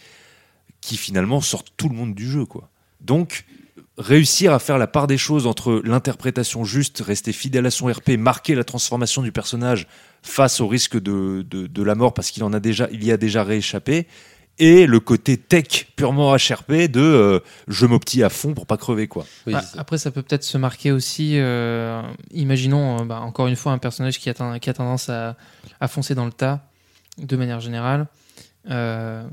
qui 0.80 0.96
finalement 0.96 1.42
sortent 1.42 1.74
tout 1.76 1.90
le 1.90 1.96
monde 1.96 2.16
du 2.16 2.30
jeu, 2.30 2.46
quoi. 2.46 2.70
Donc 3.02 3.46
réussir 3.98 4.54
à 4.54 4.60
faire 4.60 4.78
la 4.78 4.88
part 4.88 5.08
des 5.08 5.18
choses 5.18 5.48
entre 5.48 5.82
l'interprétation 5.84 6.64
juste, 6.64 7.02
rester 7.06 7.34
fidèle 7.34 7.66
à 7.66 7.72
son 7.72 7.88
RP, 7.88 8.12
marquer 8.18 8.56
la 8.56 8.64
transformation 8.64 9.22
du 9.22 9.32
personnage 9.32 9.88
face 10.22 10.60
au 10.62 10.68
risque 10.68 11.00
de, 11.00 11.46
de, 11.50 11.68
de 11.68 11.84
la 11.84 11.96
mort 11.96 12.14
parce 12.14 12.32
qu'il 12.32 12.44
en 12.44 12.54
a 12.54 12.60
déjà, 12.60 12.88
il 12.92 13.04
y 13.04 13.12
a 13.12 13.18
déjà 13.18 13.44
rééchappé, 13.44 14.08
et 14.60 14.86
le 14.86 15.00
côté 15.00 15.38
tech 15.38 15.88
purement 15.96 16.34
HRP 16.36 16.90
de 16.90 17.02
euh, 17.02 17.40
je 17.68 17.86
m'optie 17.86 18.24
à 18.24 18.30
fond 18.30 18.54
pour 18.54 18.66
pas 18.66 18.78
crever 18.78 19.08
quoi. 19.08 19.26
Oui, 19.48 19.54
Bah, 19.54 19.64
après, 19.78 19.98
ça 19.98 20.12
peut 20.12 20.22
peut-être 20.22 20.44
se 20.44 20.58
marquer 20.58 20.92
aussi. 20.92 21.34
euh, 21.38 22.02
imaginons, 22.32 23.02
euh, 23.02 23.04
bah, 23.06 23.20
encore 23.22 23.48
une 23.48 23.56
fois, 23.58 23.72
un 23.74 23.78
personnage 23.78 24.20
qui 24.20 24.30
a, 24.30 24.34
ten- 24.34 24.60
qui 24.60 24.70
a 24.70 24.74
tendance 24.74 25.10
à, 25.10 25.36
à 25.82 25.88
foncer 25.88 26.16
dans 26.16 26.26
le 26.26 26.32
tas, 26.32 26.68
de 27.18 27.36
manière 27.36 27.60
générale, 27.60 28.08
euh, 28.70 29.24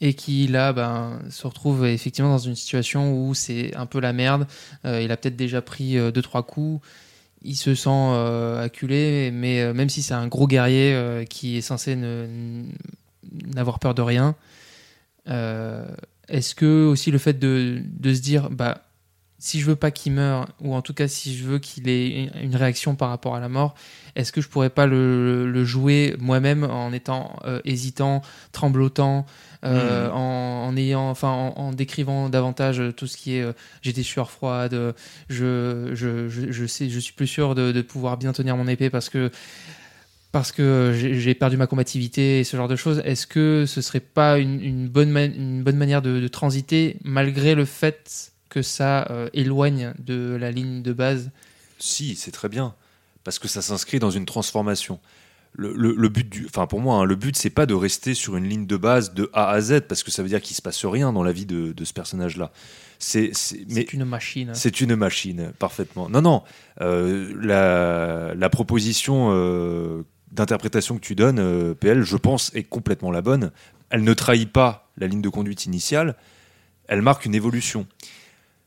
et 0.00 0.14
qui 0.14 0.46
là 0.46 0.72
ben, 0.72 1.18
se 1.30 1.46
retrouve 1.46 1.86
effectivement 1.86 2.30
dans 2.30 2.38
une 2.38 2.54
situation 2.54 3.14
où 3.14 3.34
c'est 3.34 3.74
un 3.76 3.86
peu 3.86 3.98
la 3.98 4.12
merde. 4.12 4.46
Euh, 4.84 5.00
il 5.02 5.10
a 5.10 5.16
peut-être 5.16 5.36
déjà 5.36 5.62
pris 5.62 5.98
euh, 5.98 6.10
deux 6.10 6.22
trois 6.22 6.42
coups. 6.44 6.86
Il 7.42 7.54
se 7.56 7.74
sent 7.74 7.88
euh, 7.90 8.62
acculé, 8.64 9.30
mais 9.32 9.60
euh, 9.62 9.72
même 9.74 9.88
si 9.88 10.02
c'est 10.02 10.14
un 10.14 10.26
gros 10.26 10.46
guerrier 10.46 10.92
euh, 10.94 11.24
qui 11.24 11.56
est 11.56 11.60
censé 11.62 11.96
ne- 11.96 12.64
n'avoir 13.54 13.78
peur 13.78 13.94
de 13.94 14.02
rien, 14.02 14.34
euh, 15.28 15.86
est-ce 16.28 16.54
que 16.54 16.86
aussi 16.86 17.10
le 17.10 17.18
fait 17.18 17.38
de, 17.38 17.80
de 17.84 18.14
se 18.14 18.20
dire 18.20 18.50
bah 18.50 18.82
si 19.38 19.60
je 19.60 19.66
veux 19.66 19.76
pas 19.76 19.90
qu'il 19.90 20.12
meure 20.12 20.48
ou 20.60 20.74
en 20.74 20.80
tout 20.82 20.94
cas 20.94 21.08
si 21.08 21.36
je 21.36 21.44
veux 21.44 21.58
qu'il 21.58 21.88
ait 21.88 22.30
une 22.42 22.56
réaction 22.56 22.94
par 22.94 23.10
rapport 23.10 23.34
à 23.34 23.40
la 23.40 23.48
mort 23.48 23.74
est-ce 24.14 24.32
que 24.32 24.40
je 24.40 24.48
pourrais 24.48 24.70
pas 24.70 24.86
le, 24.86 25.50
le 25.50 25.64
jouer 25.64 26.16
moi-même 26.18 26.64
en 26.64 26.92
étant 26.92 27.38
euh, 27.44 27.60
hésitant 27.64 28.22
tremblotant 28.52 29.26
euh, 29.64 30.08
Mhm. 30.08 30.14
en, 30.14 30.66
en 30.68 30.76
ayant 30.76 31.10
enfin 31.10 31.28
en, 31.28 31.48
en 31.56 31.72
décrivant 31.72 32.28
davantage 32.28 32.82
tout 32.96 33.06
ce 33.06 33.16
qui 33.16 33.36
est 33.36 33.42
euh, 33.42 33.52
j'ai 33.82 33.92
des 33.92 34.02
sueurs 34.02 34.30
froides 34.30 34.94
je, 35.28 35.90
je, 35.92 36.28
je, 36.28 36.52
je 36.52 36.66
sais 36.66 36.88
je 36.88 36.98
suis 36.98 37.12
plus 37.12 37.26
sûr 37.26 37.54
de, 37.54 37.72
de 37.72 37.82
pouvoir 37.82 38.16
bien 38.16 38.32
tenir 38.32 38.56
mon 38.56 38.68
épée 38.68 38.90
parce 38.90 39.08
que 39.08 39.30
parce 40.36 40.52
que 40.52 40.92
j'ai 40.94 41.34
perdu 41.34 41.56
ma 41.56 41.66
combativité 41.66 42.40
et 42.40 42.44
ce 42.44 42.58
genre 42.58 42.68
de 42.68 42.76
choses, 42.76 43.00
est-ce 43.06 43.26
que 43.26 43.64
ce 43.66 43.80
serait 43.80 44.00
pas 44.00 44.36
une, 44.38 44.60
une 44.62 44.86
bonne, 44.86 45.16
une 45.16 45.62
bonne 45.62 45.78
manière 45.78 46.02
de, 46.02 46.20
de 46.20 46.28
transiter 46.28 46.98
malgré 47.04 47.54
le 47.54 47.64
fait 47.64 48.32
que 48.50 48.60
ça 48.60 49.06
euh, 49.10 49.30
éloigne 49.32 49.94
de 49.98 50.36
la 50.38 50.50
ligne 50.50 50.82
de 50.82 50.92
base? 50.92 51.30
Si, 51.78 52.16
c'est 52.16 52.32
très 52.32 52.50
bien. 52.50 52.74
Parce 53.24 53.38
que 53.38 53.48
ça 53.48 53.62
s'inscrit 53.62 53.98
dans 53.98 54.10
une 54.10 54.26
transformation. 54.26 55.00
Le, 55.54 55.72
le- 55.74 55.94
le 55.96 56.08
but 56.10 56.28
du, 56.28 56.44
enfin 56.44 56.66
pour 56.66 56.80
moi, 56.82 56.96
hein, 56.96 57.04
le 57.04 57.14
but 57.16 57.34
c'est 57.34 57.48
pas 57.48 57.64
de 57.64 57.72
rester 57.72 58.12
sur 58.12 58.36
une 58.36 58.44
ligne 58.46 58.66
de 58.66 58.76
base 58.76 59.14
de 59.14 59.30
A 59.32 59.48
à 59.48 59.60
Z 59.62 59.80
parce 59.88 60.02
que 60.02 60.10
ça 60.10 60.22
veut 60.22 60.28
dire 60.28 60.42
qu'il 60.42 60.54
se 60.54 60.60
passe 60.60 60.84
rien 60.84 61.14
dans 61.14 61.22
la 61.22 61.32
vie 61.32 61.46
de, 61.46 61.72
de 61.72 61.84
ce 61.86 61.94
personnage-là. 61.94 62.52
C'est, 62.98 63.32
une 63.94 64.04
machine. 64.04 64.50
c'est 64.52 64.82
une 64.82 64.96
machine, 64.96 65.52
parfaitement. 65.58 66.10
Non, 66.10 66.20
non. 66.20 66.42
euh, 66.82 67.32
la, 67.40 68.34
la 68.34 68.50
proposition 68.50 69.30
euh, 69.32 70.02
d'interprétation 70.32 70.96
que 70.96 71.00
tu 71.00 71.14
donnes, 71.14 71.38
euh, 71.38 71.74
PL, 71.74 72.02
je 72.02 72.16
pense, 72.16 72.50
est 72.54 72.64
complètement 72.64 73.10
la 73.10 73.22
bonne. 73.22 73.52
Elle 73.90 74.04
ne 74.04 74.14
trahit 74.14 74.50
pas 74.50 74.90
la 74.96 75.06
ligne 75.06 75.22
de 75.22 75.28
conduite 75.28 75.66
initiale. 75.66 76.16
Elle 76.88 77.02
marque 77.02 77.24
une 77.24 77.34
évolution. 77.34 77.86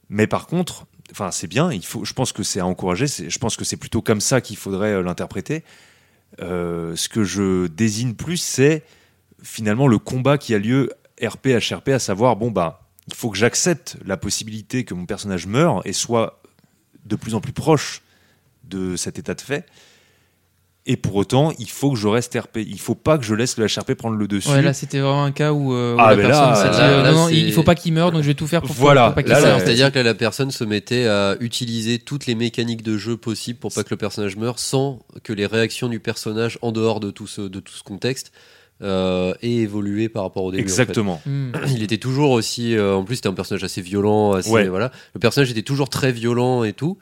Mais 0.10 0.28
par 0.28 0.48
contre, 0.48 0.86
enfin, 1.12 1.32
c'est 1.32 1.48
bien. 1.48 1.72
Il 1.72 1.86
faut, 1.86 2.06
je 2.06 2.14
pense 2.14 2.32
que 2.32 2.44
c'est 2.44 2.60
à 2.60 2.66
encourager. 2.66 3.08
Je 3.08 3.40
pense 3.40 3.58
que 3.58 3.66
c'est 3.66 3.78
plutôt 3.78 4.02
comme 4.02 4.22
ça 4.22 4.42
qu'il 4.42 4.58
faudrait 4.58 4.94
euh, 4.94 5.02
l'interpréter. 5.02 5.64
Euh, 6.42 6.96
ce 6.96 7.10
que 7.10 7.24
je 7.24 7.68
désigne 7.68 8.14
plus, 8.14 8.38
c'est 8.38 8.84
finalement 9.42 9.88
le 9.88 9.98
combat 9.98 10.38
qui 10.38 10.54
a 10.54 10.60
lieu 10.60 10.92
RP 11.22 11.48
HRP, 11.48 11.90
à 11.90 12.00
savoir 12.00 12.36
bon 12.36 12.52
bah 12.52 12.90
il 13.08 13.16
faut 13.16 13.30
que 13.30 13.38
j'accepte 13.38 13.98
la 14.06 14.18
possibilité 14.18 14.84
que 14.84 14.94
mon 14.94 15.06
personnage 15.06 15.48
meure 15.48 15.82
et 15.86 15.94
soit 15.94 16.42
de 17.06 17.16
plus 17.16 17.34
en 17.34 17.42
plus 17.42 17.54
proche 17.54 18.04
de 18.64 18.96
cet 18.96 19.18
état 19.18 19.34
de 19.34 19.42
fait. 19.42 19.66
Et 20.92 20.98
pour 20.98 21.16
autant, 21.18 21.54
il 21.60 21.70
faut 21.70 21.92
que 21.92 21.98
je 22.00 22.08
reste 22.08 22.36
RP. 22.36 22.58
Il 22.68 22.80
faut 22.80 22.96
pas 22.96 23.20
que 23.20 23.24
je 23.24 23.36
laisse 23.36 23.58
le 23.58 23.68
HRP 23.68 23.94
prendre 23.94 24.18
le 24.18 24.28
dessus. 24.28 24.50
Ouais, 24.50 24.64
là 24.64 24.74
c'était 24.74 24.98
vraiment 25.00 25.24
un 25.24 25.32
cas 25.32 25.54
où, 25.54 25.72
euh, 25.72 25.94
où 25.94 25.98
Ah, 26.00 26.16
la 26.16 26.18
personne 26.18 26.50
là, 26.50 26.56
s'est 26.56 26.70
dit 26.72 26.78
là, 26.80 26.90
euh, 26.90 27.04
là, 27.04 27.12
non, 27.12 27.18
non, 27.20 27.28
c'est- 27.28 27.36
il 27.36 27.54
faut 27.54 27.62
pas 27.62 27.76
qu'il 27.76 27.94
meure 27.94 28.12
donc 28.12 28.24
je 28.24 28.28
vais 28.28 28.34
tout 28.34 28.48
faire 28.48 28.64
pour, 28.64 28.74
Voilà, 28.76 29.06
pour 29.06 29.16
pas 29.16 29.22
qu'il 29.24 29.32
là, 29.32 29.40
meure. 29.40 29.58
là, 29.60 29.64
C'est-à-dire 29.64 29.92
que 29.92 30.00
la 30.00 30.16
personne 30.16 30.50
se 30.50 30.64
mettait 30.64 31.06
à 31.06 31.36
utiliser 31.42 32.00
toutes 32.00 32.26
les 32.26 32.34
mécaniques 32.34 32.82
de 32.82 32.98
jeu 32.98 33.18
possibles 33.18 33.60
pour 33.60 33.72
pas 33.72 33.84
que 33.84 33.92
le 33.92 33.98
personnage 33.98 34.36
meure 34.36 34.58
sans 34.58 34.98
que 35.24 35.32
les 35.32 35.46
réactions 35.46 35.90
du 35.90 36.00
personnage 36.00 36.58
en 36.64 36.72
dehors 36.72 37.00
de 37.00 37.12
tout 37.12 37.28
ce, 37.28 37.42
de 37.42 37.60
tout 37.60 37.74
ce 37.74 37.84
contexte 37.84 38.32
euh, 38.82 39.34
aient 39.44 39.50
évolué 39.58 40.10
par 40.10 40.24
rapport 40.24 40.44
au 40.46 40.52
début. 40.52 40.64
en 40.64 40.66
fait. 40.68 40.72
Exactement. 40.82 41.22
Hmm. 41.28 41.52
Il 41.68 41.84
était 41.84 41.98
toujours 41.98 42.32
aussi. 42.32 42.76
euh, 42.76 42.96
en 42.96 43.04
plus, 43.04 43.18
c'était 43.18 43.28
un 43.30 43.34
personnage 43.34 43.64
assez 43.64 43.82
violent. 43.82 44.32
Assez, 44.34 44.50
Ouais. 44.50 44.68
voilà. 44.70 44.92
Le 45.14 45.20
personnage 45.20 45.52
était 45.52 45.62
toujours 45.62 45.90
très 45.90 46.12
violent 46.14 46.64
et 46.64 46.74
tout. 46.74 46.98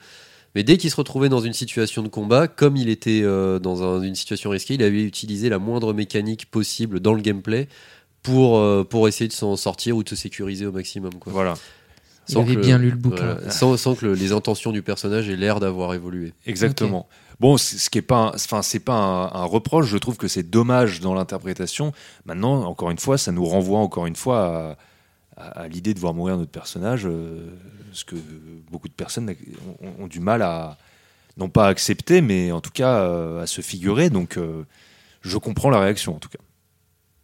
Mais 0.57 0.63
dès 0.63 0.77
qu'il 0.77 0.89
se 0.89 0.95
retrouvait 0.95 1.29
dans 1.29 1.39
une 1.39 1.53
situation 1.53 2.01
de 2.01 2.07
combat, 2.07 2.47
comme 2.47 2.75
il 2.77 2.89
était 2.89 3.21
euh, 3.23 3.59
dans 3.59 3.83
un- 3.83 4.01
une 4.01 4.15
situation 4.15 4.49
risquée, 4.49 4.73
il 4.73 4.81
avait 4.81 5.03
utilisé 5.03 5.49
la 5.49 5.59
moindre 5.59 5.93
mécanique 5.93 6.49
possible 6.49 6.99
dans 6.99 7.13
le 7.13 7.21
gameplay 7.21 7.67
pour, 8.23 8.57
euh, 8.57 8.83
pour 8.83 9.07
essayer 9.07 9.27
de 9.27 9.33
s'en 9.33 9.55
sortir 9.55 9.95
ou 9.95 10.03
de 10.03 10.09
se 10.09 10.15
sécuriser 10.15 10.65
au 10.65 10.71
maximum. 10.71 11.13
Quoi. 11.19 11.31
Voilà. 11.31 11.53
Il 12.27 12.33
Sans 12.33 12.41
avait 12.41 12.55
que- 12.55 12.61
bien 12.61 12.79
lu 12.79 12.89
le 12.89 12.95
bouquin. 12.97 13.35
Voilà, 13.35 13.51
sans, 13.51 13.77
sans 13.77 13.93
que 13.93 14.07
le- 14.07 14.13
les 14.15 14.31
intentions 14.31 14.71
du 14.71 14.81
personnage 14.81 15.29
aient 15.29 15.35
l'air 15.35 15.59
d'avoir 15.59 15.93
évolué. 15.93 16.33
Exactement. 16.47 17.07
Bon, 17.39 17.55
ce 17.57 17.87
qui 17.91 17.99
est 17.99 18.01
pas, 18.01 18.17
un- 18.17 18.31
enfin, 18.33 18.63
c'est 18.63 18.79
pas 18.79 18.95
un, 18.95 19.25
un 19.41 19.45
reproche. 19.45 19.85
Je 19.85 19.97
trouve 19.99 20.17
que 20.17 20.27
c'est 20.27 20.49
dommage 20.49 21.01
dans 21.01 21.13
l'interprétation. 21.13 21.93
Maintenant, 22.25 22.63
encore 22.65 22.89
une 22.89 22.97
fois, 22.97 23.19
ça 23.19 23.31
nous 23.31 23.45
renvoie 23.45 23.77
encore 23.77 24.07
une 24.07 24.15
fois 24.15 24.39
à, 24.71 24.77
à- 25.37 25.67
l'idée 25.67 25.93
de 25.93 25.99
voir 25.99 26.13
mourir 26.13 26.37
notre 26.37 26.51
personnage, 26.51 27.05
euh, 27.05 27.47
ce 27.93 28.03
que 28.05 28.15
beaucoup 28.71 28.87
de 28.87 28.93
personnes 28.93 29.33
ont, 29.81 30.03
ont 30.03 30.07
du 30.07 30.19
mal 30.19 30.41
à, 30.41 30.77
non 31.37 31.49
pas 31.49 31.67
à 31.67 31.69
accepter, 31.69 32.21
mais 32.21 32.51
en 32.51 32.61
tout 32.61 32.71
cas 32.71 33.01
euh, 33.01 33.41
à 33.43 33.47
se 33.47 33.61
figurer. 33.61 34.09
Donc, 34.09 34.37
euh, 34.37 34.63
je 35.21 35.37
comprends 35.37 35.69
la 35.69 35.79
réaction 35.79 36.15
en 36.15 36.19
tout 36.19 36.29
cas. 36.29 36.39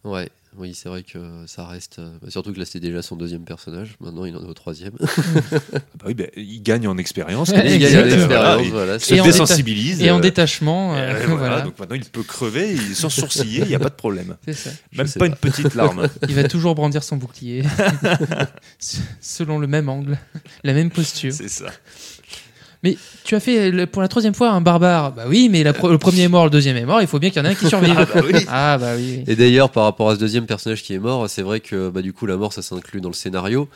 Ouais, 0.04 0.30
oui, 0.58 0.74
c'est 0.76 0.90
vrai 0.90 1.04
que 1.04 1.20
ça 1.48 1.66
reste. 1.66 2.00
euh, 2.00 2.10
bah, 2.22 2.30
surtout 2.30 2.54
que 2.54 2.60
là, 2.60 2.66
c'était 2.66 2.80
déjà 2.80 3.02
son 3.02 3.16
deuxième 3.16 3.44
personnage. 3.44 3.96
Maintenant, 4.00 4.26
il 4.26 4.36
en 4.36 4.42
est 4.44 4.48
au 4.48 4.54
troisième. 4.54 4.94
Ah 5.02 5.06
bah 5.72 5.80
oui, 6.08 6.14
bah, 6.14 6.26
il 6.36 6.62
gagne 6.62 6.88
en 6.88 6.98
expérience. 6.98 7.50
Il 7.66 7.80
gagne 7.80 7.98
en 7.98 8.02
voilà, 8.02 8.16
expérience. 8.16 8.62
il 8.66 8.72
Voilà, 8.72 9.00
se 9.00 9.14
Et 9.14 9.22
en 9.22 9.26
désensibilise. 9.26 10.02
Et 10.02 10.12
en 10.12 10.18
euh, 10.18 10.22
détachement, 10.22 10.94
euh, 10.98 11.14
voilà, 11.26 11.36
voilà. 11.36 11.62
donc 11.62 11.80
maintenant 11.80 11.96
il 11.96 12.06
peut 12.06 12.24
crever 12.24 12.74
il- 12.74 12.96
sans 12.96 13.10
sourciller, 13.10 13.62
il 13.62 13.68
n'y 13.68 13.76
a 13.76 13.80
pas 13.80 13.90
de 13.90 13.96
problème. 13.96 14.36
C'est 14.46 14.54
ça. 14.54 14.70
Même 14.94 15.08
pas. 15.10 15.26
une 15.28 15.36
petite 15.36 15.74
larme. 15.76 16.08
Il 16.28 16.36
va 16.36 16.44
toujours 16.48 16.76
brandir 16.76 17.04
son 17.04 17.18
bouclier. 17.18 17.64
Selon 19.22 19.60
le 19.60 19.68
même 19.68 19.90
angle, 19.90 20.18
la 20.64 20.74
même 20.74 20.90
posture. 20.92 21.34
C'est 21.34 21.48
ça. 21.50 21.68
Mais 22.84 22.98
tu 23.24 23.36
as 23.36 23.40
fait 23.40 23.72
le- 23.72 23.88
pour 23.88 24.02
la 24.02 24.08
troisième 24.08 24.34
fois 24.34 24.50
un 24.52 24.62
barbare. 24.62 25.14
Bah 25.14 25.24
oui, 25.28 25.48
mais 25.50 25.64
la 25.64 25.72
le 25.72 25.98
premier 25.98 26.24
est 26.24 26.28
mort, 26.28 26.44
le 26.46 26.50
deuxième 26.50 26.76
est 26.78 26.86
mort. 26.86 27.02
Il 27.02 27.08
faut 27.08 27.20
bien 27.20 27.30
qu'il 27.30 27.42
y 27.42 27.46
en 27.46 27.48
ait 27.50 27.54
un 27.54 27.56
qui 27.56 27.68
survive. 27.68 27.96
Ah 27.98 28.06
bah 28.06 28.22
oui. 28.26 28.46
Ah 28.50 28.78
bah 28.78 28.94
oui. 28.98 29.24
Et 29.28 29.36
d'ailleurs, 29.36 29.70
par 29.72 29.86
rapport 29.86 30.10
à 30.10 30.16
ce 30.16 30.20
deuxième 30.20 30.46
personnage 30.46 30.84
qui 30.84 30.94
est 30.94 31.00
mort, 31.00 31.30
c'est 31.30 31.42
vrai 31.44 31.60
que 31.62 31.90
bah, 31.90 32.02
du 32.02 32.12
coup, 32.14 32.26
la 32.26 32.36
mort, 32.38 32.52
ça 32.54 32.62
s'inclut 32.62 33.00
dans 33.02 33.10
le 33.10 33.16
scénario. 33.16 33.70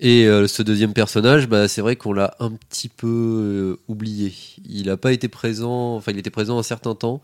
Et 0.00 0.26
euh, 0.26 0.48
ce 0.48 0.62
deuxième 0.62 0.92
personnage, 0.94 1.48
bah, 1.48 1.68
c'est 1.68 1.80
vrai 1.80 1.96
qu'on 1.96 2.12
l'a 2.12 2.34
un 2.40 2.50
petit 2.50 2.88
peu 2.88 3.06
euh, 3.06 3.76
oublié. 3.88 4.32
Il 4.68 4.86
n'a 4.86 4.96
pas 4.96 5.12
été 5.12 5.28
présent, 5.28 5.94
enfin, 5.94 6.12
il 6.12 6.18
était 6.18 6.30
présent 6.30 6.58
un 6.58 6.62
certain 6.64 6.94
temps. 6.94 7.22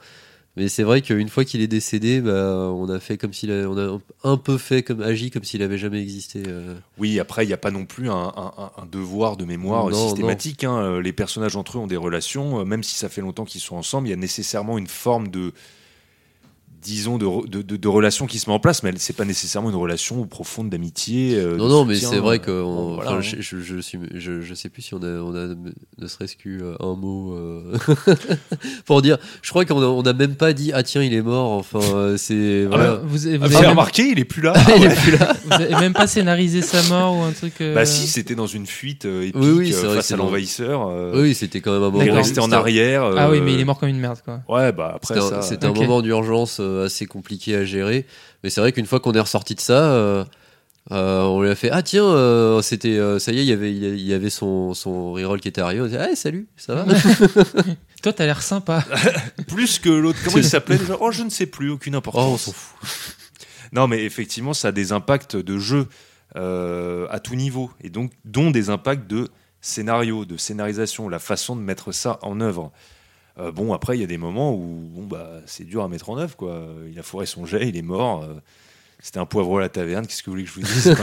Mais 0.59 0.69
c'est 0.69 0.83
vrai 0.83 1.01
qu'une 1.03 1.29
fois 1.29 1.45
qu'il 1.45 1.61
est 1.63 1.69
décédé, 1.69 2.21
bah, 2.21 2.33
on 2.75 2.89
a 2.91 2.99
fait 3.01 3.17
comme 3.17 3.33
s'il 3.33 3.51
a, 3.53 3.69
on 3.71 3.79
a 3.79 3.99
un 4.25 4.37
peu 4.37 4.59
fait 4.59 4.83
comme 4.83 5.01
agi 5.03 5.31
comme 5.31 5.45
s'il 5.45 5.63
avait 5.63 5.79
jamais 5.79 6.03
existé. 6.03 6.43
euh. 6.47 6.75
Oui, 6.99 7.21
après, 7.21 7.45
il 7.45 7.47
n'y 7.47 7.53
a 7.55 7.59
pas 7.59 7.71
non 7.71 7.87
plus 7.87 8.11
un, 8.11 8.15
un- 8.37 8.53
un- 8.59 8.71
un 8.83 8.87
devoir 8.91 9.37
de 9.37 9.45
mémoire 9.45 9.89
Non, 9.89 10.09
systématique. 10.09 10.65
hein. 10.65 10.77
Euh, 10.79 11.01
Les 11.01 11.13
personnages 11.13 11.55
entre 11.57 11.79
eux 11.79 11.81
ont 11.81 11.87
des 11.87 11.97
relations, 11.97 12.61
euh, 12.61 12.65
même 12.65 12.83
si 12.83 12.97
ça 12.97 13.09
fait 13.09 13.21
longtemps 13.21 13.45
qu'ils 13.45 13.61
sont 13.61 13.77
ensemble, 13.77 14.09
il 14.09 14.11
y 14.11 14.15
a 14.15 14.17
nécessairement 14.17 14.77
une 14.79 14.89
forme 14.89 15.29
de, 15.29 15.53
disons, 16.83 17.19
de, 17.19 17.47
de, 17.49 17.63
de- 17.63 17.77
de 17.77 17.89
relation 17.89 18.27
qui 18.27 18.39
se 18.39 18.49
met 18.49 18.55
en 18.55 18.61
place, 18.61 18.83
mais 18.83 18.93
c'est 18.97 19.17
pas 19.17 19.25
nécessairement 19.25 19.71
une 19.71 19.77
relation 19.77 20.27
profonde 20.27 20.71
d'amitié. 20.71 21.35
euh, 21.37 21.57
Non, 21.57 21.69
non, 21.69 21.85
mais 21.85 21.97
c'est 21.97 22.19
vrai 22.19 22.37
euh, 22.37 22.39
que 22.39 22.51
on- 22.63 22.95
voilà, 22.97 23.13
hein. 23.13 23.21
je, 23.21 23.37
je, 23.41 23.59
je 23.61 23.79
suis, 23.81 23.99
je, 24.15 24.41
je 24.41 24.55
sais 24.55 24.69
plus 24.69 24.83
si 24.83 24.95
on 24.95 25.03
a, 25.03 25.07
on 25.21 25.35
a 25.35 25.49
ne 25.99 26.07
serait-ce 26.07 26.37
qu'u 26.37 26.61
euh, 26.63 26.75
un 26.81 26.95
mot 26.95 27.35
euh, 27.35 27.77
pour 28.87 29.03
dire. 29.03 29.19
Je 29.43 29.51
crois 29.51 29.65
qu'on 29.65 29.81
a, 29.83 29.87
on 29.87 30.03
a 30.03 30.13
même 30.13 30.35
pas 30.37 30.53
dit 30.53 30.71
ah 30.75 30.83
tiens 30.83 31.03
il 31.03 31.13
est 31.15 31.23
mort. 31.23 31.53
Enfin 31.53 31.81
euh, 31.95 32.17
c'est 32.17 32.67
Ah. 32.73 32.77
Euh, 32.77 32.99
Vous, 33.05 33.19
vous, 33.19 33.27
Ah, 33.27 33.29
avez 33.29 33.39
vous 33.39 33.45
avez 33.45 33.61
même, 33.61 33.71
remarqué, 33.71 34.09
il 34.11 34.19
est 34.19 34.25
plus 34.25 34.43
là. 34.43 34.55
Il 34.77 34.85
est 34.85 34.95
plus 34.95 35.17
là. 35.17 35.33
vous 35.45 35.53
avez 35.53 35.75
même 35.77 35.93
pas 35.95 36.07
scénarisé 36.07 36.63
sa 36.63 36.83
mort 36.89 37.17
ou 37.17 37.23
un 37.23 37.33
truc. 37.33 37.55
euh, 37.61 37.75
Bah 37.75 37.87
si, 37.87 38.07
c'était 38.07 38.35
dans 38.35 38.47
une 38.47 38.67
fuite 38.67 39.05
euh, 39.05 39.23
épique 39.23 39.37
Oui, 39.37 39.51
oui, 39.51 39.73
c'est 39.73 39.79
euh, 39.79 39.89
vrai 39.89 39.89
que 39.91 39.95
face 39.97 40.13
à 40.13 40.17
l'envahisseur. 40.17 40.87
euh, 40.89 41.21
Oui, 41.23 41.35
c'était 41.35 41.61
quand 41.61 41.73
même 41.73 41.83
un 41.83 41.91
moment. 41.91 42.03
Il 42.05 42.11
resté 42.11 42.41
en 42.41 42.53
arrière. 42.53 43.05
Ah 43.17 43.31
oui, 43.31 43.39
euh, 43.39 43.43
mais 43.45 43.55
il 43.55 43.61
est 43.61 43.65
mort 43.65 43.79
comme 43.79 43.89
une 43.89 43.99
merde 43.99 44.19
quoi. 44.25 44.41
Ouais, 44.49 44.73
bah 44.73 44.93
après 44.97 45.15
C'était 45.43 45.67
un, 45.67 45.73
moment 45.73 46.03
d'urgence 46.03 46.59
euh, 46.61 46.68
assez 46.85 47.07
compliqué 47.07 47.57
à 47.57 47.65
gérer. 47.65 48.07
Mais 48.43 48.51
c'est 48.51 48.61
vrai 48.61 48.73
qu'une 48.73 48.87
fois 48.87 49.01
qu'on 49.01 49.13
est 49.13 49.21
ressorti 49.21 49.55
de 49.55 49.61
ça, 49.61 49.93
euh, 49.93 50.25
euh, 50.91 51.23
on 51.23 51.43
lui 51.43 51.51
a 51.51 51.55
fait 51.55 51.69
ah 51.71 51.83
tiens 51.83 52.05
euh, 52.07 52.63
c'était 52.63 52.97
euh, 52.97 53.19
ça 53.19 53.31
y 53.31 53.41
est 53.41 53.43
il 53.43 53.49
y 53.49 53.53
avait 53.53 53.71
il 53.75 54.01
y 54.01 54.15
avait 54.15 54.31
son 54.31 54.73
son 54.73 55.13
reroll 55.13 55.41
qui 55.41 55.49
était 55.49 55.61
arrivé. 55.61 55.83
On 55.83 55.87
dit 55.87 55.97
ah 55.97 56.15
salut 56.15 56.49
ça 56.57 56.75
va. 56.75 56.87
Toi, 58.03 58.13
t'as 58.13 58.27
l'air 58.27 58.43
sympa. 58.43 58.85
Plus 59.49 59.79
que 59.79 59.89
l'autre. 59.89 60.19
Comment 60.25 60.39
il 60.39 60.45
s'appelait 60.45 60.79
déjà? 60.79 60.97
Oh, 61.01 61.11
je 61.11 61.25
ne 61.25 61.31
sais 61.31 61.47
plus, 61.47 61.71
aucune 61.71 61.97
oh 61.97 61.99
importance. 61.99 62.33
on 62.33 62.39
s'en 62.39 62.53
fout. 62.53 62.89
Non, 63.71 63.87
mais 63.87 64.03
effectivement, 64.05 64.55
ça 64.55 64.69
a 64.69 64.73
des 64.73 64.93
impacts 64.93 65.37
de 65.37 65.59
jeu 65.59 65.89
euh, 66.37 67.07
à 67.11 67.21
tout 67.21 67.35
niveau, 67.35 67.71
et 67.83 67.91
donc 67.91 68.13
dont 68.25 68.51
des 68.51 68.71
impacts 68.71 69.07
de 69.07 69.29
scénario, 69.61 70.25
de 70.25 70.39
scénarisation, 70.39 71.11
la 71.11 71.19
façon 71.19 71.55
de 71.55 71.61
mettre 71.61 71.93
ça 71.93 72.19
en 72.23 72.41
œuvre. 72.41 72.73
Euh, 73.39 73.53
bon, 73.53 73.73
après, 73.73 73.97
il 73.97 74.01
y 74.01 74.05
a 74.05 74.09
des 74.09 74.19
moments 74.19 74.55
où 74.55 74.91
bon, 74.93 75.05
bah, 75.05 75.41
c'est 75.47 75.65
dur 75.65 75.83
à 75.83 75.89
mettre 75.89 76.11
en 76.11 76.19
œuvre. 76.19 76.37
Quoi. 76.37 76.67
Il 76.91 76.99
a 76.99 77.03
foiré 77.03 77.27
son 77.27 77.47
jet, 77.47 77.69
il 77.69 77.77
est 77.77 77.83
mort. 77.83 78.25
euh, 78.25 78.35
C'était 79.01 79.19
un 79.21 79.27
poivreau 79.27 79.59
à 79.59 79.61
la 79.61 79.69
taverne, 79.69 80.07
qu'est-ce 80.07 80.23
que 80.23 80.31
vous 80.31 80.37
voulez 80.37 80.45
que 80.45 80.51
je 80.51 80.55
vous 80.55 80.63
dise 80.63 80.97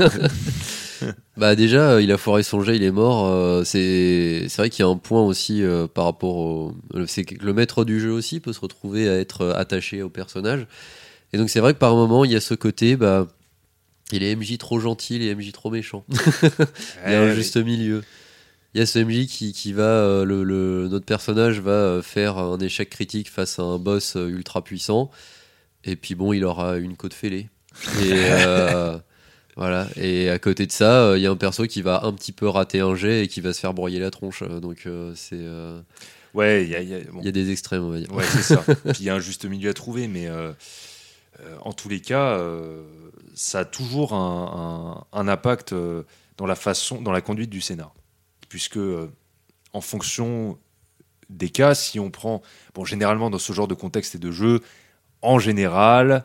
Bah 1.38 1.56
déjà, 1.56 1.92
euh, 1.92 2.02
il 2.02 2.12
a 2.12 2.18
foiré 2.18 2.44
son 2.44 2.62
jet, 2.62 2.76
il 2.76 2.84
est 2.84 2.92
mort. 2.92 3.66
c'est 3.66 4.48
vrai 4.58 4.70
qu'il 4.70 4.84
y 4.84 4.88
a 4.88 4.92
un 4.92 4.98
point 4.98 5.24
aussi 5.24 5.64
par 5.94 6.06
rapport 6.06 6.36
au... 6.36 6.74
C'est 7.08 7.24
que 7.24 7.44
le 7.44 7.54
maître 7.54 7.86
du 7.86 8.00
jeu 8.00 8.12
aussi 8.12 8.40
peut 8.40 8.54
se 8.54 8.60
retrouver 8.60 9.10
à 9.10 9.18
être 9.18 9.48
attaché 9.56 10.02
au 10.02 10.10
personnage. 10.10 10.68
Et 11.34 11.38
donc 11.38 11.50
c'est 11.50 11.60
vrai 11.60 11.74
que 11.74 11.80
par 11.80 11.96
moment, 11.96 12.24
il 12.26 12.32
y 12.32 12.36
a 12.36 12.42
ce 12.42 12.54
côté, 12.54 12.96
bah, 12.96 13.28
il 14.12 14.24
est 14.24 14.36
MJ 14.36 14.58
trop 14.58 14.80
gentil, 14.80 15.16
il 15.16 15.24
est 15.24 15.36
MJ 15.36 15.52
trop 15.52 15.70
méchant. 15.72 16.06
Il 17.06 17.12
y 17.12 17.16
a 17.16 17.22
un 17.24 17.34
juste 17.34 17.58
milieu. 17.58 18.04
Il 18.76 18.80
y 18.80 18.82
a 18.82 18.86
ce 18.86 19.00
MJ 19.00 19.26
qui, 19.26 19.54
qui 19.54 19.72
va, 19.72 19.84
euh, 19.84 20.26
le, 20.26 20.44
le- 20.44 20.90
notre 20.90 21.06
personnage 21.06 21.60
va 21.62 21.72
euh, 21.72 22.02
faire 22.02 22.38
un 22.38 22.60
échec 22.60 22.90
critique 22.90 23.32
face 23.32 23.58
à 23.58 23.64
un 23.64 23.78
boss 23.80 24.18
euh, 24.18 24.28
ultra 24.28 24.62
puissant. 24.64 25.10
Et 25.86 25.96
puis 25.96 26.14
bon, 26.14 26.34
il 26.34 26.44
aura 26.44 26.76
une 26.78 26.98
côte 26.98 27.14
fêlée. 27.14 27.48
Et 28.02 28.12
euh, 28.14 28.98
voilà. 29.56 29.88
Et 29.96 30.30
à 30.30 30.40
côté 30.40 30.68
de 30.68 30.74
ça, 30.74 31.14
il 31.16 31.22
y 31.22 31.26
a 31.26 31.32
un 31.32 31.38
perso 31.38 31.66
qui 31.68 31.82
va 31.82 32.04
un 32.04 32.12
petit 32.12 32.34
peu 32.34 32.50
rater 32.50 32.82
un 32.82 32.96
jet 32.96 33.24
et 33.24 33.28
qui 33.30 33.40
va 33.40 33.54
se 33.54 33.62
faire 33.62 33.74
broyer 33.74 34.00
la 34.00 34.12
tronche. 34.12 34.44
Donc 34.44 34.84
euh, 34.88 35.14
c'est, 35.16 35.38
euh, 35.40 35.80
Ouais, 36.34 36.66
il 36.66 36.70
y 36.70 36.76
a, 36.76 36.82
y 36.82 36.94
a- 36.96 37.00
bon, 37.12 37.20
il 37.22 37.26
y 37.26 37.30
a 37.30 37.32
des 37.32 37.52
extrêmes, 37.52 37.84
on 37.84 37.92
va 37.92 38.00
dire. 38.00 38.12
Ouais, 38.12 38.26
c'est 38.30 38.42
ça. 38.42 38.58
Puis 38.66 38.98
il 39.00 39.06
y 39.06 39.10
a 39.10 39.16
un 39.16 39.20
juste 39.22 39.46
milieu 39.46 39.70
à 39.70 39.74
trouver, 39.74 40.10
mais 40.10 40.28
en 41.64 41.72
tous 41.72 41.88
les 41.88 42.02
cas, 42.02 42.38
ça 43.36 43.60
a 43.60 43.66
toujours 43.66 44.12
un, 44.14 45.06
un- 45.14 45.18
un 45.20 45.28
impact 45.30 45.74
dans 46.38 46.46
la 46.46 46.56
façon, 46.56 47.02
dans 47.02 47.14
la 47.14 47.22
conduite 47.22 47.50
du 47.50 47.62
scénar, 47.62 47.94
puisque 48.56 48.78
euh, 48.78 49.12
en 49.74 49.82
fonction 49.82 50.58
des 51.30 51.50
cas. 51.50 51.76
Si 51.76 52.00
on 52.00 52.10
prend, 52.10 52.42
bon, 52.74 52.86
généralement 52.86 53.30
dans 53.30 53.38
ce 53.38 53.52
genre 53.52 53.68
de 53.68 53.74
contexte 53.74 54.16
et 54.16 54.18
de 54.18 54.32
jeu, 54.32 54.62
en 55.22 55.40
général, 55.40 56.24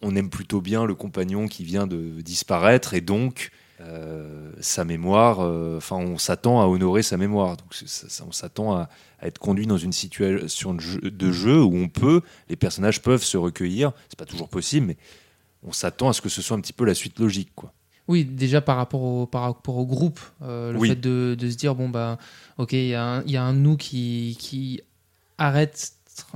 on 0.00 0.16
aime 0.16 0.30
plutôt 0.30 0.62
bien 0.62 0.86
le 0.86 0.94
compagnon 0.94 1.46
qui 1.46 1.64
vient 1.64 1.86
de 1.86 2.22
disparaître 2.22 2.94
et 2.94 3.02
donc 3.02 3.50
euh, 3.82 4.50
sa 4.60 4.86
mémoire, 4.86 5.40
euh, 5.40 5.76
enfin, 5.76 5.96
on 5.96 6.16
s'attend 6.16 6.62
à 6.62 6.64
honorer 6.64 7.02
sa 7.02 7.18
mémoire. 7.18 7.58
Donc, 7.58 7.74
on 8.26 8.32
s'attend 8.32 8.74
à, 8.74 8.88
être 9.20 9.38
conduit 9.38 9.66
dans 9.66 9.76
une 9.76 9.92
situation 9.92 10.72
de 10.72 10.80
jeu, 10.80 11.00
de 11.02 11.32
jeu, 11.32 11.62
où 11.62 11.76
on 11.76 11.90
peut, 11.90 12.22
les 12.48 12.56
personnages 12.56 13.02
peuvent 13.02 13.22
se 13.22 13.36
recueillir. 13.36 13.92
C'est 14.08 14.18
pas 14.18 14.24
toujours 14.24 14.48
possible, 14.48 14.86
mais 14.86 14.96
on 15.62 15.72
s'attend 15.72 16.08
à 16.08 16.14
ce 16.14 16.22
que 16.22 16.30
ce 16.30 16.40
soit 16.40 16.56
un 16.56 16.60
petit 16.62 16.72
peu 16.72 16.86
la 16.86 16.94
suite 16.94 17.18
logique, 17.18 17.50
quoi. 17.54 17.74
Oui, 18.08 18.24
déjà 18.24 18.60
par 18.62 18.76
rapport 18.76 19.02
au, 19.02 19.26
par 19.26 19.42
rapport 19.42 19.76
au 19.76 19.86
groupe, 19.86 20.18
euh, 20.42 20.72
le 20.72 20.80
fait 20.80 20.96
de, 20.96 21.36
de, 21.38 21.50
se 21.50 21.56
dire, 21.56 21.74
bon, 21.74 21.90
bah, 21.90 22.18
ok, 22.56 22.72
il 22.72 22.88
y, 22.88 22.94
a 22.94 23.42
un 23.42 23.52
nous 23.52 23.76
qui, 23.76 24.36
qui 24.40 24.80
arrête 25.36 25.92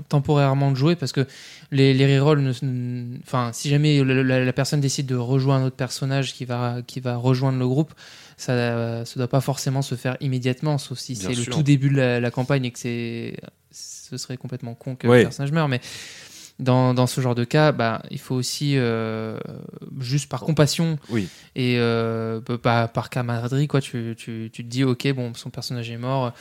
temporairement 0.09 0.71
de 0.71 0.77
jouer 0.77 0.95
parce 0.95 1.13
que 1.13 1.27
les, 1.71 1.95
les 1.95 2.19
rerolls, 2.19 2.53
enfin, 3.25 3.51
si 3.53 3.69
jamais 3.69 4.05
la, 4.05 4.53
personne 4.53 4.81
décide 4.81 5.07
de 5.07 5.17
rejoindre 5.17 5.65
un 5.65 5.67
autre 5.67 5.77
personnage 5.77 6.35
qui 6.35 6.45
va, 6.45 6.83
qui 6.87 7.01
va 7.01 7.17
rejoindre 7.17 7.59
le 7.59 7.67
groupe, 7.67 7.93
ça 8.37 8.53
ne 8.55 9.17
doit 9.17 9.29
pas 9.29 9.41
forcément 9.41 9.83
se 9.83 9.95
faire 9.95 10.17
immédiatement, 10.21 10.79
sauf 10.79 10.99
si 10.99 11.17
c'est 11.17 11.35
le 11.35 11.45
tout 11.47 11.63
début 11.63 11.91
de 11.91 11.97
la, 11.97 12.31
campagne 12.31 12.65
et 12.67 12.71
que 12.71 12.79
c'est 12.79 13.37
ce 13.71 14.19
serait 14.19 14.37
complètement 14.37 14.75
con 14.75 14.95
que 14.95 15.07
le 15.07 15.23
personnage 15.23 15.53
meure. 15.53 15.69
Mais 15.69 15.81
dans, 16.63 16.95
dans, 16.95 17.07
ce 17.07 17.21
genre 17.21 17.35
de 17.35 17.45
cas, 17.45 17.73
bah, 17.73 18.03
il 18.11 18.19
faut 18.19 18.35
aussi, 18.35 18.75
euh, 18.77 19.39
juste 20.01 20.29
par 20.29 20.41
compassion 20.41 20.99
oui. 21.11 21.29
et 21.55 21.77
euh, 21.79 22.41
bah, 22.63 22.89
par 22.89 23.11
camaraderie, 23.11 23.69
quoi, 23.69 23.81
tu, 23.81 24.15
tu, 24.17 24.51
tu, 24.53 24.65
te 24.65 24.69
dis, 24.69 24.85
ok, 24.85 25.13
bon, 25.13 25.35
son 25.35 25.51
personnage 25.51 25.91
est 25.91 25.99
mort, 25.99 26.33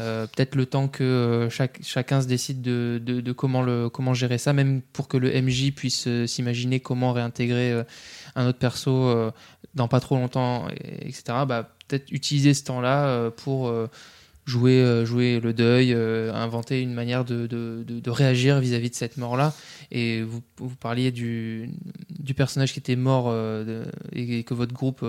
euh, 0.00 0.26
peut-être 0.26 0.54
le 0.54 0.66
temps 0.66 0.88
que 0.88 1.48
chaque, 1.50 1.78
chacun 1.82 2.20
se 2.20 2.26
décide 2.26 2.60
de, 2.60 3.00
de, 3.02 3.20
de, 3.20 3.32
comment, 3.32 3.62
le, 3.62 3.88
comment 3.88 4.14
gérer 4.14 4.38
ça, 4.38 4.52
même 4.52 4.82
pour 4.92 5.08
que 5.08 5.16
le 5.16 5.30
MJ 5.40 5.72
puisse 5.72 6.08
s'imaginer 6.26 6.80
comment 6.80 7.12
réintégrer 7.12 7.84
un 8.34 8.46
autre 8.46 8.58
perso 8.58 9.30
dans 9.74 9.88
pas 9.88 10.00
trop 10.00 10.16
longtemps, 10.16 10.68
etc. 10.68 11.22
Bah, 11.46 11.70
peut-être 11.86 12.10
utiliser 12.10 12.52
ce 12.54 12.64
temps-là 12.64 13.30
pour 13.30 13.72
jouer, 14.48 14.80
euh, 14.80 15.04
jouer 15.04 15.40
le 15.40 15.52
deuil, 15.52 15.92
euh, 15.92 16.32
inventer 16.32 16.80
une 16.80 16.94
manière 16.94 17.24
de, 17.24 17.46
de, 17.46 17.84
de, 17.86 18.10
réagir 18.10 18.58
vis-à-vis 18.60 18.90
de 18.90 18.94
cette 18.94 19.18
mort-là. 19.18 19.52
Et 19.92 20.22
vous, 20.22 20.42
vous 20.56 20.74
parliez 20.74 21.12
du, 21.12 21.70
du, 22.18 22.34
personnage 22.34 22.72
qui 22.72 22.78
était 22.78 22.96
mort 22.96 23.26
euh, 23.28 23.84
et 24.12 24.42
que 24.44 24.54
votre 24.54 24.72
groupe 24.72 25.04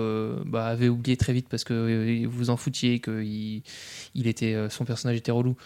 bah, 0.46 0.66
avait 0.66 0.88
oublié 0.88 1.16
très 1.16 1.32
vite 1.32 1.48
parce 1.48 1.64
que 1.64 2.26
vous 2.26 2.50
en 2.50 2.56
foutiez, 2.56 3.00
que 3.00 3.22
il, 3.22 3.62
il 4.14 4.26
était, 4.26 4.56
son 4.68 4.84
personnage 4.84 5.16
était 5.16 5.32
relou. 5.32 5.56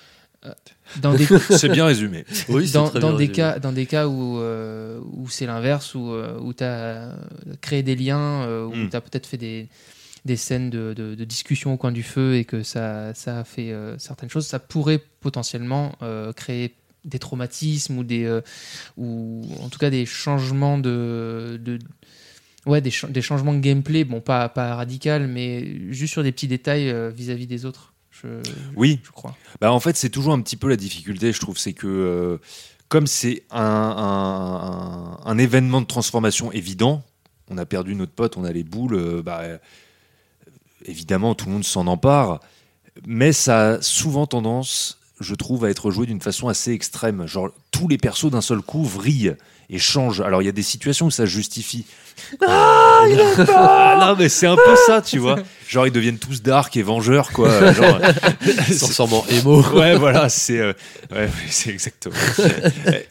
Des... 0.96 1.26
c'est 1.50 1.70
bien 1.70 1.86
résumé. 1.86 2.24
Oui, 2.48 2.70
dans, 2.70 2.90
dans 2.90 3.16
des 3.16 3.28
cas, 3.28 3.58
dans 3.58 3.72
des 3.72 3.86
cas 3.86 4.06
où, 4.06 4.38
où 4.38 5.28
c'est 5.28 5.46
l'inverse, 5.46 5.94
où, 5.94 6.12
où 6.12 6.52
tu 6.52 6.64
as 6.64 7.16
créé 7.60 7.82
des 7.82 7.96
liens, 7.96 8.46
où 8.66 8.74
hmm. 8.74 8.90
tu 8.90 8.96
as 8.96 9.00
peut-être 9.00 9.26
fait 9.26 9.38
des, 9.38 9.68
des 10.24 10.36
scènes 10.36 10.70
de, 10.70 10.94
de, 10.94 11.24
discussion 11.24 11.74
au 11.74 11.76
coin 11.76 11.92
du 11.92 12.02
feu 12.02 12.36
et 12.36 12.44
que 12.44 12.62
ça, 12.62 13.12
ça 13.14 13.40
a 13.40 13.44
fait 13.44 13.72
euh, 13.72 13.98
certaines 13.98 14.30
choses, 14.30 14.46
ça 14.46 14.58
pourrait 14.58 15.00
potentiellement 15.20 15.96
euh, 16.02 16.32
créer 16.32 16.74
des 17.04 17.18
traumatismes 17.18 17.98
ou 17.98 18.04
des 18.04 18.24
euh, 18.24 18.40
ou 18.96 19.42
en 19.60 19.68
tout 19.68 19.78
cas 19.78 19.90
des 19.90 20.06
changements 20.06 20.78
de, 20.78 21.60
de 21.62 21.78
ouais 22.64 22.80
des, 22.80 22.92
des, 23.10 23.20
changements 23.20 23.52
de 23.52 23.58
gameplay. 23.58 24.04
Bon 24.04 24.22
pas 24.22 24.48
pas 24.48 24.74
radical 24.74 25.28
mais 25.28 25.92
juste 25.92 26.14
sur 26.14 26.22
des 26.22 26.32
petits 26.32 26.48
détails 26.48 26.94
vis-à-vis 27.12 27.46
des 27.46 27.66
autres 27.66 27.92
je, 28.10 28.28
oui. 28.76 29.00
je 29.02 29.10
crois. 29.10 29.36
Bah 29.60 29.72
en 29.72 29.80
fait 29.80 29.96
c'est 29.96 30.08
toujours 30.08 30.32
un 30.32 30.40
petit 30.40 30.56
peu 30.56 30.68
la 30.70 30.76
difficulté 30.76 31.32
je 31.32 31.40
trouve 31.40 31.58
c'est 31.58 31.74
que 31.74 32.40
comme 32.88 33.06
c'est 33.06 33.42
un, 33.50 33.60
un, 33.60 35.18
un, 35.26 35.38
événement 35.38 35.82
de 35.82 35.86
transformation 35.86 36.50
évident 36.52 37.02
on 37.50 37.58
a 37.58 37.66
perdu 37.66 37.94
notre 37.94 38.12
pote 38.12 38.38
on 38.38 38.44
a 38.44 38.52
les 38.52 38.64
boules 38.64 39.22
bah 39.22 39.42
évidemment, 40.84 41.34
tout 41.34 41.46
le 41.46 41.52
monde 41.52 41.64
s'en 41.64 41.86
empare, 41.86 42.40
mais 43.06 43.32
ça 43.32 43.70
a 43.70 43.82
souvent 43.82 44.26
tendance, 44.26 44.98
je 45.20 45.34
trouve, 45.34 45.64
à 45.64 45.70
être 45.70 45.90
joué 45.90 46.06
d'une 46.06 46.20
façon 46.20 46.48
assez 46.48 46.72
extrême. 46.72 47.26
Tous 47.74 47.88
les 47.88 47.98
persos 47.98 48.30
d'un 48.30 48.40
seul 48.40 48.60
coup 48.60 48.84
vrillent 48.84 49.34
et 49.68 49.78
changent. 49.80 50.20
Alors, 50.20 50.42
il 50.42 50.44
y 50.44 50.48
a 50.48 50.52
des 50.52 50.62
situations 50.62 51.06
où 51.06 51.10
ça 51.10 51.26
justifie. 51.26 51.84
Ah, 52.46 53.02
il 53.08 53.20
ah, 53.48 53.96
Non, 54.00 54.16
mais 54.16 54.28
c'est 54.28 54.46
un 54.46 54.54
peu 54.54 54.76
ça, 54.86 55.02
tu 55.02 55.18
vois. 55.18 55.40
Genre, 55.66 55.84
ils 55.88 55.92
deviennent 55.92 56.18
tous 56.18 56.40
dark 56.40 56.76
et 56.76 56.82
vengeurs, 56.82 57.32
quoi. 57.32 57.72
Genre, 57.72 57.98
Transformant 58.78 59.26
émo. 59.28 59.62
Ouais, 59.74 59.96
voilà, 59.96 60.28
c'est 60.28 60.60
euh, 60.60 60.72
ouais, 61.10 61.28
c'est 61.50 61.70
exactement. 61.70 62.14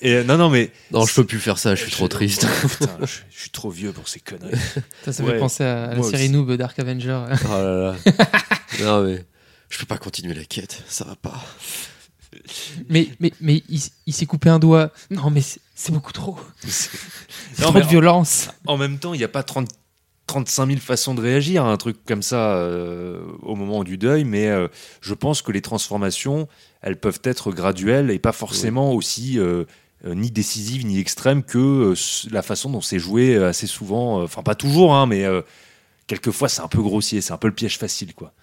Et, 0.02 0.14
euh, 0.14 0.24
non, 0.24 0.38
non, 0.38 0.50
mais. 0.50 0.72
Non, 0.92 1.06
je 1.06 1.14
peux 1.14 1.26
plus 1.26 1.40
faire 1.40 1.58
ça, 1.58 1.76
je 1.76 1.82
suis 1.82 1.92
trop 1.92 2.08
triste. 2.08 2.48
Putain, 2.80 2.98
je, 3.02 3.38
suis 3.38 3.50
trop 3.50 3.70
vieux 3.70 3.92
pour 3.92 4.08
ces 4.08 4.22
conneries. 4.22 4.58
Ça, 5.04 5.12
ça 5.12 5.24
fait 5.26 5.40
penser 5.40 5.66
à 5.66 5.94
la 5.94 6.04
série 6.04 6.30
Noob 6.30 6.54
Dark 6.54 6.80
Avenger. 6.80 7.20
Oh 7.46 7.50
là 7.50 7.96
là. 8.06 8.16
non, 8.82 9.04
mais. 9.04 9.26
Je 9.70 9.80
peux 9.80 9.86
pas 9.88 9.98
continuer 9.98 10.36
la 10.36 10.46
quête, 10.46 10.84
ça 10.88 11.04
va 11.04 11.16
pas. 11.16 11.44
Mais, 12.90 13.10
mais, 13.20 13.32
mais 13.42 13.64
il, 13.70 14.14
s'est 14.14 14.26
coupé 14.26 14.50
un 14.50 14.60
doigt. 14.60 14.92
Non, 15.10 15.30
mais 15.30 15.42
c'est 15.42 15.92
beaucoup 15.92 16.12
trop. 16.12 16.38
C'est 16.66 16.90
trop 17.62 17.80
de 17.80 17.86
violence. 17.86 18.50
En, 18.68 18.78
même 18.78 19.00
temps, 19.00 19.14
il 19.14 19.18
n'y 19.18 19.24
a 19.24 19.30
pas 19.30 19.44
30, 19.44 19.70
35 20.28 20.68
000 20.68 20.80
façons 20.80 21.16
de 21.16 21.22
réagir 21.22 21.66
à 21.66 21.72
un 21.72 21.78
truc 21.78 21.98
comme 22.06 22.22
ça 22.22 22.56
euh, 22.56 23.24
au 23.42 23.56
moment 23.56 23.84
du 23.84 23.98
deuil, 23.98 24.24
mais 24.24 24.48
euh, 24.48 24.68
je 25.02 25.14
pense 25.14 25.42
que 25.42 25.52
les 25.52 25.62
transformations, 25.62 26.48
elles 26.82 27.00
peuvent 27.00 27.22
être 27.24 27.52
graduelles 27.52 28.10
et 28.10 28.20
pas 28.20 28.32
forcément 28.32 28.94
aussi 28.94 29.40
euh, 29.40 29.66
ni 30.06 30.32
décisives 30.32 30.86
ni 30.86 31.00
extrêmes 31.00 31.44
que 31.44 31.94
la 32.32 32.42
façon 32.42 32.70
dont 32.70 32.82
c'est 32.82 33.00
joué 33.00 33.36
assez 33.38 33.68
souvent. 33.68 34.22
Enfin, 34.22 34.44
pas 34.44 34.56
toujours, 34.56 34.94
hein, 34.94 35.06
mais 35.06 35.26
quelquefois 36.08 36.50
c'est 36.50 36.62
un 36.62 36.68
peu 36.68 36.82
grossier, 36.82 37.22
c'est 37.22 37.32
un 37.32 37.38
peu 37.38 37.48
le 37.48 37.54
piège 37.54 37.78
facile, 37.78 38.14
quoi. 38.14 38.34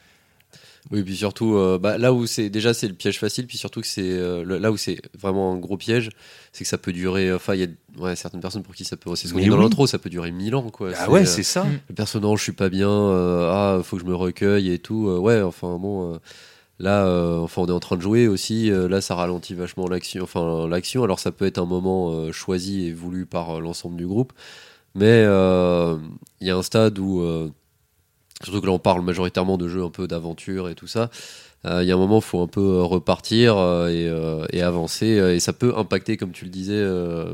Oui, 0.91 1.03
puis 1.03 1.17
surtout, 1.17 1.57
euh, 1.57 1.79
bah, 1.79 1.99
là 1.99 2.13
où 2.13 2.27
c'est 2.27 2.51
déjà 2.51 2.75
c'est 2.75 2.89
le 2.89 2.95
piège 2.95 3.19
facile, 3.19 3.47
puis 3.47 3.59
surtout 3.59 3.81
que 3.81 3.87
c'est 3.87 4.11
euh, 4.11 4.45
là 4.59 4.73
où 4.73 4.77
c'est 4.77 5.01
vraiment 5.19 5.53
un 5.53 5.57
gros 5.57 5.77
piège, 5.77 6.11
c'est 6.53 6.65
que 6.65 6.69
ça 6.69 6.79
peut 6.79 6.93
durer. 6.93 7.33
Enfin, 7.33 7.55
il 7.55 7.61
y 7.61 7.65
a 7.65 7.69
ouais, 8.03 8.17
certaines 8.17 8.41
personnes 8.41 8.63
pour 8.63 8.75
qui 8.75 8.85
ça 8.85 8.97
peut. 8.97 9.15
C'est 9.15 9.29
ce 9.29 9.33
qu'on 9.33 9.41
dit 9.41 9.49
dans 9.49 9.57
l'intro, 9.57 9.87
ça 9.87 9.99
peut 9.99 10.11
durer 10.11 10.33
mille 10.33 10.55
ans, 10.55 10.71
quoi. 10.71 10.91
Ah 10.97 11.11
ouais, 11.11 11.27
c'est 11.27 11.43
ça. 11.43 11.67
Le 11.89 11.95
personnage, 11.95 12.39
je 12.39 12.43
suis 12.45 12.53
pas 12.53 12.71
bien. 12.71 12.91
Euh, 12.91 13.51
ah, 13.53 13.83
faut 13.85 13.97
que 13.97 14.03
je 14.03 14.09
me 14.09 14.15
recueille 14.15 14.73
et 14.73 14.79
tout. 14.79 15.07
ouais, 15.07 15.41
enfin 15.43 15.79
bon. 15.79 16.19
Là, 16.81 17.07
enfin, 17.43 17.63
on 17.63 17.67
est 17.67 17.73
en 17.73 17.81
train 17.81 17.97
de 17.97 18.03
jouer 18.03 18.27
aussi. 18.27 18.71
là, 18.71 19.01
ça 19.01 19.15
ralentit 19.15 19.55
vachement 19.55 19.87
l'action. 19.87 20.25
Enfin, 20.25 20.67
l'action. 20.67 21.05
Alors, 21.05 21.21
ça 21.21 21.31
peut 21.31 21.47
être 21.47 21.59
un 21.59 21.67
moment 21.67 22.33
choisi 22.33 22.87
et 22.87 22.93
voulu 22.93 23.27
par 23.27 23.61
l'ensemble 23.61 23.97
du 23.97 24.07
groupe, 24.07 24.33
mais 24.95 25.21
il 26.41 26.47
y 26.47 26.51
a 26.51 26.57
un 26.57 26.63
stade 26.63 26.99
où 26.99 27.23
Surtout 28.43 28.61
que 28.61 28.67
là, 28.67 28.73
on 28.73 28.79
parle 28.79 29.03
majoritairement 29.03 29.59
de 29.59 29.69
jeux 29.69 29.83
un 29.83 29.91
peu 29.91 30.07
d'aventure 30.07 30.69
et 30.69 30.75
tout 30.75 30.87
ça. 30.87 31.11
Euh, 31.67 31.83
il 31.83 31.89
y 31.89 31.93
a 31.93 31.95
un 31.95 31.99
moment, 31.99 32.19
il 32.19 32.25
faut 32.25 32.41
un 32.41 32.47
peu 32.47 32.61
euh, 32.61 32.83
repartir 32.83 33.57
euh, 33.59 34.47
et, 34.51 34.63
avancer. 34.63 35.07
et 35.07 35.41
ça 35.41 35.53
peut 35.53 35.75
impacter, 35.77 36.17
comme 36.17 36.33
tu 36.33 36.45
le 36.45 36.51
disais, 36.51 36.83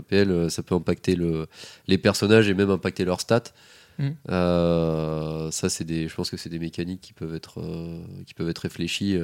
PL, 0.08 0.50
ça 0.50 0.62
peut 0.62 0.74
impacter 0.74 1.14
le, 1.14 1.46
les 1.86 1.98
personnages 1.98 2.48
et 2.48 2.54
même 2.54 2.70
impacter 2.70 3.04
leurs 3.04 3.20
stats. 3.20 3.52
Mm. 3.98 4.10
ça, 5.50 5.68
c'est 5.68 5.84
des, 5.84 6.08
je 6.08 6.14
pense 6.14 6.30
que 6.30 6.36
c'est 6.36 6.50
des 6.50 6.58
mécaniques 6.58 7.00
qui 7.00 7.12
peuvent 7.12 7.34
être, 7.34 7.60
qui 8.26 8.34
peuvent 8.34 8.48
être 8.48 8.58
réfléchies 8.58 9.18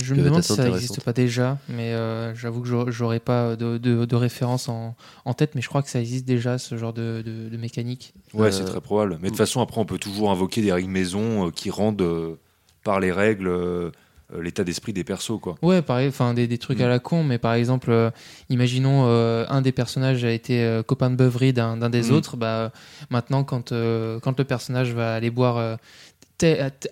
je 0.00 0.14
me 0.14 0.22
demande 0.22 0.42
si 0.42 0.54
ça 0.54 0.64
n'existe 0.64 1.02
pas 1.02 1.12
déjà, 1.12 1.58
mais 1.68 1.92
euh, 1.92 2.34
j'avoue 2.34 2.62
que 2.62 2.90
j'aurais 2.90 3.20
pas 3.20 3.56
de, 3.56 3.78
de, 3.78 4.16
référence 4.16 4.68
en, 4.68 4.94
en, 5.24 5.34
tête, 5.34 5.54
mais 5.54 5.60
je 5.60 5.68
crois 5.68 5.82
que 5.82 5.90
ça 5.90 6.00
existe 6.00 6.24
déjà, 6.24 6.58
ce 6.58 6.76
genre 6.76 6.92
de, 6.92 7.22
de 7.24 7.56
mécanique. 7.56 8.14
Ouais, 8.34 8.52
c'est 8.52 8.62
euh, 8.62 8.66
très 8.66 8.80
probable. 8.80 9.18
Mais 9.20 9.24
de 9.24 9.28
toute 9.28 9.38
façon, 9.38 9.60
après, 9.60 9.80
on 9.80 9.84
peut 9.84 9.98
toujours 9.98 10.30
invoquer 10.30 10.62
des 10.62 10.72
règles 10.72 10.90
maison 10.90 11.48
euh, 11.48 11.50
qui 11.50 11.70
rendent, 11.70 12.36
par 12.84 13.00
les 13.00 13.12
règles, 13.12 13.92
l'état 14.40 14.64
d'esprit 14.64 14.92
des 14.92 15.04
persos. 15.04 15.38
Quoi. 15.40 15.56
Ouais, 15.62 15.82
pareil, 15.82 16.08
enfin, 16.08 16.34
des, 16.34 16.46
des, 16.46 16.58
trucs 16.58 16.80
à 16.80 16.86
mm. 16.86 16.90
la 16.90 16.98
con, 16.98 17.22
mais 17.22 17.38
par 17.38 17.54
exemple, 17.54 18.10
imaginons 18.48 19.04
un 19.04 19.60
des 19.62 19.72
personnages 19.72 20.24
a 20.24 20.32
été 20.32 20.80
copain 20.86 21.10
de 21.10 21.16
beuverie 21.16 21.52
d'un 21.52 21.76
des 21.90 22.10
mm. 22.10 22.14
autres, 22.14 22.36
bah, 22.36 22.72
maintenant, 23.10 23.44
quand, 23.44 23.70
quand 23.70 24.38
le 24.38 24.44
personnage 24.44 24.92
va 24.94 25.14
aller 25.14 25.30
boire 25.30 25.78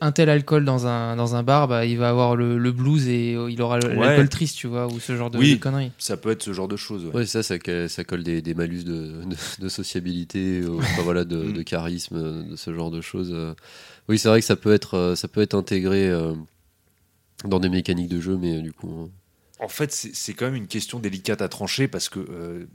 un 0.00 0.12
tel 0.12 0.28
alcool 0.28 0.64
dans 0.64 0.86
un, 0.86 1.16
dans 1.16 1.34
un 1.34 1.42
bar, 1.42 1.68
bah, 1.68 1.84
il 1.84 1.98
va 1.98 2.10
avoir 2.10 2.36
le, 2.36 2.72
blues 2.72 3.08
et 3.08 3.34
euh, 3.34 3.50
il 3.50 3.60
aura 3.62 3.78
l'alcool 3.78 4.28
triste, 4.28 4.56
tu 4.56 4.66
vois, 4.66 4.86
ou 4.86 5.00
ce 5.00 5.16
genre 5.16 5.30
de, 5.30 5.38
oui, 5.38 5.58
conneries. 5.58 5.92
Ça 5.98 6.16
peut 6.16 6.30
être 6.30 6.42
ce 6.42 6.52
genre 6.52 6.68
de 6.68 6.76
choses. 6.76 7.06
Ouais, 7.06 7.26
ça, 7.26 7.42
ça, 7.42 7.56
ça, 7.88 8.04
colle 8.04 8.22
des, 8.22 8.42
des 8.42 8.54
malus 8.54 8.84
de, 8.84 9.22
de, 9.58 9.68
sociabilité, 9.68 10.62
voilà, 11.02 11.24
de, 11.24 11.36
mm. 11.36 11.52
de, 11.52 11.62
charisme, 11.62 12.50
de 12.50 12.56
ce 12.56 12.74
genre 12.74 12.90
de 12.90 13.00
choses. 13.00 13.34
Oui, 14.08 14.18
c'est 14.18 14.28
vrai 14.28 14.40
que 14.40 14.46
ça 14.46 14.56
peut 14.56 14.72
être, 14.72 14.94
euh, 14.94 15.14
ça 15.14 15.28
peut 15.28 15.40
être 15.40 15.54
intégré 15.54 16.08
euh, 16.08 16.34
dans 17.44 17.60
des 17.60 17.68
mécaniques 17.68 18.08
de 18.08 18.20
jeu, 18.20 18.36
mais 18.36 18.60
du 18.60 18.72
coup. 18.72 19.10
En 19.58 19.68
fait, 19.68 19.92
c'est 19.92 20.32
quand 20.32 20.46
même 20.46 20.56
une 20.56 20.66
question 20.66 20.98
délicate 20.98 21.42
à 21.42 21.48
trancher 21.48 21.86
parce 21.86 22.09
que 22.09 22.66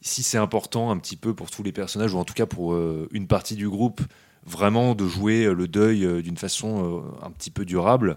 si 0.00 0.22
c'est 0.22 0.38
important 0.38 0.92
un 0.92 0.98
petit 0.98 1.16
peu 1.16 1.34
pour 1.34 1.50
tous 1.50 1.64
les 1.64 1.72
personnages, 1.72 2.14
ou 2.14 2.18
en 2.18 2.24
tout 2.24 2.34
cas 2.34 2.46
pour 2.46 2.76
une 3.10 3.26
partie 3.26 3.56
du 3.56 3.68
groupe, 3.68 4.00
vraiment 4.48 4.94
de 4.94 5.06
jouer 5.06 5.44
euh, 5.44 5.52
le 5.54 5.68
deuil 5.68 6.04
euh, 6.04 6.22
d'une 6.22 6.36
façon 6.36 7.02
euh, 7.02 7.26
un 7.26 7.30
petit 7.30 7.50
peu 7.50 7.64
durable, 7.64 8.16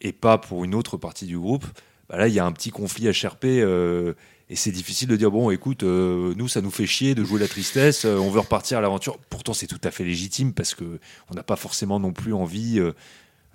et 0.00 0.12
pas 0.12 0.38
pour 0.38 0.64
une 0.64 0.74
autre 0.74 0.96
partie 0.96 1.26
du 1.26 1.38
groupe, 1.38 1.64
bah 2.08 2.16
là, 2.18 2.28
il 2.28 2.34
y 2.34 2.38
a 2.38 2.44
un 2.44 2.52
petit 2.52 2.70
conflit 2.70 3.08
HRP. 3.08 3.44
euh, 3.44 4.14
et 4.50 4.56
c'est 4.56 4.70
difficile 4.70 5.08
de 5.08 5.16
dire 5.16 5.30
bon, 5.30 5.50
écoute, 5.50 5.82
nous, 5.82 6.48
ça 6.48 6.62
nous 6.62 6.70
fait 6.70 6.86
chier 6.86 7.14
de 7.14 7.22
jouer 7.22 7.38
la 7.38 7.48
tristesse. 7.48 8.06
on 8.06 8.30
veut 8.30 8.40
repartir 8.40 8.78
à 8.78 8.80
l'aventure. 8.80 9.18
Pourtant, 9.28 9.52
c'est 9.52 9.66
tout 9.66 9.80
à 9.84 9.90
fait 9.90 10.04
légitime 10.04 10.54
parce 10.54 10.74
que 10.74 11.00
on 11.30 11.34
n'a 11.34 11.42
pas 11.42 11.56
forcément 11.56 12.00
non 12.00 12.14
plus 12.14 12.32
envie 12.32 12.80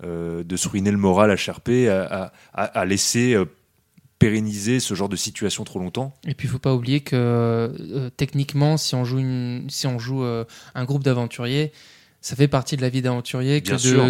de 0.04 0.56
se 0.56 0.68
ruiner 0.68 0.92
le 0.92 0.96
moral 0.96 1.32
à, 1.32 2.32
à, 2.52 2.62
à 2.62 2.84
laisser 2.84 3.36
pérenniser 4.18 4.80
ce 4.80 4.94
genre 4.94 5.08
de 5.08 5.16
situation 5.16 5.64
trop 5.64 5.78
longtemps. 5.78 6.14
Et 6.26 6.34
puis 6.34 6.48
il 6.48 6.50
faut 6.50 6.58
pas 6.58 6.74
oublier 6.74 7.00
que 7.00 7.14
euh, 7.14 8.10
techniquement, 8.16 8.76
si 8.76 8.94
on 8.94 9.04
joue, 9.04 9.18
une, 9.18 9.66
si 9.68 9.86
on 9.86 9.98
joue 9.98 10.24
euh, 10.24 10.44
un 10.74 10.84
groupe 10.84 11.02
d'aventuriers, 11.02 11.72
ça 12.26 12.36
fait 12.36 12.48
partie 12.48 12.74
de 12.78 12.80
la 12.80 12.88
vie 12.88 13.02
d'aventurier 13.02 13.60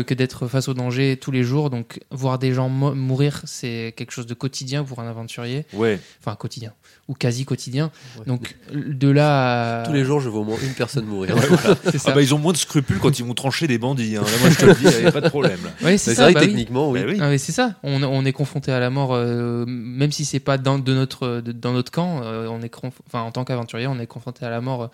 que 0.05 0.15
d'être 0.15 0.47
face 0.47 0.69
au 0.69 0.75
danger 0.75 1.17
tous 1.21 1.33
les 1.33 1.43
jours. 1.43 1.69
Donc 1.69 1.99
voir 2.13 2.39
des 2.39 2.53
gens 2.55 2.69
mo- 2.69 2.95
mourir, 2.95 3.43
c'est 3.45 3.93
quelque 3.97 4.13
chose 4.13 4.27
de 4.27 4.35
quotidien 4.35 4.85
pour 4.85 5.01
un 5.01 5.09
aventurier, 5.09 5.67
Ouais, 5.73 5.99
enfin 6.21 6.37
quotidien 6.37 6.73
ou 7.09 7.15
quasi 7.15 7.45
quotidien. 7.45 7.91
Ouais. 8.17 8.25
Donc 8.27 8.55
de 8.73 9.09
là 9.09 9.81
à... 9.81 9.83
Tous 9.85 9.93
les 9.93 10.05
jours, 10.05 10.21
je 10.21 10.29
vois 10.29 10.43
au 10.43 10.45
moins 10.45 10.57
une 10.63 10.75
personne 10.75 11.07
mourir. 11.07 11.35
Ah 12.07 12.13
bah, 12.13 12.23
ils 12.23 12.33
ont 12.33 12.39
moins 12.39 12.53
de 12.53 12.57
scrupules 12.57 13.01
quand 13.01 13.19
ils 13.19 13.25
vont 13.25 13.35
trancher 13.35 13.67
des 13.67 13.79
bandits. 13.79 14.17
hein. 14.17 14.23
Là, 14.23 14.39
moi, 14.41 14.51
je 14.51 14.57
te 14.59 14.65
le 14.67 14.75
dis, 14.75 14.85
il 14.85 15.01
n'y 15.01 15.07
a 15.07 15.13
pas 15.13 15.21
de 15.21 15.29
problème. 15.29 15.59
Ouais, 15.83 15.99
c'est 15.99 16.15
bah 16.17 16.29
oui. 16.29 16.35
techniquement, 16.35 16.91
oui. 16.93 17.01
Bah 17.01 17.07
oui. 17.09 17.19
Ah 17.21 17.37
c'est 17.39 17.51
ça. 17.53 17.75
On, 17.83 18.01
on 18.05 18.25
est 18.25 18.33
confronté 18.33 18.71
à 18.71 18.79
la 18.79 18.91
mort, 18.91 19.11
euh, 19.13 19.65
même 19.67 20.13
si 20.13 20.25
c'est 20.25 20.39
pas 20.41 20.57
dans, 20.57 20.79
de 20.79 20.95
notre, 20.95 21.41
de- 21.41 21.51
dans 21.53 21.73
notre 21.73 21.91
camp. 21.91 22.21
euh, 22.23 22.47
on 22.49 22.63
est 22.63 22.73
conf- 22.73 22.93
enfin, 23.09 23.23
en 23.23 23.33
tant 23.33 23.45
qu'aventurier, 23.45 23.89
on 23.89 23.99
est 23.99 24.07
confronté 24.07 24.45
à 24.47 24.51
la 24.51 24.61
mort 24.61 24.83
euh, 24.85 24.87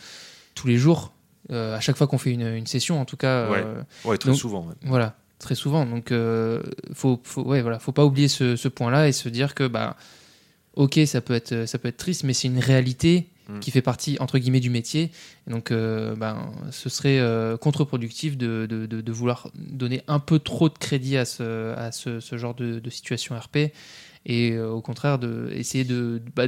tous 0.54 0.66
les 0.66 0.78
jours. 0.78 1.12
Euh, 1.50 1.76
à 1.76 1.80
chaque 1.80 1.96
fois 1.96 2.06
qu'on 2.06 2.18
fait 2.18 2.32
une, 2.32 2.46
une 2.46 2.66
session, 2.66 3.00
en 3.00 3.04
tout 3.04 3.16
cas. 3.16 3.50
Ouais. 3.50 3.62
euh, 3.64 3.82
Ouais, 4.04 4.18
très 4.18 4.30
Donc- 4.30 4.38
souvent. 4.38 4.66
ouais. 4.66 4.74
voilà, 4.82 5.16
très 5.38 5.54
souvent. 5.54 5.86
Donc, 5.86 6.12
euh, 6.12 6.62
faut, 6.92 7.20
faut, 7.24 7.42
ouais, 7.42 7.62
voilà, 7.62 7.78
faut 7.78 7.92
pas 7.92 8.04
oublier 8.04 8.28
ce, 8.28 8.56
ce 8.56 8.68
point-là 8.68 9.08
et 9.08 9.12
se 9.12 9.28
dire 9.28 9.54
que, 9.54 9.66
bah, 9.66 9.96
ok, 10.74 11.00
ça 11.06 11.20
peut 11.20 11.34
être, 11.34 11.66
ça 11.66 11.78
peut 11.78 11.88
être 11.88 11.96
triste, 11.96 12.24
mais 12.24 12.32
c'est 12.34 12.48
une 12.48 12.58
réalité 12.58 13.28
Mm. 13.48 13.58
qui 13.58 13.72
fait 13.72 13.82
partie 13.82 14.16
entre 14.20 14.38
guillemets 14.38 14.60
du 14.60 14.70
métier. 14.70 15.10
Et 15.48 15.50
donc, 15.50 15.72
euh, 15.72 16.14
ben, 16.14 16.52
ce 16.70 16.88
serait 16.88 17.20
contre-productif 17.60 18.36
de, 18.38 18.66
de, 18.70 18.86
de- 18.86 19.00
de 19.00 19.12
vouloir 19.12 19.50
donner 19.56 20.02
un 20.06 20.20
peu 20.20 20.38
trop 20.38 20.68
de 20.68 20.78
crédit 20.78 21.16
à 21.16 21.24
ce, 21.24 21.74
à 21.74 21.90
ce, 21.90 22.20
ce 22.20 22.36
genre 22.38 22.54
de, 22.54 22.80
situation 22.90 23.36
RP 23.36 23.72
et 24.26 24.56
au 24.58 24.80
contraire 24.82 25.18
de 25.18 25.50
essayer 25.52 25.82
de, 25.84 26.22
bah, 26.36 26.44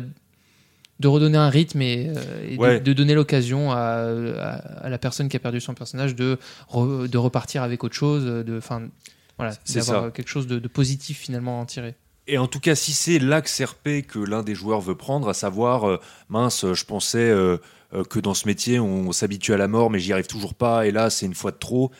de 1.03 1.09
redonner 1.09 1.37
un 1.37 1.51
rythme 1.51 1.83
et, 1.83 2.09
euh, 2.09 2.49
et 2.51 2.57
de- 2.57 2.61
Ouais. 2.63 2.81
de, 2.81 2.93
donner 2.95 3.15
l'occasion 3.15 3.71
à, 3.73 3.77
à- 3.77 4.87
à 4.87 4.89
la 4.89 4.99
personne 4.99 5.29
qui 5.29 5.37
a 5.37 5.41
perdu 5.41 5.61
son 5.61 5.75
personnage 5.75 6.15
de, 6.15 6.39
re- 6.71 7.07
de 7.09 7.19
repartir 7.19 7.63
avec 7.63 7.85
autre 7.85 7.95
chose, 7.95 8.25
de, 8.25 8.57
enfin, 8.57 8.89
voilà, 9.37 9.53
C'est 9.65 9.81
d'avoir 9.81 10.13
quelque 10.13 10.29
chose 10.29 10.47
de, 10.47 10.59
de 10.59 10.69
positif 10.69 11.19
finalement 11.19 11.59
à 11.59 11.63
en 11.63 11.67
tirer. 11.67 11.95
Et 12.29 12.39
en 12.39 12.47
tout 12.47 12.61
cas, 12.61 12.75
si 12.77 12.93
c'est 12.93 13.19
l'axe 13.19 13.61
RP 13.61 14.07
que 14.07 14.19
l'un 14.21 14.43
des 14.45 14.55
joueurs 14.55 14.81
veut 14.81 14.95
prendre, 14.95 15.29
à 15.29 15.35
savoir, 15.35 15.89
euh, 15.89 15.99
mince, 16.29 16.65
je 16.73 16.85
pensais 16.85 17.19
euh, 17.19 17.57
euh, 17.95 18.05
que 18.05 18.21
dans 18.21 18.33
ce 18.35 18.47
métier, 18.47 18.79
on, 18.79 19.11
s'habitue 19.11 19.53
à 19.53 19.57
la 19.57 19.67
mort, 19.69 19.91
mais 19.91 19.99
j'y 19.99 20.13
arrive 20.13 20.29
toujours 20.29 20.55
pas, 20.55 20.87
et 20.87 20.93
là, 20.93 21.11
c'est 21.11 21.27
une 21.27 21.35
fois 21.35 21.51
de 21.51 21.57
trop, 21.59 21.91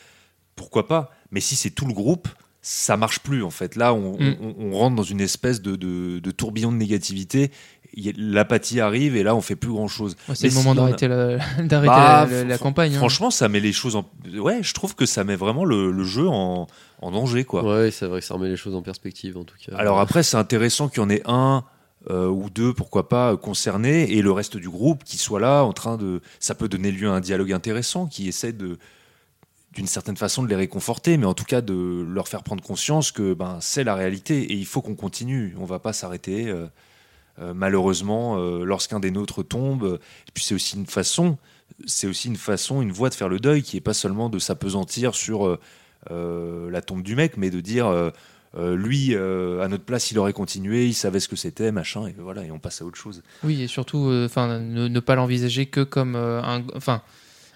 pourquoi 0.55 0.87
pas? 0.87 1.11
Mais 1.31 1.41
si 1.41 1.55
c'est 1.57 1.71
tout 1.71 1.85
le 1.85 1.93
groupe, 1.93 2.29
ça 2.61 2.95
marche 2.95 3.19
plus, 3.19 3.43
en 3.43 3.49
fait. 3.49 3.75
Là, 3.75 3.93
on, 3.93 4.13
Mm. 4.17 4.35
on- 4.39 4.55
on 4.59 4.71
rentre 4.77 4.95
dans 4.95 5.03
une 5.03 5.19
espèce 5.19 5.61
de, 5.61 5.75
de- 5.75 6.19
de 6.19 6.31
tourbillon 6.31 6.71
de 6.71 6.77
négativité, 6.77 7.51
l'apathie 8.17 8.79
arrive, 8.79 9.15
et 9.15 9.23
là, 9.23 9.35
on 9.35 9.41
fait 9.41 9.55
plus 9.55 9.71
grand-chose. 9.71 10.15
Ouais, 10.27 10.35
c'est 10.35 10.47
le 10.47 10.53
moment 10.53 10.73
si 10.73 10.79
on 10.79 10.83
a- 10.83 10.85
d'arrêter 10.85 11.07
la, 11.07 11.37
Bah, 11.87 12.25
la, 12.25 12.25
la- 12.25 12.43
la 12.43 12.55
fr- 12.57 12.59
campagne. 12.59 12.93
hein. 12.95 12.97
Franchement, 12.97 13.29
ça 13.31 13.49
met 13.49 13.59
les 13.59 13.73
choses 13.73 13.95
en... 13.95 14.09
Ouais, 14.37 14.63
je 14.63 14.73
trouve 14.73 14.95
que 14.95 15.05
ça 15.05 15.23
met 15.23 15.35
vraiment 15.35 15.65
le, 15.65 15.91
le 15.91 16.03
jeu 16.03 16.27
en, 16.27 16.67
en 17.01 17.11
danger, 17.11 17.43
quoi. 17.43 17.63
Ouais, 17.63 17.91
c'est 17.91 18.05
vrai 18.07 18.19
que 18.19 18.25
ça 18.25 18.33
remet 18.33 18.49
les 18.49 18.55
choses 18.57 18.75
en 18.75 18.81
perspective 18.81 19.37
en 19.37 19.43
tout 19.43 19.55
cas. 19.63 19.75
Alors 19.77 19.99
après, 19.99 20.23
c'est 20.23 20.37
intéressant 20.37 20.89
qu'il 20.89 20.99
y 21.01 21.05
en 21.05 21.09
ait 21.09 21.21
un 21.25 21.63
euh, 22.09 22.27
ou 22.27 22.49
deux, 22.49 22.73
pourquoi 22.73 23.07
pas, 23.07 23.31
euh, 23.33 23.37
concernés, 23.37 24.11
et 24.11 24.21
le 24.21 24.31
reste 24.31 24.57
du 24.57 24.69
groupe 24.69 25.03
qui 25.05 25.17
soit 25.17 25.39
là 25.39 25.63
en 25.63 25.71
train 25.73 25.95
de... 25.97 26.19
Ça 26.39 26.55
peut 26.55 26.67
donner 26.67 26.91
lieu 26.91 27.09
à 27.09 27.13
un 27.13 27.21
dialogue 27.21 27.53
intéressant 27.53 28.07
qui 28.07 28.27
essaie 28.27 28.53
de 28.53 28.77
d'une 29.75 29.87
certaine 29.87 30.17
façon 30.17 30.43
de 30.43 30.47
les 30.49 30.55
réconforter, 30.55 31.17
mais 31.17 31.25
en 31.25 31.33
tout 31.33 31.45
cas 31.45 31.61
de 31.61 32.05
leur 32.07 32.27
faire 32.27 32.43
prendre 32.43 32.61
conscience 32.63 33.11
que 33.11 33.33
ben, 33.33 33.57
c'est 33.59 33.83
la 33.83 33.95
réalité 33.95 34.39
et 34.43 34.53
il 34.53 34.67
faut 34.67 34.81
qu'on 34.83 34.93
continue. 34.93 35.55
On 35.59 35.65
va 35.65 35.79
pas 35.79 35.93
s'arrêter. 35.93 36.47
euh, 36.47 36.67
euh, 37.39 37.53
malheureusement, 37.53 38.37
euh, 38.37 38.63
lorsqu'un 38.63 38.99
des 38.99 39.11
nôtres 39.11 39.47
tombe, 39.47 39.99
et 40.27 40.31
puis 40.33 40.43
c'est 40.43 40.53
aussi 40.53 40.75
une 40.77 40.85
façon, 40.85 41.37
c'est 41.85 42.07
aussi 42.07 42.27
une 42.27 42.35
façon, 42.35 42.81
une 42.81 42.91
voie 42.91 43.09
de 43.09 43.15
faire 43.15 43.29
le 43.29 43.39
deuil 43.39 43.63
qui 43.63 43.77
est 43.77 43.81
pas 43.81 43.93
seulement 43.93 44.29
de 44.29 44.39
s'apesantir 44.39 45.15
sur 45.15 45.57
euh, 46.11 46.69
la 46.69 46.81
tombe 46.81 47.01
du 47.01 47.15
mec, 47.15 47.37
mais 47.37 47.49
de 47.49 47.59
dire 47.59 48.11
lui, 48.55 49.15
à 49.15 49.67
notre 49.67 49.83
place, 49.83 50.11
il 50.11 50.19
aurait 50.19 50.33
continué, 50.33 50.85
il 50.85 50.93
savait 50.93 51.19
ce 51.19 51.27
que 51.27 51.35
c'était, 51.35 51.71
machin, 51.71 52.05
et 52.05 52.15
voilà, 52.19 52.43
et 52.43 52.51
on 52.51 52.59
passe 52.59 52.83
à 52.83 52.85
autre 52.85 52.97
chose. 52.97 53.23
Oui, 53.43 53.63
et 53.63 53.67
surtout, 53.67 54.11
enfin, 54.25 54.59
ne, 54.59 54.87
ne 54.87 54.99
pas 54.99 55.15
l'envisager 55.15 55.65
que 55.65 55.81
comme 55.81 56.15
un, 56.15 56.63
enfin, 56.75 57.01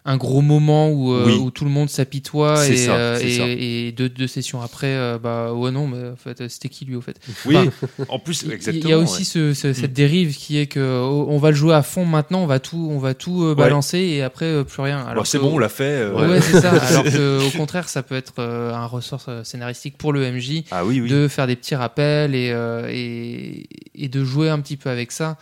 un 0.09 0.15
gros 0.17 0.41
moment 0.41 0.89
où, 0.89 1.13
euh, 1.13 1.25
Oui. 1.27 1.33
où 1.33 1.51
tout 1.51 1.65
le 1.65 1.69
monde 1.69 1.89
s'apitoie 1.89 2.65
et, 2.67 2.77
ça, 2.77 2.95
euh, 2.95 3.19
et, 3.21 3.89
et 3.89 3.91
deux, 3.91 4.07
deux 4.07 4.25
sessions 4.25 4.61
après, 4.61 4.87
euh, 4.87 5.19
bah 5.21 5.53
ouais 5.53 5.69
non, 5.69 5.85
mais 5.87 6.09
en 6.11 6.15
fait, 6.15 6.47
c'était 6.47 6.69
qui 6.69 6.85
lui 6.85 6.95
au 6.95 7.01
fait? 7.01 7.19
Oui, 7.45 7.57
en 8.09 8.17
plus, 8.17 8.43
Il- 8.43 8.53
exactement. 8.53 8.83
Il 8.85 8.89
y 8.89 8.93
a 8.93 8.97
aussi 8.97 9.19
ouais. 9.19 9.23
ce- 9.25 9.53
ce- 9.53 9.73
cette 9.73 9.91
Mm. 9.91 9.93
dérive 9.93 10.35
qui 10.37 10.57
est 10.57 10.67
que 10.67 11.01
oh, 11.03 11.25
on 11.29 11.37
va 11.37 11.49
le 11.51 11.57
jouer 11.57 11.73
à 11.75 11.83
fond 11.83 12.05
maintenant, 12.05 12.39
on 12.41 12.47
va 12.47 12.59
tout, 12.59 12.87
on 12.89 12.99
va 12.99 13.13
tout 13.13 13.53
balancer 13.53 13.99
et 13.99 14.23
après 14.23 14.63
plus 14.63 14.81
rien. 14.81 15.03
Bah, 15.03 15.09
Alors 15.11 15.27
c'est 15.27 15.39
bon, 15.39 15.55
on 15.55 15.57
l'a 15.59 15.67
fait. 15.69 16.09
Ouais, 16.09 16.39
c'est 16.41 16.61
ça. 16.61 16.71
Alors 16.81 17.03
que, 17.03 17.45
au 17.45 17.51
contraire, 17.57 17.89
ça 17.89 18.01
peut 18.01 18.15
être 18.15 18.41
un 18.41 18.85
ressort 18.85 19.25
scénaristique 19.43 19.97
pour 19.97 20.13
le 20.13 20.31
MJ 20.31 20.63
Ah 20.71 20.85
oui, 20.85 21.01
oui. 21.01 21.09
de 21.09 21.27
faire 21.27 21.47
des 21.47 21.57
petits 21.57 21.75
rappels 21.75 22.33
et, 22.33 22.53
et, 22.89 23.67
et 23.95 24.07
de 24.07 24.23
jouer 24.23 24.49
un 24.49 24.59
petit 24.61 24.77
peu 24.77 24.89
avec 24.89 25.11
ça. 25.11 25.37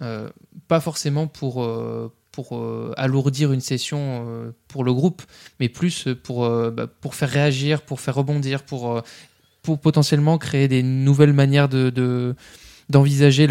Euh, 0.00 0.28
pas 0.68 0.80
forcément 0.80 1.26
pour, 1.26 1.64
euh, 1.64 2.12
pour 2.38 2.56
euh, 2.56 2.94
alourdir 2.96 3.52
une 3.52 3.60
session 3.60 3.98
euh, 4.28 4.52
pour 4.68 4.84
le 4.84 4.94
groupe, 4.94 5.22
mais 5.58 5.68
plus 5.68 6.06
pour, 6.22 6.44
euh, 6.44 6.70
bah, 6.70 6.86
pour 6.86 7.16
faire 7.16 7.28
réagir, 7.28 7.82
pour 7.82 8.00
faire 8.00 8.14
rebondir, 8.14 8.62
pour, 8.62 9.02
pour 9.62 9.80
potentiellement 9.80 10.38
créer 10.38 10.68
des 10.68 10.84
nouvelles 10.84 11.32
manières 11.32 11.68
de. 11.68 11.90
de 11.90 12.36
d'envisager 12.90 13.46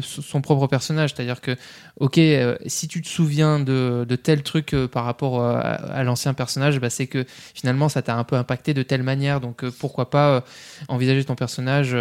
son 0.00 0.40
propre 0.40 0.66
personnage 0.66 1.14
c'est-à-dire 1.14 1.40
que 1.40 1.54
ok 2.00 2.18
si 2.66 2.88
tu 2.88 3.00
te 3.00 3.06
souviens 3.06 3.60
de, 3.60 4.04
tel 4.20 4.42
truc 4.42 4.74
par 4.90 5.04
rapport 5.04 5.40
à, 5.40 6.02
l'ancien 6.02 6.34
personnage 6.34 6.80
bah, 6.80 6.90
c'est 6.90 7.06
que 7.06 7.24
finalement 7.54 7.88
ça 7.88 8.02
t'a 8.02 8.16
un 8.16 8.24
peu 8.24 8.34
impacté 8.34 8.74
de 8.74 8.82
telle 8.82 9.04
manière 9.04 9.40
donc 9.40 9.64
pourquoi 9.78 10.10
pas 10.10 10.42
envisager 10.88 11.22
ton 11.22 11.36
personnage 11.36 11.96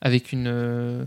avec 0.00 0.32
une 0.32 1.06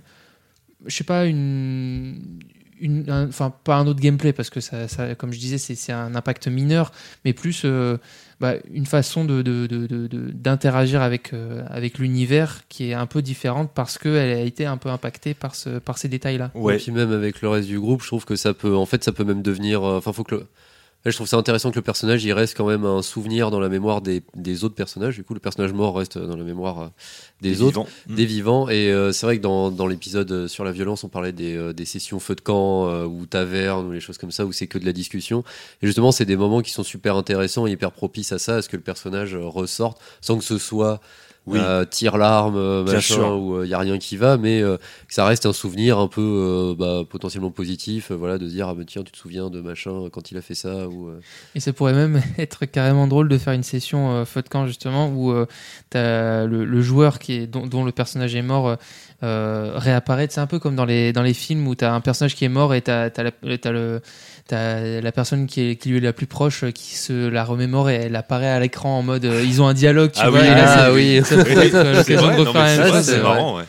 je 0.85 0.95
sais 0.95 1.03
pas 1.03 1.25
une 1.25 2.39
une 2.79 3.09
un- 3.09 3.27
enfin 3.27 3.53
pas 3.63 3.75
un 3.77 3.87
autre 3.87 3.99
gameplay 3.99 4.33
parce 4.33 4.49
que 4.49 4.59
ça, 4.59 4.87
ça- 4.87 5.15
comme 5.15 5.31
je 5.33 5.39
disais 5.39 5.57
c'est 5.57 5.91
un 5.93 6.15
impact 6.15 6.47
mineur 6.47 6.91
mais 7.25 7.33
plus 7.33 7.61
euh, 7.65 7.97
bah, 8.39 8.55
une 8.73 8.85
façon 8.85 9.25
de 9.25 9.41
de- 9.41 9.67
de- 9.67 9.87
de- 9.87 10.07
de- 10.07 10.31
d'interagir 10.31 11.01
avec 11.01 11.33
euh, 11.33 11.63
avec 11.69 11.97
l'univers 11.99 12.61
qui 12.69 12.89
est 12.89 12.93
un 12.93 13.05
peu 13.05 13.21
différente 13.21 13.71
parce 13.73 13.97
qu'elle 13.97 14.15
a 14.37 14.41
été 14.41 14.65
un 14.65 14.77
peu 14.77 14.89
impactée 14.89 15.33
par 15.33 15.55
ce 15.55 15.79
par 15.79 15.97
ces 15.97 16.07
détails 16.09 16.37
là 16.37 16.51
Ouais. 16.55 16.75
Et 16.75 16.77
puis 16.79 16.91
même 16.91 17.11
avec 17.11 17.41
le 17.41 17.49
reste 17.49 17.67
du 17.67 17.79
groupe, 17.79 18.01
je 18.01 18.07
trouve 18.07 18.25
que 18.25 18.35
ça 18.35 18.53
peut, 18.53 18.75
en 18.75 18.85
fait, 18.85 19.03
ça 19.03 19.11
peut 19.11 19.23
même 19.23 19.41
devenir. 19.41 19.83
euh, 19.83 19.97
Enfin, 19.97 20.11
faut 20.13 20.23
que 20.23 20.35
le. 20.35 20.45
Là, 21.05 21.11
je 21.11 21.17
trouve 21.17 21.27
ça 21.27 21.37
intéressant 21.37 21.69
que 21.71 21.75
le 21.75 21.81
personnage, 21.81 22.23
il 22.23 22.31
reste 22.31 22.55
quand 22.55 22.67
même 22.67 22.85
un 22.85 23.01
souvenir 23.01 23.51
dans 23.51 23.59
la 23.59 23.67
mémoire 23.67 24.01
des, 24.01 24.23
des 24.35 24.63
autres 24.63 24.75
personnages. 24.75 25.15
Du 25.15 25.23
coup, 25.25 25.33
le 25.33 25.41
personnage 25.41 25.73
mort 25.73 25.97
reste 25.97 26.17
dans 26.17 26.37
la 26.37 26.45
mémoire 26.45 26.79
euh, 26.79 26.87
des, 27.41 27.61
autres, 27.61 27.83
vivants. 27.83 27.87
Mm. 28.07 28.15
des 28.15 28.25
vivants. 28.25 28.69
Et 28.69 28.91
euh, 28.91 29.11
c'est 29.11 29.25
vrai 29.25 29.37
que 29.37 29.41
dans, 29.41 29.69
dans 29.69 29.85
l'épisode 29.85 30.47
sur 30.47 30.63
la 30.63 30.71
violence, 30.71 31.03
on 31.03 31.09
parlait 31.09 31.33
des, 31.33 31.55
euh, 31.55 31.73
des 31.73 31.85
sessions 31.85 32.19
feu 32.19 32.35
de 32.35 32.41
camp 32.41 32.87
euh, 32.87 33.05
ou 33.05 33.25
taverne 33.25 33.87
ou 33.87 33.91
les 33.91 33.99
choses 33.99 34.17
comme 34.17 34.31
ça 34.31 34.45
où 34.45 34.53
c'est 34.53 34.67
que 34.67 34.77
de 34.77 34.85
la 34.85 34.93
discussion. 34.93 35.43
Et 35.81 35.87
justement, 35.87 36.11
c'est 36.11 36.25
des 36.25 36.37
moments 36.37 36.61
qui 36.61 36.71
sont 36.71 36.83
super 36.83 37.17
intéressants 37.17 37.67
et 37.67 37.71
hyper 37.71 37.91
propices 37.91 38.31
à 38.31 38.39
ça, 38.39 38.55
à 38.55 38.61
ce 38.61 38.69
que 38.69 38.77
le 38.77 38.83
personnage 38.83 39.35
ressorte 39.35 39.99
sans 40.21 40.37
que 40.37 40.43
ce 40.43 40.57
soit 40.57 41.01
Oui. 41.45 41.59
euh, 41.61 41.83
tire 41.83 42.17
l'arme, 42.17 42.55
euh, 42.55 42.85
machin, 42.85 43.33
où 43.33 43.63
il 43.63 43.69
y 43.69 43.73
a 43.73 43.79
rien 43.79 43.97
qui 43.97 44.15
va, 44.15 44.37
mais 44.37 44.61
euh, 44.61 44.77
que 45.07 45.13
ça 45.13 45.25
reste 45.25 45.45
un 45.45 45.51
souvenir 45.51 45.97
un 45.99 46.07
peu 46.07 46.21
euh, 46.21 46.73
bah, 46.73 47.01
potentiellement 47.09 47.51
positif, 47.51 48.11
euh, 48.11 48.15
voilà, 48.15 48.37
de 48.37 48.47
se 48.47 48.53
dire 48.53 48.69
ah 48.69 48.73
bah, 48.73 48.83
tiens 48.87 49.03
tu 49.03 49.11
te 49.11 49.17
souviens 49.17 49.49
de 49.49 49.59
machin 49.59 50.07
quand 50.09 50.31
il 50.31 50.37
a 50.37 50.41
fait 50.41 50.55
ça 50.55 50.87
ou 50.87 51.09
euh, 51.09 51.19
Et 51.53 51.59
ça 51.59 51.73
pourrait 51.73 51.91
même 51.93 52.21
être 52.37 52.65
carrément 52.65 53.07
drôle 53.07 53.27
de 53.27 53.37
faire 53.37 53.51
une 53.51 53.63
session 53.63 54.11
euh, 54.11 54.25
feu 54.25 54.41
de 54.41 54.47
camp 54.47 54.67
justement 54.67 55.09
où 55.09 55.31
euh, 55.31 55.45
t'as 55.89 56.45
le, 56.45 56.63
le 56.63 56.81
joueur 56.81 57.19
qui 57.19 57.33
est, 57.33 57.47
dont, 57.47 57.67
dont 57.67 57.83
le 57.83 57.91
personnage 57.91 58.35
est 58.35 58.41
mort 58.41 58.77
réapparaît. 59.21 60.27
C'est 60.29 60.41
un 60.41 60.47
peu 60.47 60.59
comme 60.59 60.75
dans 60.75 60.85
les, 60.85 61.13
dans 61.13 61.21
les 61.21 61.33
films 61.33 61.67
où 61.67 61.75
t'as 61.75 61.93
un 61.93 62.01
personnage 62.01 62.35
qui 62.35 62.45
est 62.45 62.49
mort 62.49 62.73
et 62.73 62.81
t'as 62.81 63.05
as, 63.05 63.71
le, 63.71 64.01
t'as 64.47 65.01
la 65.01 65.11
personne 65.11 65.47
qui, 65.47 65.61
est, 65.69 65.75
qui 65.77 65.89
lui 65.89 65.97
est 65.97 66.01
la 66.01 66.13
plus 66.13 66.27
proche 66.27 66.63
euh, 66.63 66.71
qui 66.71 66.95
se 66.95 67.27
la 67.29 67.43
remémore 67.43 67.89
et 67.89 67.95
elle 67.95 68.15
apparaît 68.15 68.49
à 68.49 68.59
l'écran 68.59 68.97
en 68.99 69.03
mode 69.03 69.25
euh, 69.25 69.43
ils 69.43 69.61
ont 69.61 69.67
un 69.67 69.73
dialogue, 69.73 70.11
tu 70.11 70.19
Ah 70.21 70.29
vois. 70.29 70.41
oui, 70.41 70.45
et 70.47 70.49
là, 70.49 70.65
ah 70.67 70.85
c'est- 70.87 70.91
oui. 70.91 71.21
ça 71.23 71.37
pourrait 71.37 71.67
être 71.67 71.71
C'est 72.03 72.13
l'occasion 72.15 72.21
vrai, 72.27 72.37
de 72.37 72.43
non, 72.43 72.51
refaire 72.51 72.63
mais 72.63 72.67
la 72.67 72.75
c'est 72.75 72.77
même 72.83 72.87
vrai, 72.91 72.97
chose. 72.99 73.05
c'est 73.05 73.19
euh, 73.19 73.23
marrant. 73.23 73.57
ouais. 73.57 73.63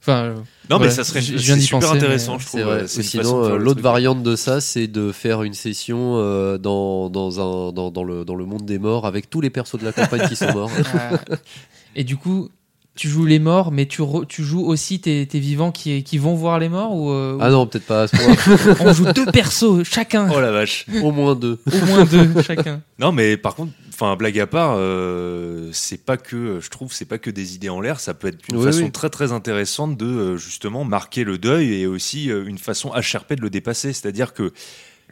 Enfin, 0.00 0.28
Non, 0.28 0.42
voilà, 0.70 0.84
mais 0.86 0.90
ça 0.90 1.04
serait 1.04 1.20
je- 1.20 1.36
viens 1.36 1.58
super 1.58 1.80
penser, 1.80 1.96
intéressant, 1.98 2.38
je 2.38 2.46
trouve. 2.46 2.60
ouais, 2.66 2.86
sinon 2.86 3.56
l'autre 3.56 3.82
variante 3.82 4.22
de 4.22 4.36
ça 4.36 4.60
c'est 4.60 4.86
de 4.86 5.12
faire 5.12 5.42
une 5.42 5.54
session 5.54 6.14
euh, 6.16 6.56
dans, 6.56 7.10
dans, 7.10 7.40
un, 7.40 7.72
dans, 7.72 7.90
dans, 7.90 8.04
le, 8.04 8.24
dans 8.24 8.34
le 8.34 8.44
monde 8.46 8.64
des 8.64 8.78
morts 8.78 9.06
avec 9.06 9.28
tous 9.28 9.40
les 9.40 9.50
persos 9.50 9.78
de 9.78 9.84
la 9.84 9.92
campagne 9.92 10.26
qui 10.28 10.36
sont 10.36 10.50
morts. 10.52 10.70
Euh, 10.94 11.16
et 11.96 12.04
du 12.04 12.16
coup, 12.16 12.48
tu 12.98 13.08
joues 13.08 13.24
les 13.26 13.38
morts, 13.38 13.70
mais 13.70 13.86
tu, 13.86 14.02
re- 14.02 14.26
tu 14.26 14.42
joues 14.42 14.64
aussi 14.66 15.00
tes, 15.00 15.24
tes 15.26 15.38
vivants 15.38 15.70
qui, 15.70 16.02
qui 16.02 16.18
vont 16.18 16.34
voir 16.34 16.58
les 16.58 16.68
morts 16.68 16.92
ou, 16.96 17.10
euh, 17.12 17.38
Ah 17.40 17.48
non, 17.50 17.66
peut-être 17.66 17.86
pas 17.86 18.02
à 18.02 18.08
ce 18.08 18.16
point. 18.16 18.74
on 18.80 18.92
joue 18.92 19.12
deux 19.12 19.26
persos 19.26 19.84
chacun, 19.84 20.28
Oh 20.34 20.40
la 20.40 20.50
vache. 20.50 20.84
Au 21.02 21.12
moins 21.12 21.36
deux. 21.36 21.58
au 21.72 21.86
moins 21.86 22.04
deux 22.04 22.42
chacun. 22.46 22.82
Non, 22.98 23.12
mais 23.12 23.36
par 23.36 23.54
contre, 23.54 23.70
enfin, 23.94 24.16
blague 24.16 24.38
à 24.40 24.48
part, 24.48 24.74
euh, 24.76 25.70
c'est 25.72 26.04
pas 26.04 26.16
que, 26.16 26.58
je 26.60 26.68
trouve, 26.70 26.92
c'est 26.92 27.04
pas 27.04 27.18
que 27.18 27.30
des 27.30 27.54
idées 27.54 27.68
en 27.68 27.80
l'air. 27.80 28.00
Ça 28.00 28.14
peut 28.14 28.26
être 28.26 28.40
une 28.50 28.56
Oui, 28.56 28.64
façon 28.64 28.82
oui. 28.82 28.90
très 28.90 29.10
très 29.10 29.30
intéressante 29.30 29.96
de 29.96 30.04
euh, 30.06 30.36
justement 30.36 30.82
marquer 30.84 31.22
le 31.22 31.38
deuil 31.38 31.72
et 31.80 31.86
aussi 31.86 32.30
euh, 32.32 32.44
une 32.46 32.58
façon 32.58 32.90
HRP 32.90 33.34
de 33.34 33.42
le 33.42 33.50
dépasser. 33.50 33.92
C'est-à-dire 33.92 34.34
que 34.34 34.52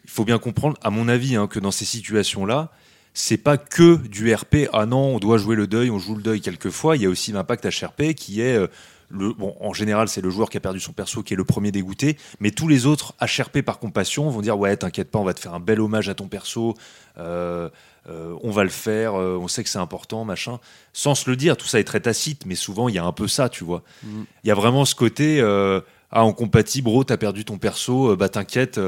il 0.04 0.10
faut 0.10 0.24
bien 0.24 0.38
comprendre, 0.38 0.76
à 0.82 0.90
mon 0.90 1.08
avis, 1.08 1.36
hein, 1.36 1.46
que 1.46 1.58
dans 1.60 1.70
ces 1.72 1.84
situations-là, 1.84 2.70
c'est 3.18 3.38
pas 3.38 3.56
que 3.56 3.96
du 4.08 4.34
RP. 4.34 4.68
Ah 4.74 4.84
non, 4.84 5.14
on 5.16 5.18
doit 5.18 5.38
jouer 5.38 5.56
le 5.56 5.66
deuil, 5.66 5.90
on 5.90 5.98
joue 5.98 6.16
le 6.16 6.22
deuil 6.22 6.42
quelquefois. 6.42 6.96
Il 6.96 7.02
y 7.02 7.06
a 7.06 7.08
aussi 7.08 7.32
l'impact 7.32 7.64
HRP 7.64 8.12
qui 8.14 8.42
est 8.42 8.54
euh, 8.54 8.66
le, 9.08 9.32
bon, 9.32 9.56
en 9.58 9.72
général, 9.72 10.08
c'est 10.08 10.20
le 10.20 10.28
joueur 10.28 10.50
qui 10.50 10.58
a 10.58 10.60
perdu 10.60 10.80
son 10.80 10.92
perso 10.92 11.22
qui 11.22 11.32
est 11.32 11.36
le 11.36 11.44
premier 11.44 11.72
dégoûté, 11.72 12.18
mais 12.40 12.50
tous 12.50 12.68
les 12.68 12.84
autres 12.84 13.14
HRP 13.22 13.62
par 13.62 13.78
compassion 13.78 14.28
vont 14.28 14.42
dire 14.42 14.58
ouais, 14.58 14.76
t'inquiète 14.76 15.10
pas, 15.10 15.18
on 15.18 15.24
va 15.24 15.32
te 15.32 15.40
faire 15.40 15.54
un 15.54 15.60
bel 15.60 15.80
hommage 15.80 16.10
à 16.10 16.14
ton 16.14 16.28
perso. 16.28 16.74
Euh, 17.16 17.70
euh, 18.10 18.36
on 18.42 18.50
va 18.50 18.64
le 18.64 18.70
faire, 18.70 19.14
euh, 19.14 19.38
on 19.40 19.48
sait 19.48 19.64
que 19.64 19.70
c'est 19.70 19.78
important, 19.78 20.26
machin. 20.26 20.58
Sans 20.92 21.14
se 21.14 21.30
le 21.30 21.36
dire, 21.36 21.56
tout 21.56 21.66
ça 21.66 21.80
est 21.80 21.84
très 21.84 22.00
tacite, 22.00 22.44
mais 22.44 22.54
souvent 22.54 22.90
il 22.90 22.96
y 22.96 22.98
a 22.98 23.04
un 23.04 23.12
peu 23.12 23.28
ça, 23.28 23.48
tu 23.48 23.64
vois. 23.64 23.82
Il 24.02 24.10
Mm. 24.10 24.24
y 24.44 24.50
a 24.50 24.54
vraiment 24.54 24.84
ce 24.84 24.94
côté, 24.94 25.40
ah, 25.40 26.22
en 26.22 26.32
compatie, 26.34 26.82
bro, 26.82 27.02
t'as 27.02 27.16
perdu 27.16 27.46
ton 27.46 27.56
perso, 27.56 28.14
bah 28.14 28.28
t'inquiète, 28.28 28.78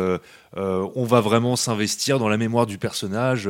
on 0.57 1.05
va 1.05 1.21
vraiment 1.23 1.57
s'investir 1.57 2.19
dans 2.19 2.29
la 2.29 2.37
mémoire 2.37 2.67
du 2.67 2.77
personnage, 2.79 3.49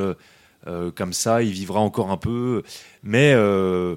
euh, 0.66 0.90
comme 0.90 1.12
ça, 1.12 1.42
il 1.42 1.52
vivra 1.52 1.80
encore 1.80 2.10
un 2.10 2.16
peu. 2.16 2.62
Mais 3.02 3.32
euh, 3.34 3.96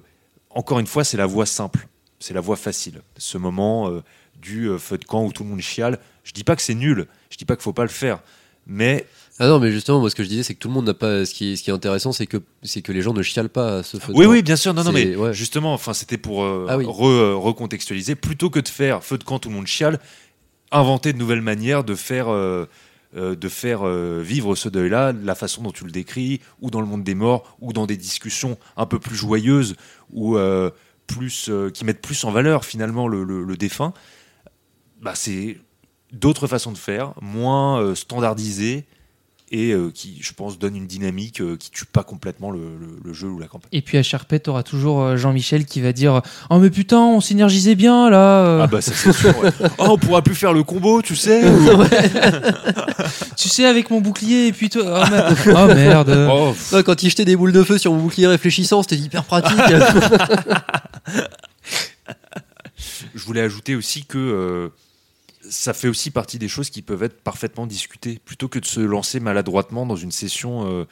encore 0.50 0.80
une 0.80 0.88
fois, 0.88 1.04
c'est 1.04 1.18
la 1.18 1.26
voie 1.26 1.46
simple, 1.46 1.88
c'est 2.20 2.34
la 2.34 2.42
voie 2.42 2.56
facile. 2.56 3.02
Ce 3.18 3.38
moment 3.38 3.90
euh, 3.90 4.02
du 4.42 4.70
feu 4.80 4.98
de 4.98 5.06
camp 5.06 5.26
où 5.26 5.32
tout 5.32 5.44
le 5.44 5.50
monde 5.50 5.62
chiale. 5.62 6.00
Je 6.24 6.32
dis 6.34 6.44
pas 6.44 6.56
que 6.56 6.62
c'est 6.62 6.76
nul, 6.76 7.08
je 7.30 7.38
dis 7.38 7.46
pas 7.46 7.56
qu'il 7.56 7.64
faut 7.64 7.74
pas 7.74 7.82
le 7.84 7.90
faire, 7.90 8.20
mais 8.68 9.06
Ah 9.40 9.48
non, 9.48 9.60
mais 9.60 9.72
justement, 9.72 10.00
moi, 10.00 10.10
ce 10.12 10.16
que 10.16 10.24
je 10.24 10.30
disais, 10.30 10.44
c'est 10.44 10.54
que 10.54 10.60
tout 10.60 10.68
le 10.68 10.74
monde 10.76 10.86
n'a 10.86 10.94
pas. 10.94 11.26
Ce 11.26 11.34
qui 11.34 11.54
est, 11.54 11.56
ce 11.56 11.64
qui 11.64 11.72
est 11.72 11.74
intéressant, 11.74 12.12
c'est 12.12 12.28
que, 12.28 12.38
c'est 12.62 12.84
que 12.84 12.92
les 12.92 13.02
gens 13.02 13.14
ne 13.14 13.24
chialent 13.24 13.50
pas 13.50 13.78
à 13.80 13.84
ce 13.84 13.98
feu 13.98 14.14
de 14.14 14.18
Oui, 14.18 14.26
camp. 14.26 14.32
oui, 14.32 14.44
bien 14.44 14.56
sûr. 14.56 14.74
Non, 14.76 14.84
non, 14.84 14.92
mais 14.92 15.16
ouais. 15.16 15.34
justement, 15.34 15.74
enfin, 15.74 15.94
c'était 15.94 16.18
pour 16.20 16.44
Ah 16.46 16.78
oui. 16.78 16.86
re- 16.86 17.34
recontextualiser. 17.34 18.14
Plutôt 18.16 18.52
que 18.52 18.60
de 18.60 18.68
faire 18.68 19.04
feu 19.04 19.18
de 19.18 19.24
camp, 19.24 19.40
tout 19.40 19.50
le 19.50 19.56
monde 19.56 19.66
chiale, 19.68 20.00
inventer 20.72 21.12
de 21.12 21.18
nouvelles 21.18 21.42
manières 21.42 21.84
de 21.84 21.96
faire, 21.96 22.28
euh, 23.16 23.36
de 23.36 23.50
faire 23.50 23.86
euh, 23.86 24.22
vivre 24.24 24.56
ce 24.56 24.70
deuil-là, 24.70 25.12
la 25.12 25.36
façon 25.36 25.64
dont 25.64 25.72
tu 25.72 25.84
le 25.84 25.92
décris, 25.92 26.40
ou 26.62 26.72
dans 26.72 26.80
le 26.80 26.88
monde 26.88 27.04
des 27.04 27.14
morts, 27.14 27.58
ou 27.60 27.74
dans 27.74 27.86
des 27.86 27.98
discussions 27.98 28.58
un 28.78 28.86
peu 28.86 29.00
plus 29.00 29.16
joyeuses, 29.18 29.76
ou 30.12 30.38
euh, 30.38 30.70
plus, 31.08 31.52
qui 31.74 31.84
mettent 31.84 32.02
plus 32.02 32.24
en 32.24 32.32
valeur 32.32 32.64
finalement 32.64 33.10
le, 33.10 33.58
défunt. 33.58 33.94
Bah, 35.02 35.12
c'est 35.14 35.58
d'autres 36.14 36.48
façons 36.48 36.72
de 36.72 36.78
faire, 36.78 37.14
moins 37.22 37.94
standardisées. 37.96 38.86
Et 39.54 39.74
euh, 39.74 39.92
qui, 39.94 40.18
je 40.22 40.32
pense, 40.32 40.58
donne 40.60 40.78
une 40.78 40.88
dynamique 40.88 41.42
euh, 41.42 41.58
qui 41.58 41.72
tue 41.72 41.84
pas 41.86 42.04
complètement 42.04 42.52
le- 42.52 42.78
le- 42.80 43.00
le 43.04 43.12
jeu 43.14 43.28
ou 43.28 43.38
la 43.38 43.48
campagne. 43.48 43.68
Et 43.74 43.82
puis 43.82 43.98
à 43.98 44.04
Sharpet, 44.04 44.40
t'auras 44.40 44.64
toujours 44.64 45.02
euh, 45.02 45.18
Jean-Michel 45.18 45.66
qui 45.66 45.82
va 45.82 45.92
dire 45.92 46.22
Oh, 46.50 46.58
mais 46.58 46.70
putain, 46.70 47.00
on 47.02 47.20
synergisait 47.20 47.76
bien 47.76 48.10
là. 48.10 48.46
euh. 48.46 48.62
Ah 48.64 48.68
bah 48.68 48.80
ça 48.80 48.94
c'est 48.94 49.12
sûr. 49.12 49.38
ouais. 49.44 49.50
Oh, 49.78 49.88
on 49.90 49.98
pourra 49.98 50.22
plus 50.22 50.36
faire 50.36 50.54
le 50.54 50.64
combo, 50.64 51.02
tu 51.02 51.18
sais. 51.18 51.44
ou- 51.50 51.84
Tu 53.36 53.50
sais, 53.50 53.66
avec 53.66 53.90
mon 53.90 54.00
bouclier, 54.00 54.48
et 54.48 54.52
puis 54.54 54.70
toi. 54.70 55.04
Oh 55.06 55.10
merde. 55.12 55.38
Oh, 55.48 55.74
merde. 55.76 56.28
Oh, 56.32 56.56
Ouais, 56.76 56.84
quand 56.84 57.04
il 57.04 57.10
jetait 57.10 57.26
des 57.26 57.36
boules 57.36 57.52
de 57.52 57.64
feu 57.64 57.78
sur 57.78 57.92
mon 57.92 58.00
bouclier 58.00 58.28
réfléchissant, 58.28 58.84
c'était 58.84 58.96
hyper 58.98 59.26
pratique. 59.26 59.60
je 63.16 63.24
voulais 63.26 63.42
ajouter 63.42 63.76
aussi 63.76 64.06
que 64.06 64.18
euh, 64.18 64.70
ça 65.52 65.74
fait 65.74 65.88
aussi 65.88 66.12
partie 66.12 66.40
des 66.40 66.48
choses 66.48 66.70
qui 66.70 66.82
peuvent 66.82 67.04
être 67.04 67.22
parfaitement 67.22 67.68
discutées. 67.68 68.20
Plutôt 68.24 68.48
que 68.48 68.58
de 68.58 68.66
se 68.66 68.80
lancer 68.80 69.20
maladroitement 69.20 69.86
dans 69.86 69.98
une 69.98 70.12
session 70.12 70.66
euh, 70.66 70.86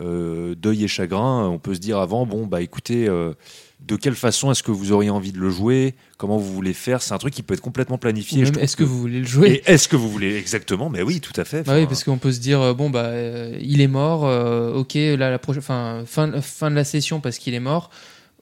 euh, 0.00 0.54
deuil 0.54 0.84
et 0.84 0.88
chagrin, 0.88 1.48
on 1.48 1.58
peut 1.58 1.74
se 1.74 1.80
dire 1.80 1.98
avant, 1.98 2.26
bon 2.26 2.46
bah 2.46 2.60
écoutez, 2.60 3.08
euh, 3.08 3.34
de 3.80 3.96
quelle 3.96 4.14
façon 4.14 4.50
est-ce 4.50 4.62
que 4.62 4.70
vous 4.70 4.92
auriez 4.92 5.10
envie 5.10 5.32
de 5.32 5.38
le 5.38 5.50
jouer? 5.50 5.94
Comment 6.16 6.38
vous 6.38 6.52
voulez 6.52 6.74
faire? 6.74 7.02
C'est 7.02 7.12
un 7.12 7.18
truc 7.18 7.34
qui 7.34 7.42
peut 7.42 7.54
être 7.54 7.60
complètement 7.60 7.98
planifié. 7.98 8.42
Est-ce 8.42 8.76
que 8.76 8.84
vous 8.84 8.98
voulez 8.98 9.20
le 9.20 9.26
jouer? 9.26 9.62
Est-ce 9.66 9.88
que 9.88 9.96
vous 9.96 10.08
voulez 10.08 10.36
exactement? 10.36 10.90
Mais 10.90 11.02
oui, 11.02 11.20
tout 11.20 11.32
à 11.36 11.44
fait. 11.44 11.64
Bah 11.66 11.74
oui, 11.76 11.86
parce 11.86 12.04
qu'on 12.04 12.18
peut 12.18 12.32
se 12.32 12.40
dire 12.40 12.60
euh, 12.60 12.74
bon 12.74 12.90
bah 12.90 13.06
euh, 13.06 13.56
il 13.60 13.80
est 13.80 13.88
mort, 13.88 14.22
ok 14.76 14.94
là 14.94 15.30
la 15.30 15.38
prochaine, 15.38 15.62
fin 15.62 16.04
fin 16.06 16.70
de 16.70 16.74
la 16.74 16.84
session 16.84 17.20
parce 17.20 17.38
qu'il 17.38 17.54
est 17.54 17.60
mort, 17.60 17.90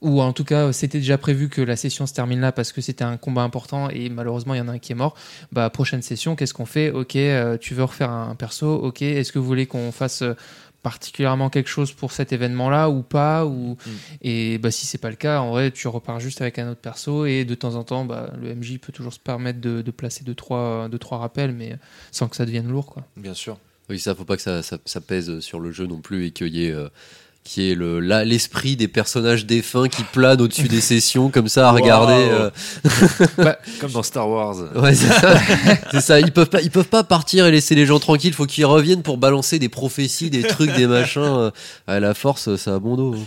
ou 0.00 0.20
en 0.22 0.32
tout 0.32 0.44
cas 0.44 0.72
c'était 0.72 0.98
déjà 0.98 1.18
prévu 1.18 1.48
que 1.48 1.60
la 1.60 1.76
session 1.76 2.06
se 2.06 2.14
termine 2.14 2.40
là 2.40 2.52
parce 2.52 2.72
que 2.72 2.80
c'était 2.80 3.04
un 3.04 3.16
combat 3.16 3.42
important 3.42 3.90
et 3.90 4.08
malheureusement 4.08 4.54
il 4.54 4.58
y 4.58 4.60
en 4.60 4.68
a 4.68 4.72
un 4.72 4.78
qui 4.78 4.92
est 4.92 4.94
mort. 4.96 5.14
Bah 5.52 5.68
prochaine 5.70 6.02
session 6.02 6.36
qu'est-ce 6.36 6.54
qu'on 6.54 6.66
fait? 6.66 6.90
Ok, 6.90 7.16
euh, 7.16 7.56
tu 7.58 7.74
veux 7.74 7.84
refaire 7.84 8.10
un 8.10 8.34
perso? 8.34 8.74
Ok, 8.74 9.02
est-ce 9.02 9.32
que 9.32 9.38
vous 9.38 9.46
voulez 9.46 9.66
qu'on 9.66 9.90
fasse 9.92 10.22
euh, 10.22 10.34
particulièrement 10.82 11.50
quelque 11.50 11.68
chose 11.68 11.92
pour 11.92 12.12
cet 12.12 12.32
événement-là 12.32 12.88
ou 12.88 13.02
pas 13.02 13.44
ou 13.44 13.76
et 14.22 14.58
bah 14.58 14.70
si 14.70 14.86
c'est 14.86 14.98
pas 14.98 15.10
le 15.10 15.16
cas 15.16 15.40
en 15.40 15.50
vrai 15.50 15.72
tu 15.72 15.88
repars 15.88 16.20
juste 16.20 16.40
avec 16.40 16.58
un 16.60 16.70
autre 16.70 16.80
perso 16.80 17.26
et 17.26 17.44
de 17.44 17.54
temps 17.56 17.74
en 17.74 17.82
temps 17.82 18.04
bah 18.04 18.30
le 18.40 18.54
MJ 18.54 18.78
peut 18.78 18.92
toujours 18.92 19.12
se 19.12 19.18
permettre 19.18 19.60
de, 19.60 19.82
de 19.82 19.90
placer 19.90 20.22
deux 20.22 20.36
trois 20.36 20.88
deux 20.88 20.98
trois 20.98 21.18
rappels 21.18 21.52
mais 21.52 21.76
sans 22.12 22.28
que 22.28 22.36
ça 22.36 22.46
devienne 22.46 22.68
lourd 22.68 22.86
quoi. 22.86 23.02
bien 23.16 23.34
sûr. 23.34 23.58
oui, 23.90 23.98
ça, 23.98 24.14
faut 24.14 24.24
pas 24.24 24.36
que 24.36 24.42
ça, 24.42 24.62
ça, 24.62 24.78
ça 24.84 25.00
pèse 25.00 25.40
sur 25.40 25.58
le 25.58 25.72
jeu 25.72 25.86
non 25.86 26.00
plus 26.00 26.26
et 26.26 26.30
qu'il 26.30 26.54
y 26.54 26.66
ait. 26.66 26.72
euh, 26.72 26.88
qu'il 27.48 27.62
y 27.64 27.70
ait 27.70 27.74
le- 27.74 28.00
l'esprit 28.24 28.76
des 28.76 28.88
personnages 28.88 29.46
défunts 29.46 29.88
qui 29.88 30.02
planent 30.04 30.40
au-dessus 30.40 30.68
des 30.68 30.80
sessions 30.80 31.30
comme 31.30 31.48
ça 31.48 31.68
à 31.68 31.72
Wow. 31.72 31.80
regarder. 31.80 32.14
euh. 32.30 32.50
Comme 33.80 33.92
dans 33.92 34.02
Star 34.02 34.28
Wars. 34.28 34.56
Ouais, 34.76 34.94
c'est 34.94 35.12
ça. 35.12 35.38
c'est 35.90 36.00
ça. 36.00 36.20
Ils 36.20 36.32
peuvent 36.32 36.50
pas, 36.50 36.60
ils 36.62 36.70
peuvent 36.70 36.88
pas 36.88 37.04
partir 37.04 37.46
et 37.46 37.50
laisser 37.50 37.74
les 37.74 37.86
gens 37.86 37.98
tranquilles. 37.98 38.34
Faut 38.34 38.46
qu'ils 38.46 38.66
reviennent 38.66 39.02
pour 39.02 39.18
balancer 39.18 39.58
des 39.58 39.68
prophéties, 39.68 40.30
des 40.30 40.42
trucs, 40.42 40.72
des 40.74 40.86
machins. 40.86 41.22
euh. 41.22 41.50
À 41.86 42.00
la 42.00 42.14
force, 42.14 42.56
ça 42.56 42.74
a 42.74 42.78
bon 42.78 42.96
dos. 42.96 43.14
hein. 43.14 43.24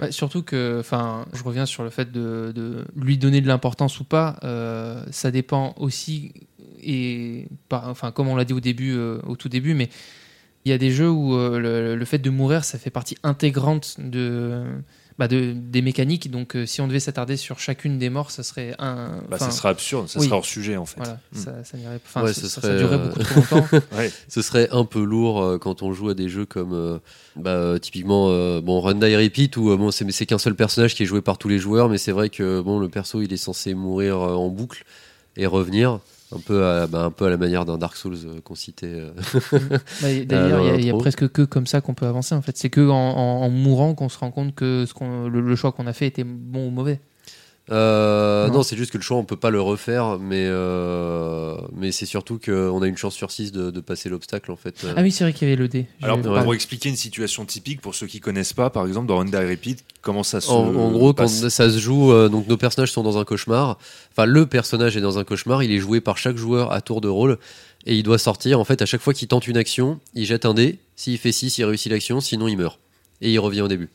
Ouais, 0.00 0.12
surtout 0.12 0.42
que, 0.44 0.76
enfin, 0.78 1.26
je 1.34 1.42
reviens 1.42 1.66
sur 1.66 1.82
le 1.82 1.90
fait 1.90 2.12
de, 2.12 2.52
de 2.54 2.84
lui 2.96 3.18
donner 3.18 3.40
de 3.40 3.48
l'importance 3.48 3.98
ou 3.98 4.04
pas. 4.04 4.36
euh, 4.44 5.02
ça 5.10 5.30
dépend 5.32 5.74
aussi 5.78 6.32
et 6.80 7.46
par, 7.68 7.88
enfin, 7.88 8.12
comme 8.12 8.28
on 8.28 8.36
l'a 8.36 8.44
dit 8.44 8.52
au 8.52 8.60
début, 8.60 8.94
euh, 8.96 9.18
au 9.26 9.34
tout 9.34 9.48
début, 9.48 9.74
mais 9.74 9.88
il 10.64 10.70
y 10.70 10.74
a 10.74 10.78
des 10.78 10.90
jeux 10.90 11.10
où 11.10 11.34
euh, 11.34 11.58
le, 11.58 11.96
le 11.96 12.04
fait 12.04 12.18
de 12.18 12.30
mourir, 12.30 12.64
ça 12.64 12.78
fait 12.78 12.90
partie 12.90 13.16
intégrante 13.22 13.94
de, 13.98 14.62
bah, 15.18 15.26
de 15.28 15.54
des 15.56 15.80
mécaniques. 15.82 16.30
Donc, 16.30 16.56
euh, 16.56 16.66
si 16.66 16.80
on 16.80 16.88
devait 16.88 17.00
s'attarder 17.00 17.36
sur 17.36 17.58
chacune 17.58 17.98
des 17.98 18.10
morts, 18.10 18.30
ça 18.30 18.42
serait 18.42 18.74
un. 18.78 19.22
Bah, 19.30 19.38
ça 19.38 19.50
serait 19.50 19.70
absurde, 19.70 20.08
ça 20.08 20.18
oui. 20.18 20.26
serait 20.26 20.36
hors 20.36 20.44
sujet 20.44 20.76
en 20.76 20.84
fait. 20.84 20.98
Voilà, 20.98 21.20
Mm. 21.32 21.38
ça, 21.38 21.64
ça 21.64 21.78
n'irait- 21.78 22.00
enfin, 22.04 22.22
Ouais, 22.24 22.32
ça, 22.34 22.40
ce 22.42 22.48
ça- 22.48 22.60
serait, 22.60 22.72
ça 22.72 22.78
durerait 22.78 22.96
euh, 22.96 23.08
beaucoup 23.08 23.22
trop 23.22 23.40
longtemps. 23.56 23.66
Ouais. 23.96 24.10
Ce 24.28 24.42
serait 24.42 24.68
un 24.72 24.84
peu 24.84 25.02
lourd 25.02 25.42
euh, 25.42 25.58
quand 25.58 25.82
on 25.82 25.92
joue 25.92 26.10
à 26.10 26.14
des 26.14 26.28
jeux 26.28 26.44
comme 26.44 26.72
euh, 26.74 26.98
bah, 27.36 27.50
euh, 27.52 27.78
typiquement 27.78 28.26
euh, 28.28 28.60
bon 28.60 28.80
Run 28.80 28.96
Die 28.96 29.16
Repeat 29.16 29.56
où 29.56 29.70
euh, 29.70 29.76
bon 29.76 29.90
c'est 29.90 30.04
mais 30.04 30.12
c'est 30.12 30.26
qu'un 30.26 30.38
seul 30.38 30.54
personnage 30.54 30.94
qui 30.94 31.04
est 31.04 31.06
joué 31.06 31.22
par 31.22 31.38
tous 31.38 31.48
les 31.48 31.58
joueurs, 31.58 31.88
mais 31.88 31.98
c'est 31.98 32.12
vrai 32.12 32.28
que 32.28 32.60
bon 32.60 32.78
le 32.78 32.88
perso 32.88 33.22
il 33.22 33.32
est 33.32 33.36
censé 33.38 33.74
mourir 33.74 34.16
euh, 34.20 34.34
en 34.34 34.48
boucle 34.48 34.84
et 35.36 35.46
revenir. 35.46 36.00
Un 36.34 36.40
peu, 36.40 36.64
à, 36.66 36.86
bah, 36.86 37.04
un 37.04 37.10
peu 37.10 37.24
à 37.26 37.30
la 37.30 37.36
manière 37.38 37.64
d'un 37.64 37.78
Dark 37.78 37.96
Souls 37.96 38.16
euh, 38.26 38.40
qu'on 38.42 38.54
citait. 38.54 38.86
euh. 38.86 39.10
Bah, 40.02 40.08
D'ailleurs, 40.26 40.60
il 40.62 40.66
y 40.66 40.70
a- 40.70 40.74
il 40.76 40.84
y, 40.84 40.90
a 40.90 40.92
presque 40.98 41.28
que 41.28 41.42
comme 41.42 41.66
ça 41.66 41.80
qu'on 41.80 41.94
peut 41.94 42.06
avancer. 42.06 42.34
En 42.34 42.42
fait, 42.42 42.56
c'est 42.56 42.68
que 42.70 42.86
en, 42.88 42.94
en- 42.94 43.42
en 43.44 43.48
mourant 43.50 43.94
qu'on 43.94 44.08
se 44.10 44.18
rend 44.18 44.30
compte 44.30 44.54
que 44.54 44.84
ce 44.86 45.28
le 45.28 45.56
choix 45.56 45.72
qu'on 45.72 45.86
a 45.86 45.92
fait 45.92 46.06
était 46.06 46.24
bon 46.24 46.68
ou 46.68 46.70
mauvais. 46.70 47.00
Euh, 47.70 48.48
Non. 48.48 48.54
non, 48.54 48.62
c'est 48.62 48.76
juste 48.76 48.90
que 48.90 48.98
le 48.98 49.02
choix, 49.02 49.16
on 49.16 49.24
peut 49.24 49.36
pas 49.36 49.50
le 49.50 49.60
refaire, 49.60 50.18
mais, 50.18 50.46
euh, 50.46 51.56
mais 51.76 51.92
c'est 51.92 52.06
surtout 52.06 52.38
qu'on 52.42 52.82
a 52.82 52.86
une 52.86 52.96
chance 52.96 53.14
sur 53.14 53.30
6 53.30 53.52
de, 53.52 53.70
de 53.70 53.80
passer 53.80 54.08
l'obstacle 54.08 54.50
en 54.50 54.56
fait. 54.56 54.86
Ah 54.96 55.02
oui, 55.02 55.12
c'est 55.12 55.24
vrai 55.24 55.32
qu'il 55.32 55.48
y 55.48 55.50
avait 55.50 55.60
le 55.60 55.68
dé. 55.68 55.86
Alors 56.02 56.20
pour, 56.20 56.54
expliquer 56.54 56.88
une 56.88 56.96
situation 56.96 57.44
typique 57.44 57.80
pour 57.80 57.94
ceux 57.94 58.06
qui 58.06 58.20
connaissent 58.20 58.52
pas, 58.52 58.70
par 58.70 58.86
exemple 58.86 59.06
dans 59.06 59.18
Honda 59.18 59.40
Repeat, 59.40 59.84
comment 60.02 60.22
ça 60.22 60.40
se 60.40 60.50
En, 60.50 60.74
en 60.74 60.90
gros, 60.90 61.12
quand 61.12 61.28
ça 61.28 61.70
se 61.70 61.78
joue, 61.78 62.12
euh, 62.12 62.28
donc 62.28 62.48
nos 62.48 62.56
personnages 62.56 62.92
sont 62.92 63.02
dans 63.02 63.18
un 63.18 63.24
cauchemar. 63.24 63.78
Enfin, 64.12 64.24
le 64.26 64.46
personnage 64.46 64.96
est 64.96 65.00
dans 65.00 65.18
un 65.18 65.24
cauchemar. 65.24 65.62
Il 65.62 65.72
est 65.72 65.78
joué 65.78 66.00
par 66.00 66.18
chaque 66.18 66.36
joueur 66.36 66.72
à 66.72 66.80
tour 66.80 67.00
de 67.00 67.08
rôle 67.08 67.38
et 67.86 67.96
il 67.96 68.02
doit 68.02 68.18
sortir. 68.18 68.58
En 68.60 68.64
fait, 68.64 68.82
à 68.82 68.86
chaque 68.86 69.00
fois 69.00 69.14
qu'il 69.14 69.28
tente 69.28 69.46
une 69.46 69.56
action, 69.56 70.00
il 70.14 70.24
jette 70.24 70.44
un 70.44 70.54
dé. 70.54 70.78
S'il 70.96 71.18
fait 71.18 71.32
6, 71.32 71.58
il 71.58 71.64
réussit 71.64 71.92
l'action. 71.92 72.20
Sinon, 72.20 72.48
il 72.48 72.56
meurt 72.56 72.78
et 73.20 73.32
il 73.32 73.38
revient 73.38 73.60
au 73.62 73.68
début. 73.68 73.88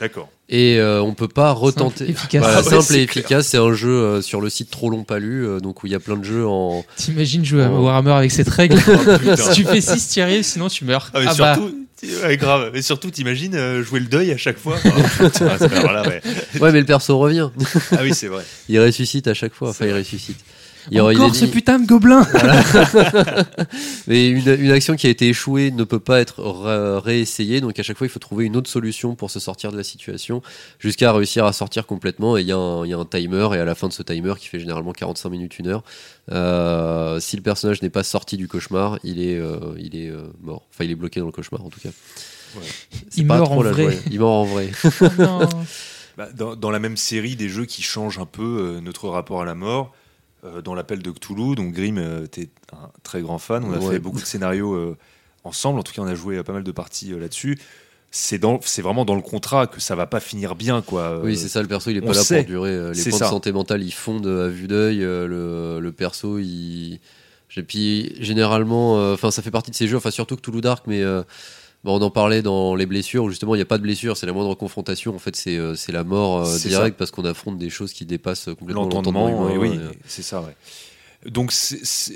D'accord. 0.00 0.28
Et 0.48 0.78
euh, 0.78 1.02
on 1.02 1.12
peut 1.14 1.28
pas 1.28 1.52
retenter. 1.52 2.06
Simple, 2.06 2.10
efficace. 2.10 2.42
Voilà, 2.42 2.58
Ah 2.58 2.62
ouais, 2.62 2.70
simple 2.70 2.82
c'est 2.82 3.02
et 3.02 3.06
clair. 3.06 3.24
efficace. 3.24 3.46
C'est 3.48 3.58
un 3.58 3.72
jeu 3.74 3.90
euh, 3.90 4.22
sur 4.22 4.40
le 4.40 4.48
site 4.48 4.70
Trop 4.70 4.90
Long 4.90 5.04
Pas 5.04 5.18
Lu, 5.18 5.46
euh, 5.46 5.60
donc 5.60 5.82
où 5.82 5.86
il 5.86 5.92
y 5.92 5.94
a 5.94 6.00
plein 6.00 6.16
de 6.16 6.24
jeux 6.24 6.46
en. 6.46 6.84
T'imagines 6.96 7.44
jouer 7.44 7.64
à. 7.64 7.70
Warhammer 7.70 8.12
avec 8.12 8.30
cette 8.30 8.48
règle 8.48 8.78
Oh. 8.88 9.36
Si 9.36 9.50
tu 9.52 9.64
fais 9.64 9.80
6, 9.80 10.08
tu 10.10 10.18
y 10.20 10.22
arrives, 10.22 10.42
sinon 10.44 10.68
tu 10.68 10.84
meurs. 10.84 11.10
Ah, 11.12 11.20
mais 11.20 11.26
Ah 11.28 11.34
bah, 11.36 11.54
surtout, 11.54 11.74
ouais, 12.24 12.36
grave. 12.36 12.70
Mais 12.72 12.80
surtout, 12.82 13.10
t'imagines 13.10 13.54
euh, 13.56 13.82
jouer 13.82 14.00
le 14.00 14.06
deuil 14.06 14.30
à 14.32 14.36
chaque 14.36 14.58
fois. 14.58 14.76
Oh, 14.84 14.88
putain, 15.24 15.48
alors 15.48 15.92
là, 15.92 16.08
ouais. 16.08 16.22
Ouais, 16.60 16.72
mais 16.72 16.80
le 16.80 16.86
perso 16.86 17.18
revient. 17.18 17.50
Ah 17.92 17.98
oui, 18.02 18.14
c'est 18.14 18.28
vrai. 18.28 18.44
Il 18.68 18.80
ressuscite 18.80 19.26
à 19.28 19.34
chaque 19.34 19.52
fois. 19.54 19.70
Enfin, 19.70 19.86
il 19.86 19.92
ressuscite. 19.94 20.38
Il, 20.90 21.00
aurait- 21.00 21.14
il 21.14 21.18
Encore 21.18 21.30
a 21.30 21.34
ce 21.34 21.44
dit- 21.44 21.50
putain 21.50 21.78
de 21.78 21.86
gobelin 21.86 22.26
Mais 24.06 24.28
une, 24.30 24.48
une 24.60 24.70
action 24.70 24.96
qui 24.96 25.06
a 25.06 25.10
été 25.10 25.28
échouée 25.28 25.70
ne 25.70 25.84
peut 25.84 26.00
pas 26.00 26.20
être 26.20 26.42
ré- 26.42 26.98
réessayée, 26.98 27.60
donc 27.60 27.78
à 27.78 27.82
chaque 27.82 27.96
fois 27.98 28.06
il 28.06 28.10
faut 28.10 28.18
trouver 28.18 28.44
une 28.46 28.56
autre 28.56 28.70
solution 28.70 29.14
pour 29.14 29.30
se 29.30 29.40
sortir 29.40 29.70
de 29.72 29.76
la 29.76 29.82
situation, 29.84 30.42
jusqu'à 30.78 31.12
réussir 31.12 31.44
à 31.44 31.52
sortir 31.52 31.86
complètement. 31.86 32.36
Et 32.36 32.42
il 32.42 32.46
y, 32.48 32.52
a 32.52 32.56
un- 32.56 32.84
il 32.84 32.90
y 32.90 32.94
a 32.94 32.98
un 32.98 33.04
timer, 33.04 33.48
et 33.54 33.58
à 33.58 33.64
la 33.64 33.74
fin 33.74 33.88
de 33.88 33.92
ce 33.92 34.02
timer, 34.02 34.34
qui 34.38 34.48
fait 34.48 34.60
généralement 34.60 34.92
45 34.92 35.28
minutes, 35.30 35.58
une 35.58 35.68
heure, 35.68 35.82
euh, 36.32 37.20
si 37.20 37.36
le 37.36 37.42
personnage 37.42 37.82
n'est 37.82 37.90
pas 37.90 38.04
sorti 38.04 38.36
du 38.36 38.48
cauchemar, 38.48 38.98
il 39.04 39.20
est, 39.20 39.36
euh, 39.38 39.58
il 39.78 39.96
est 39.96 40.08
euh, 40.10 40.22
mort. 40.42 40.62
Enfin, 40.72 40.84
il 40.84 40.90
est 40.90 40.94
bloqué 40.96 41.20
dans 41.20 41.26
le 41.26 41.32
cauchemar 41.32 41.64
en 41.64 41.68
tout 41.70 41.80
cas. 41.80 41.90
Ouais. 42.56 42.62
Il 43.16 43.26
pas 43.26 43.36
meurt 43.36 43.46
trop 43.50 43.60
en 43.60 43.62
la 43.62 43.72
vrai. 43.72 43.82
joie. 43.84 43.92
Il 44.10 44.18
meurt 44.20 44.30
en 44.32 44.44
vrai. 44.44 44.70
Dans, 46.34 46.56
dans 46.56 46.72
la 46.72 46.80
même 46.80 46.96
série, 46.96 47.36
des 47.36 47.48
jeux 47.48 47.64
qui 47.64 47.80
changent 47.80 48.18
un 48.18 48.26
peu 48.26 48.42
euh, 48.42 48.80
notre 48.80 49.08
rapport 49.08 49.40
à 49.40 49.44
la 49.44 49.54
mort. 49.54 49.94
Euh, 50.44 50.62
dans 50.62 50.74
l'appel 50.74 51.02
de 51.02 51.10
Cthulhu, 51.10 51.54
donc 51.54 51.72
Grimm, 51.72 51.98
euh, 51.98 52.26
t'es 52.26 52.48
un 52.72 52.90
très 53.02 53.20
grand 53.22 53.38
fan. 53.38 53.64
On 53.64 53.72
a 53.72 53.78
Ouais. 53.78 53.92
fait 53.94 53.98
beaucoup 53.98 54.20
de 54.20 54.24
scénarios 54.24 54.74
euh, 54.74 54.96
ensemble. 55.44 55.78
En 55.80 55.82
tout 55.82 55.92
cas, 55.92 56.02
on 56.02 56.06
a 56.06 56.14
joué 56.14 56.42
pas 56.42 56.52
mal 56.52 56.64
de 56.64 56.72
parties 56.72 57.10
là-dessus. 57.18 57.58
C'est 58.10 58.38
dans, 58.38 58.58
c'est 58.62 58.80
vraiment 58.80 59.04
dans 59.04 59.14
le 59.16 59.20
contrat 59.20 59.66
que 59.66 59.80
ça 59.80 59.94
va 59.94 60.06
pas 60.06 60.20
finir 60.20 60.54
bien, 60.54 60.80
quoi. 60.80 61.20
Oui, 61.22 61.36
c'est 61.36 61.48
ça, 61.48 61.60
le 61.60 61.68
perso, 61.68 61.90
il 61.90 61.98
est 61.98 62.00
pas 62.00 62.14
là 62.14 62.22
sait. 62.22 62.38
pour 62.38 62.46
durer. 62.46 62.92
Les 62.94 63.02
points 63.02 63.18
ça. 63.18 63.24
de 63.26 63.30
santé 63.30 63.52
mentale, 63.52 63.82
ils 63.82 63.92
fondent 63.92 64.26
à 64.26 64.48
vue 64.48 64.66
d'œil. 64.66 64.98
Le, 65.00 65.78
le 65.80 65.92
perso, 65.92 66.38
il. 66.38 67.00
Et 67.56 67.62
puis, 67.64 68.14
généralement, 68.20 68.98
euh, 68.98 69.16
ça 69.16 69.42
fait 69.42 69.50
partie 69.50 69.72
de 69.72 69.76
ces 69.76 69.88
jeux, 69.88 69.96
enfin, 69.96 70.12
surtout 70.12 70.36
que 70.36 70.40
Toulouse 70.40 70.60
Dark, 70.62 70.84
mais 70.86 71.02
euh, 71.02 71.22
bah, 71.84 71.92
on 71.92 72.00
en 72.02 72.10
parlait 72.10 72.42
dans 72.42 72.74
les 72.74 72.86
blessures, 72.86 73.24
où 73.24 73.30
justement, 73.30 73.54
il 73.54 73.58
n'y 73.58 73.62
a 73.62 73.66
pas 73.66 73.78
de 73.78 73.82
blessure, 73.82 74.16
c'est 74.16 74.26
la 74.26 74.32
moindre 74.32 74.54
confrontation. 74.54 75.14
En 75.14 75.18
fait, 75.18 75.36
c'est 75.36 75.56
euh, 75.56 75.74
c'est 75.74 75.92
la 75.92 76.04
mort 76.04 76.46
euh, 76.46 76.58
directe 76.58 76.96
parce 76.98 77.10
qu'on 77.10 77.24
affronte 77.24 77.58
des 77.58 77.70
choses 77.70 77.92
qui 77.92 78.04
dépassent 78.04 78.48
complètement 78.58 78.82
l'entendement. 78.84 79.52
oui, 79.56 79.76
euh, 79.78 79.90
c'est 80.06 80.22
ça, 80.22 80.40
ouais. 80.40 80.56
Donc, 81.26 81.52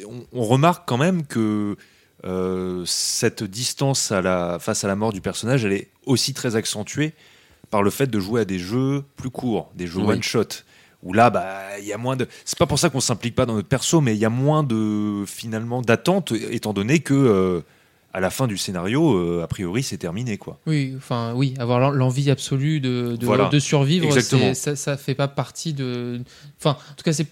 on, 0.08 0.24
on 0.32 0.44
remarque 0.44 0.86
quand 0.88 0.96
même 0.98 1.26
que 1.26 1.76
euh, 2.24 2.84
cette 2.86 3.42
distance 3.42 4.12
à 4.12 4.22
la, 4.22 4.58
face 4.60 4.84
à 4.84 4.88
la 4.88 4.94
mort 4.96 5.12
du 5.12 5.20
personnage, 5.20 5.64
elle 5.64 5.72
est 5.72 5.88
aussi 6.06 6.34
très 6.34 6.54
accentuée 6.54 7.14
par 7.70 7.82
le 7.82 7.90
fait 7.90 8.06
de 8.06 8.20
jouer 8.20 8.42
à 8.42 8.44
des 8.44 8.58
jeux 8.60 9.02
plus 9.16 9.30
courts, 9.30 9.70
des 9.74 9.86
jeux 9.86 10.00
Oui. 10.00 10.14
one 10.14 10.22
shot. 10.22 10.44
Où 11.02 11.12
là, 11.12 11.30
bah, 11.30 11.62
il 11.80 11.84
y 11.84 11.92
a 11.92 11.98
moins 11.98 12.14
de. 12.14 12.28
C'est 12.44 12.56
pas 12.58 12.66
pour 12.66 12.78
ça 12.78 12.90
qu'on 12.90 13.00
s'implique 13.00 13.34
pas 13.34 13.44
dans 13.44 13.54
notre 13.54 13.66
perso, 13.66 14.00
mais 14.00 14.14
il 14.14 14.20
y 14.20 14.24
a 14.24 14.30
moins 14.30 14.62
de 14.62 15.24
finalement 15.26 15.82
d'attente, 15.82 16.30
étant 16.50 16.72
donné 16.72 17.00
que 17.00 17.12
euh, 17.12 17.60
à 18.12 18.20
la 18.20 18.30
fin 18.30 18.46
du 18.46 18.56
scénario, 18.58 19.16
euh, 19.16 19.42
a 19.42 19.46
priori, 19.46 19.82
c'est 19.82 19.96
terminé, 19.98 20.36
quoi. 20.38 20.58
Oui, 20.66 20.92
enfin 20.96 21.32
oui, 21.34 21.54
avoir 21.58 21.78
l'en- 21.80 21.90
l'envie 21.90 22.30
absolue 22.30 22.80
de, 22.80 23.16
de, 23.16 23.24
Voilà. 23.26 23.48
de 23.48 23.58
survivre, 23.58 24.08
ça, 24.54 24.76
ça 24.76 24.96
fait 24.96 25.14
pas 25.14 25.28
partie 25.28 25.72
de. 25.72 26.20
Enfin, 26.58 26.72
en 26.90 26.94
tout 26.96 27.04
cas, 27.04 27.12
c'est 27.12 27.26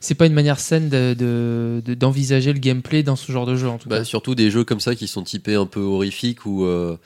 c'est 0.00 0.14
pas 0.14 0.26
une 0.26 0.34
manière 0.34 0.60
saine 0.60 0.90
de- 0.90 1.14
de- 1.18 1.82
de- 1.84 1.94
d'envisager 1.94 2.52
le 2.52 2.58
gameplay 2.58 3.02
dans 3.02 3.16
ce 3.16 3.32
genre 3.32 3.46
de 3.46 3.56
jeu 3.56 3.68
en 3.68 3.78
tout 3.78 3.88
Bah, 3.88 3.98
cas. 3.98 4.04
surtout 4.04 4.34
des 4.34 4.50
jeux 4.50 4.62
comme 4.64 4.80
ça 4.80 4.94
qui 4.94 5.08
sont 5.08 5.22
typés 5.22 5.54
un 5.54 5.64
peu 5.64 5.80
horrifiques 5.80 6.44
ou 6.44 6.64
euh, 6.66 6.98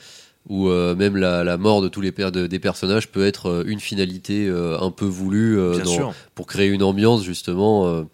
où 0.48 0.68
euh, 0.68 0.96
même 0.96 1.14
la, 1.16 1.44
la 1.44 1.58
mort 1.58 1.80
de 1.80 1.86
tous 1.88 2.00
les 2.00 2.10
per- 2.10 2.32
de- 2.32 2.48
des 2.48 2.58
personnages 2.58 3.06
peut 3.08 3.24
être 3.24 3.62
une 3.68 3.78
finalité 3.78 4.46
euh, 4.48 4.80
un 4.80 4.90
peu 4.90 5.04
voulue 5.04 5.58
euh, 5.60 5.78
dans- 5.84 6.12
pour 6.34 6.46
créer 6.48 6.68
une 6.68 6.82
ambiance 6.82 7.22
justement. 7.22 8.04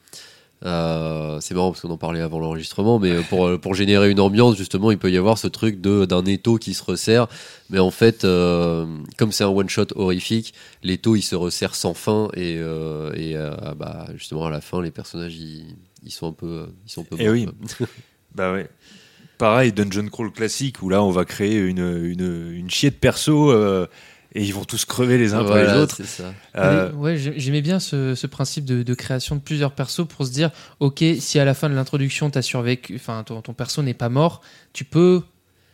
Euh, 0.64 1.40
c'est 1.40 1.54
marrant 1.54 1.70
parce 1.70 1.82
qu'on 1.82 1.90
en 1.90 1.98
parlait 1.98 2.20
avant 2.20 2.38
l'enregistrement, 2.38 2.98
mais 2.98 3.20
pour, 3.28 3.46
euh, 3.46 3.58
pour 3.58 3.74
générer 3.74 4.10
une 4.10 4.20
ambiance, 4.20 4.56
justement, 4.56 4.90
il 4.90 4.98
peut 4.98 5.10
y 5.10 5.16
avoir 5.16 5.36
ce 5.36 5.46
truc 5.46 5.80
de 5.80 6.04
d'un 6.06 6.24
étau 6.24 6.56
qui 6.56 6.72
se 6.74 6.82
resserre. 6.82 7.26
Mais 7.70 7.78
en 7.78 7.90
fait, 7.90 8.24
euh, 8.24 8.86
comme 9.18 9.32
c'est 9.32 9.44
un 9.44 9.48
one 9.48 9.68
shot 9.68 9.86
horrifique, 9.94 10.54
l'étau 10.82 11.16
il 11.16 11.22
se 11.22 11.34
resserre 11.34 11.74
sans 11.74 11.94
fin 11.94 12.28
et, 12.34 12.56
euh, 12.58 13.12
et 13.14 13.36
euh, 13.36 13.50
bah, 13.76 14.06
justement 14.14 14.46
à 14.46 14.50
la 14.50 14.60
fin, 14.60 14.80
les 14.80 14.90
personnages 14.90 15.36
ils, 15.36 15.76
ils 16.02 16.10
sont 16.10 16.28
un 16.28 16.32
peu 16.32 16.66
ils 16.86 16.90
sont 16.90 17.02
un 17.02 17.04
peu 17.04 17.16
Eh 17.18 17.24
morts, 17.24 17.32
oui. 17.32 17.48
Bah 18.34 18.52
ouais. 18.52 18.68
Pareil, 19.38 19.72
Dungeon 19.72 20.08
Crawl 20.08 20.30
classique, 20.30 20.82
où 20.82 20.88
là, 20.88 21.02
on 21.02 21.10
va 21.10 21.24
créer 21.24 21.58
une, 21.58 21.78
une, 22.04 22.52
une 22.52 22.70
chier 22.70 22.90
de 22.90 22.96
perso 22.96 23.50
euh, 23.50 23.86
et 24.34 24.42
ils 24.42 24.52
vont 24.52 24.64
tous 24.64 24.84
crever 24.84 25.16
les 25.18 25.32
uns 25.34 25.38
après 25.40 25.52
Voilà, 25.62 25.74
les 25.76 25.80
autres. 25.80 25.96
c'est 25.96 26.06
ça. 26.06 26.34
Euh, 26.56 26.90
ouais, 26.92 27.16
j'ai- 27.16 27.34
j'aimais 27.38 27.62
bien 27.62 27.78
ce, 27.80 28.14
ce 28.14 28.26
principe 28.26 28.64
de, 28.64 28.82
de 28.82 28.94
création 28.94 29.36
de 29.36 29.40
plusieurs 29.40 29.72
persos 29.72 30.06
pour 30.08 30.26
se 30.26 30.32
dire, 30.32 30.50
ok, 30.80 31.04
si 31.20 31.38
à 31.38 31.44
la 31.44 31.54
fin 31.54 31.68
de 31.68 31.74
l'introduction 31.74 32.30
t'as 32.30 32.42
survécu, 32.42 32.96
enfin 32.96 33.22
ton, 33.24 33.40
ton 33.42 33.52
perso 33.52 33.82
n'est 33.82 33.94
pas 33.94 34.08
mort, 34.08 34.40
tu 34.72 34.84
peux 34.84 35.22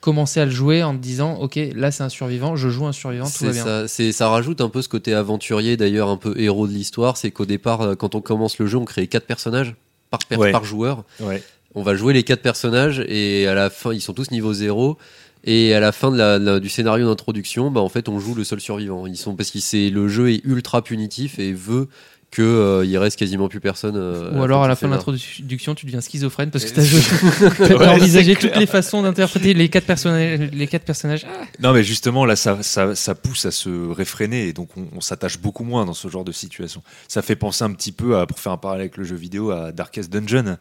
commencer 0.01 0.41
à 0.41 0.47
le 0.47 0.51
jouer 0.51 0.83
en 0.83 0.95
te 0.97 1.03
disant, 1.03 1.35
ok, 1.41 1.59
là 1.75 1.91
c'est 1.91 2.03
un 2.03 2.09
survivant, 2.09 2.57
je 2.57 2.69
joue 2.71 2.87
un 2.87 2.93
survivant, 2.93 3.27
tout 3.31 3.45
va 3.45 3.53
bien. 3.53 3.87
ça, 4.13 4.29
rajoute 4.29 4.61
un 4.63 4.69
peu 4.71 4.81
ce 4.83 4.89
côté 4.89 5.13
aventurier, 5.15 5.77
d'ailleurs 5.77 6.09
un 6.09 6.17
peu 6.17 6.39
héros 6.41 6.67
de 6.67 6.73
l'histoire. 6.73 7.17
C'est 7.19 7.31
qu'au 7.31 7.45
départ, 7.47 7.83
euh, 7.83 7.95
quand 7.97 8.15
on 8.15 8.21
commence 8.23 8.59
le 8.59 8.67
jeu, 8.67 8.79
on 8.79 8.85
crée 8.87 9.07
quatre 9.09 9.27
personnages 9.27 9.75
par, 10.11 10.21
per- 10.21 10.37
Ouais. 10.37 10.53
par 10.53 10.65
joueur. 10.65 11.05
ouais. 11.21 11.43
On 11.77 11.83
va 11.85 11.95
jouer 11.95 12.13
les 12.15 12.25
quatre 12.25 12.43
personnages 12.43 12.99
et 13.07 13.47
à 13.47 13.55
la 13.55 13.71
fin, 13.71 13.93
ils 13.93 14.01
sont 14.01 14.13
tous 14.13 14.33
niveau 14.33 14.53
zéro. 14.53 14.99
Et 15.45 15.73
à 15.75 15.81
la 15.81 15.93
fin 15.93 16.11
de 16.11 16.17
la, 16.19 16.39
la- 16.39 16.61
du 16.61 16.69
scénario 16.69 17.07
d'introduction, 17.09 17.71
bah 17.71 17.81
en 17.81 17.89
fait, 17.89 18.09
on 18.09 18.19
joue 18.21 18.35
le 18.35 18.45
seul 18.45 18.61
survivant. 18.61 19.07
Ils 19.07 19.17
sont 19.17 19.37
parce 19.37 19.51
que 19.51 19.59
c'est 19.59 19.89
le 19.91 20.07
jeu 20.09 20.31
est 20.33 20.45
ultra 20.45 20.83
punitif 20.83 21.39
et 21.39 21.53
veut 21.53 21.89
que 22.31 22.43
euh, 22.43 22.85
il 22.87 22.97
reste 22.97 23.19
quasiment 23.19 23.49
plus 23.49 23.59
personne. 23.59 23.97
euh, 23.97 24.31
Ou 24.39 24.43
alors 24.45 24.63
à 24.63 24.69
la 24.69 24.77
fin 24.77 24.87
de 24.87 24.93
l'introduction, 24.93 25.75
tu 25.75 25.85
deviens 25.87 26.01
schizophrène 26.01 26.51
parce 26.51 26.65
que 26.65 26.71
Et- 26.71 26.73
t'as 26.75 26.85
joué- 26.85 27.01
Ouais, 27.77 27.89
envisagé 27.89 28.37
toutes 28.37 28.55
les 28.55 28.67
façons 28.67 29.03
d'interpréter 29.03 29.53
les 29.53 29.69
quatre 29.69 29.87
personnages. 29.87 30.39
Les 30.53 30.67
quatre 30.69 30.85
personnages. 30.85 31.27
Ah, 31.29 31.45
Non, 31.59 31.73
mais 31.73 31.83
justement, 31.83 32.25
là, 32.27 32.37
ça, 32.37 32.59
ça, 32.63 32.95
ça 32.95 33.15
pousse 33.17 33.47
à 33.47 33.51
se 33.51 33.91
réfréner 33.91 34.47
et 34.47 34.53
donc 34.53 34.69
on, 34.77 34.87
on 34.95 35.01
s'attache 35.01 35.41
beaucoup 35.41 35.65
moins 35.65 35.85
dans 35.87 35.95
ce 35.95 36.07
genre 36.07 36.23
de 36.25 36.31
situation. 36.33 36.83
Ça 37.09 37.21
fait 37.23 37.35
penser 37.35 37.65
un 37.65 37.73
petit 37.73 37.91
peu, 37.93 38.17
à, 38.19 38.27
pour 38.29 38.39
faire 38.39 38.53
un 38.53 38.59
parallèle 38.59 38.83
avec 38.83 38.97
le 38.97 39.03
jeu 39.05 39.17
vidéo, 39.17 39.51
à 39.51 39.73
Darkest 39.73 40.13
Dungeon, 40.13 40.57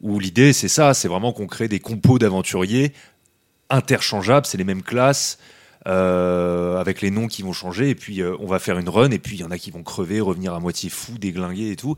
où 0.00 0.18
l'idée, 0.18 0.52
c'est 0.52 0.66
ça, 0.68 0.94
c'est 0.94 1.06
vraiment 1.06 1.32
qu'on 1.32 1.46
crée 1.46 1.68
des 1.68 1.78
compos 1.78 2.18
d'aventuriers 2.18 2.92
interchangeables, 3.74 4.46
c'est 4.46 4.58
les 4.58 4.64
mêmes 4.64 4.82
classes. 4.82 5.38
euh, 5.86 6.78
avec 6.78 7.02
les 7.02 7.10
noms 7.10 7.28
qui 7.28 7.42
vont 7.42 7.52
changer 7.52 7.90
et 7.90 7.94
puis 7.94 8.22
euh, 8.22 8.36
on 8.40 8.46
va 8.46 8.58
faire 8.58 8.78
une 8.78 8.88
run 8.88 9.10
et 9.10 9.18
puis 9.18 9.36
il 9.36 9.40
y 9.40 9.44
en 9.44 9.50
a 9.50 9.58
qui 9.58 9.70
vont 9.70 9.82
crever, 9.82 10.20
revenir 10.20 10.54
à 10.54 10.60
moitié 10.60 10.88
fou, 10.88 11.18
déglinguer 11.18 11.70
et 11.70 11.76
tout. 11.76 11.96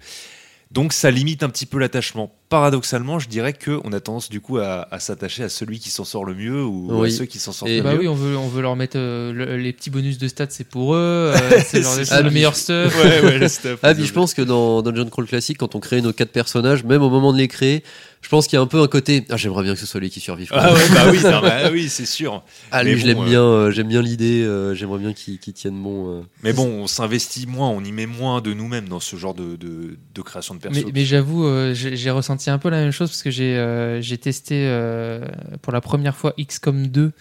Donc 0.73 0.93
ça 0.93 1.11
limite 1.11 1.43
un 1.43 1.49
petit 1.49 1.67
peu 1.67 1.79
l'attachement. 1.79 2.35
Paradoxalement, 2.49 3.19
je 3.19 3.29
dirais 3.29 3.53
que 3.53 3.81
on 3.83 3.93
a 3.93 3.99
tendance 3.99 4.29
du 4.29 4.41
coup 4.41 4.59
à, 4.59 4.87
à 4.93 5.01
s'attacher 5.01 5.43
à 5.43 5.49
celui 5.49 5.81
qui 5.81 5.91
s'en 5.91 6.05
sort 6.05 6.25
le 6.25 6.33
mieux 6.35 6.65
ou 6.65 7.03
à 7.03 7.11
ceux 7.11 7.25
qui 7.25 7.41
s'en 7.41 7.51
sortent 7.51 7.71
Et 7.73 7.79
le 7.79 7.83
bah 7.83 7.95
mieux. 7.95 8.01
oui, 8.01 8.09
on 8.09 8.15
veut, 8.15 8.37
on 8.37 8.47
veut 8.47 8.63
leur 8.63 8.77
mettre 8.77 8.97
euh, 8.99 9.33
le- 9.33 9.57
les 9.57 9.73
petits 9.73 9.91
bonus 9.91 10.17
de 10.19 10.29
stats, 10.29 10.47
c'est 10.51 10.63
pour 10.69 10.95
eux. 10.95 11.33
euh, 11.35 11.59
c'est 11.67 11.81
leur- 11.81 12.23
le 12.23 12.31
meilleur 12.31 12.55
stuff. 12.55 12.97
ouais, 13.03 13.21
ouais, 13.21 13.39
le 13.39 13.49
stuff. 13.49 13.81
Ah, 13.83 13.95
puis 13.95 14.07
je 14.07 14.13
pense 14.13 14.33
que 14.33 14.43
dans 14.43 14.81
Dungeon 14.83 15.09
Crawl 15.11 15.27
classique, 15.27 15.59
quand 15.59 15.75
on 15.75 15.81
crée 15.81 16.01
nos 16.03 16.13
quatre 16.13 16.31
personnages, 16.31 16.85
même 16.85 17.03
au 17.03 17.11
moment 17.11 17.33
de 17.33 17.39
les 17.39 17.49
créer, 17.49 17.83
je 18.23 18.29
pense 18.29 18.47
qu'il 18.47 18.57
y 18.57 18.59
a 18.59 18.63
un 18.63 18.67
peu 18.67 18.81
un 18.81 18.89
côté. 18.89 19.25
Ah, 19.31 19.37
j'aimerais 19.37 19.63
bien 19.63 19.75
que 19.75 19.79
ce 19.81 19.87
soit 19.87 20.01
lui 20.01 20.11
qui 20.11 20.21
survive. 20.21 20.49
Ah 20.53 20.73
ouais, 20.73 20.81
bah 20.93 21.05
oui, 21.11 21.19
non, 21.23 21.41
bah 21.43 21.71
oui, 21.73 21.89
c'est 21.89 22.07
sûr. 22.07 22.43
Ah, 22.73 22.83
lui, 22.83 22.99
je 22.99 23.07
l'aime 23.07 23.21
euh, 23.21 23.25
bien, 23.25 23.43
euh, 23.43 23.71
j'aime 23.71 23.89
bien 23.89 24.03
l'idée, 24.03 24.43
euh, 24.43 24.75
j'aimerais 24.75 24.99
bien 25.01 25.13
qu'il 25.13 25.39
qu'il 25.39 25.53
tienne 25.53 25.81
bon. 25.81 26.11
euh. 26.11 26.23
Mais 26.43 26.53
bon, 26.53 26.67
on 26.67 26.87
s'investit 26.87 27.47
moins, 27.47 27.69
on 27.71 27.83
y 27.85 27.93
met 27.93 28.07
moins 28.07 28.41
de 28.41 28.53
nous-mêmes 28.53 28.89
dans 28.89 29.01
ce 29.01 29.17
genre 29.17 29.35
de, 29.35 29.57
de, 29.57 29.97
de 30.15 30.23
création 30.23 30.55
de 30.55 30.61
perso. 30.61 30.81
Mais, 30.87 30.93
mais 30.93 31.05
j'avoue, 31.05 31.47
euh, 31.47 31.73
j'ai 31.75 31.97
j'ai 31.97 32.11
ressenti 32.37 32.51
un 32.51 32.59
peu 32.59 32.69
la 32.71 32.79
même 32.81 32.91
chose 32.93 33.11
parce 33.11 33.23
que 33.23 33.31
j'ai 33.31 33.57
euh, 33.57 34.01
testé 34.21 34.67
euh, 34.67 35.21
pour 35.63 35.73
la 35.73 35.81
première 35.81 36.17
fois 36.17 36.35
XCOM 36.39 36.87
2 36.89 37.13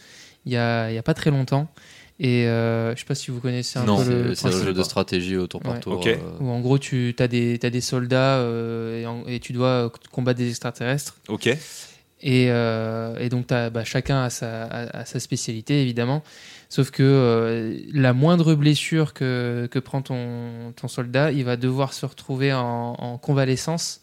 il 0.46 0.52
y 0.52 0.58
a, 0.58 0.92
y 0.92 0.98
a 0.98 1.04
pas 1.04 1.14
très 1.14 1.32
longtemps. 1.32 1.68
Et 2.20 2.48
euh, 2.48 2.94
je 2.96 3.00
sais 3.00 3.06
pas 3.06 3.16
si 3.16 3.30
vous 3.32 3.40
connaissez 3.42 3.78
un 3.80 3.84
Non, 3.84 3.98
peu 4.04 4.36
C'est 4.36 4.48
un 4.48 4.52
jeu 4.52 4.74
de 4.74 4.84
stratégie 4.84 5.36
au 5.36 5.48
tour 5.48 5.60
par 5.62 5.74
Ouais. 5.74 5.80
tour. 5.82 6.02
Euh. 6.06 6.16
Où 6.40 6.50
en 6.50 6.62
gros, 6.62 6.78
tu 6.78 7.14
as 7.20 7.28
des, 7.28 7.82
soldats 7.82 8.38
euh, 8.38 9.02
et, 9.02 9.06
en- 9.06 9.26
et 9.28 9.40
tu 9.42 9.52
dois 9.54 9.68
euh, 9.68 9.90
combattre 10.12 10.38
des 10.38 10.48
extraterrestres. 10.50 11.18
Ok. 11.28 11.48
Et, 11.48 11.58
euh, 12.50 13.18
et 13.20 13.28
donc, 13.28 13.48
t'as- 13.48 13.70
bah, 13.70 13.84
chacun 13.84 14.24
a 14.24 14.30
sa, 14.30 14.64
a- 14.64 15.00
a 15.00 15.06
sa 15.06 15.20
spécialité, 15.20 15.82
évidemment. 15.82 16.24
Sauf 16.70 16.90
que 16.90 17.04
euh, 17.04 17.78
la 17.94 18.14
moindre 18.14 18.56
blessure 18.56 19.14
que, 19.14 19.68
que 19.70 19.80
prend 19.80 20.02
ton, 20.02 20.72
ton 20.76 20.88
soldat, 20.88 21.32
il 21.34 21.44
va 21.44 21.58
devoir 21.58 21.92
se 21.92 22.06
retrouver 22.06 22.54
en, 22.54 22.96
en 22.98 23.18
convalescence 23.18 24.02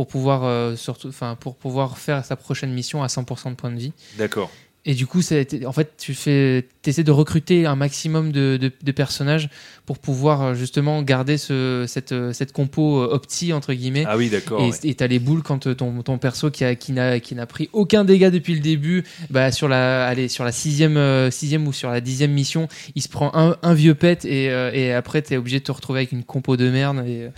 pour 0.00 0.06
pouvoir, 0.06 0.44
euh, 0.44 0.76
surtout, 0.76 1.08
enfin, 1.08 1.36
pour 1.38 1.56
pouvoir 1.56 1.98
faire 1.98 2.24
sa 2.24 2.34
prochaine 2.34 2.72
mission 2.72 3.02
à 3.02 3.08
100% 3.08 3.50
de 3.50 3.54
points 3.54 3.70
de 3.70 3.78
vie. 3.78 3.92
D'accord. 4.16 4.50
Et 4.86 4.94
du 4.94 5.06
coup, 5.06 5.20
c'est- 5.20 5.66
en 5.66 5.72
fait, 5.72 5.92
tu 5.98 6.14
fais, 6.14 6.66
essaies 6.88 7.04
de 7.04 7.10
recruter 7.10 7.66
un 7.66 7.76
maximum 7.76 8.32
de, 8.32 8.56
de- 8.56 8.72
de 8.82 8.92
personnages 8.92 9.50
pour 9.84 9.98
pouvoir 9.98 10.42
euh, 10.42 10.54
justement 10.54 11.02
garder 11.02 11.36
ce, 11.36 11.84
cette, 11.86 12.12
euh, 12.12 12.32
cette 12.32 12.52
compo 12.52 13.02
euh, 13.02 13.08
opti, 13.12 13.52
entre 13.52 13.74
guillemets. 13.74 14.04
Ah 14.06 14.16
oui, 14.16 14.30
d'accord. 14.30 14.60
Et 14.60 14.70
ouais. 14.70 14.94
t'as 14.94 15.06
les 15.08 15.18
boules 15.18 15.42
quand 15.42 15.74
ton, 15.76 16.02
ton 16.02 16.18
perso 16.18 16.50
qui 16.50 16.64
a 16.64 16.74
qui 16.76 16.92
n'a 16.92 17.20
qui 17.20 17.34
n'a 17.34 17.46
pris 17.46 17.68
aucun 17.72 18.04
dégât 18.04 18.30
depuis 18.30 18.54
le 18.54 18.60
début, 18.60 19.04
bah 19.30 19.52
sur 19.52 19.68
la 19.68 20.06
allez 20.06 20.28
sur 20.28 20.44
la 20.44 20.52
sixième 20.52 20.96
euh, 20.96 21.30
sixième 21.30 21.66
ou 21.68 21.72
sur 21.72 21.90
la 21.90 22.00
dixième 22.00 22.32
mission, 22.32 22.68
il 22.94 23.02
se 23.02 23.08
prend 23.08 23.30
un, 23.34 23.56
un 23.62 23.74
vieux 23.74 23.94
pet 23.94 24.24
et, 24.24 24.50
euh, 24.50 24.70
et 24.72 24.92
après 24.92 25.20
t'es 25.22 25.36
obligé 25.36 25.58
de 25.58 25.64
te 25.64 25.72
retrouver 25.72 26.00
avec 26.00 26.12
une 26.12 26.24
compo 26.24 26.56
de 26.56 26.70
merde 26.70 27.04
et 27.06 27.28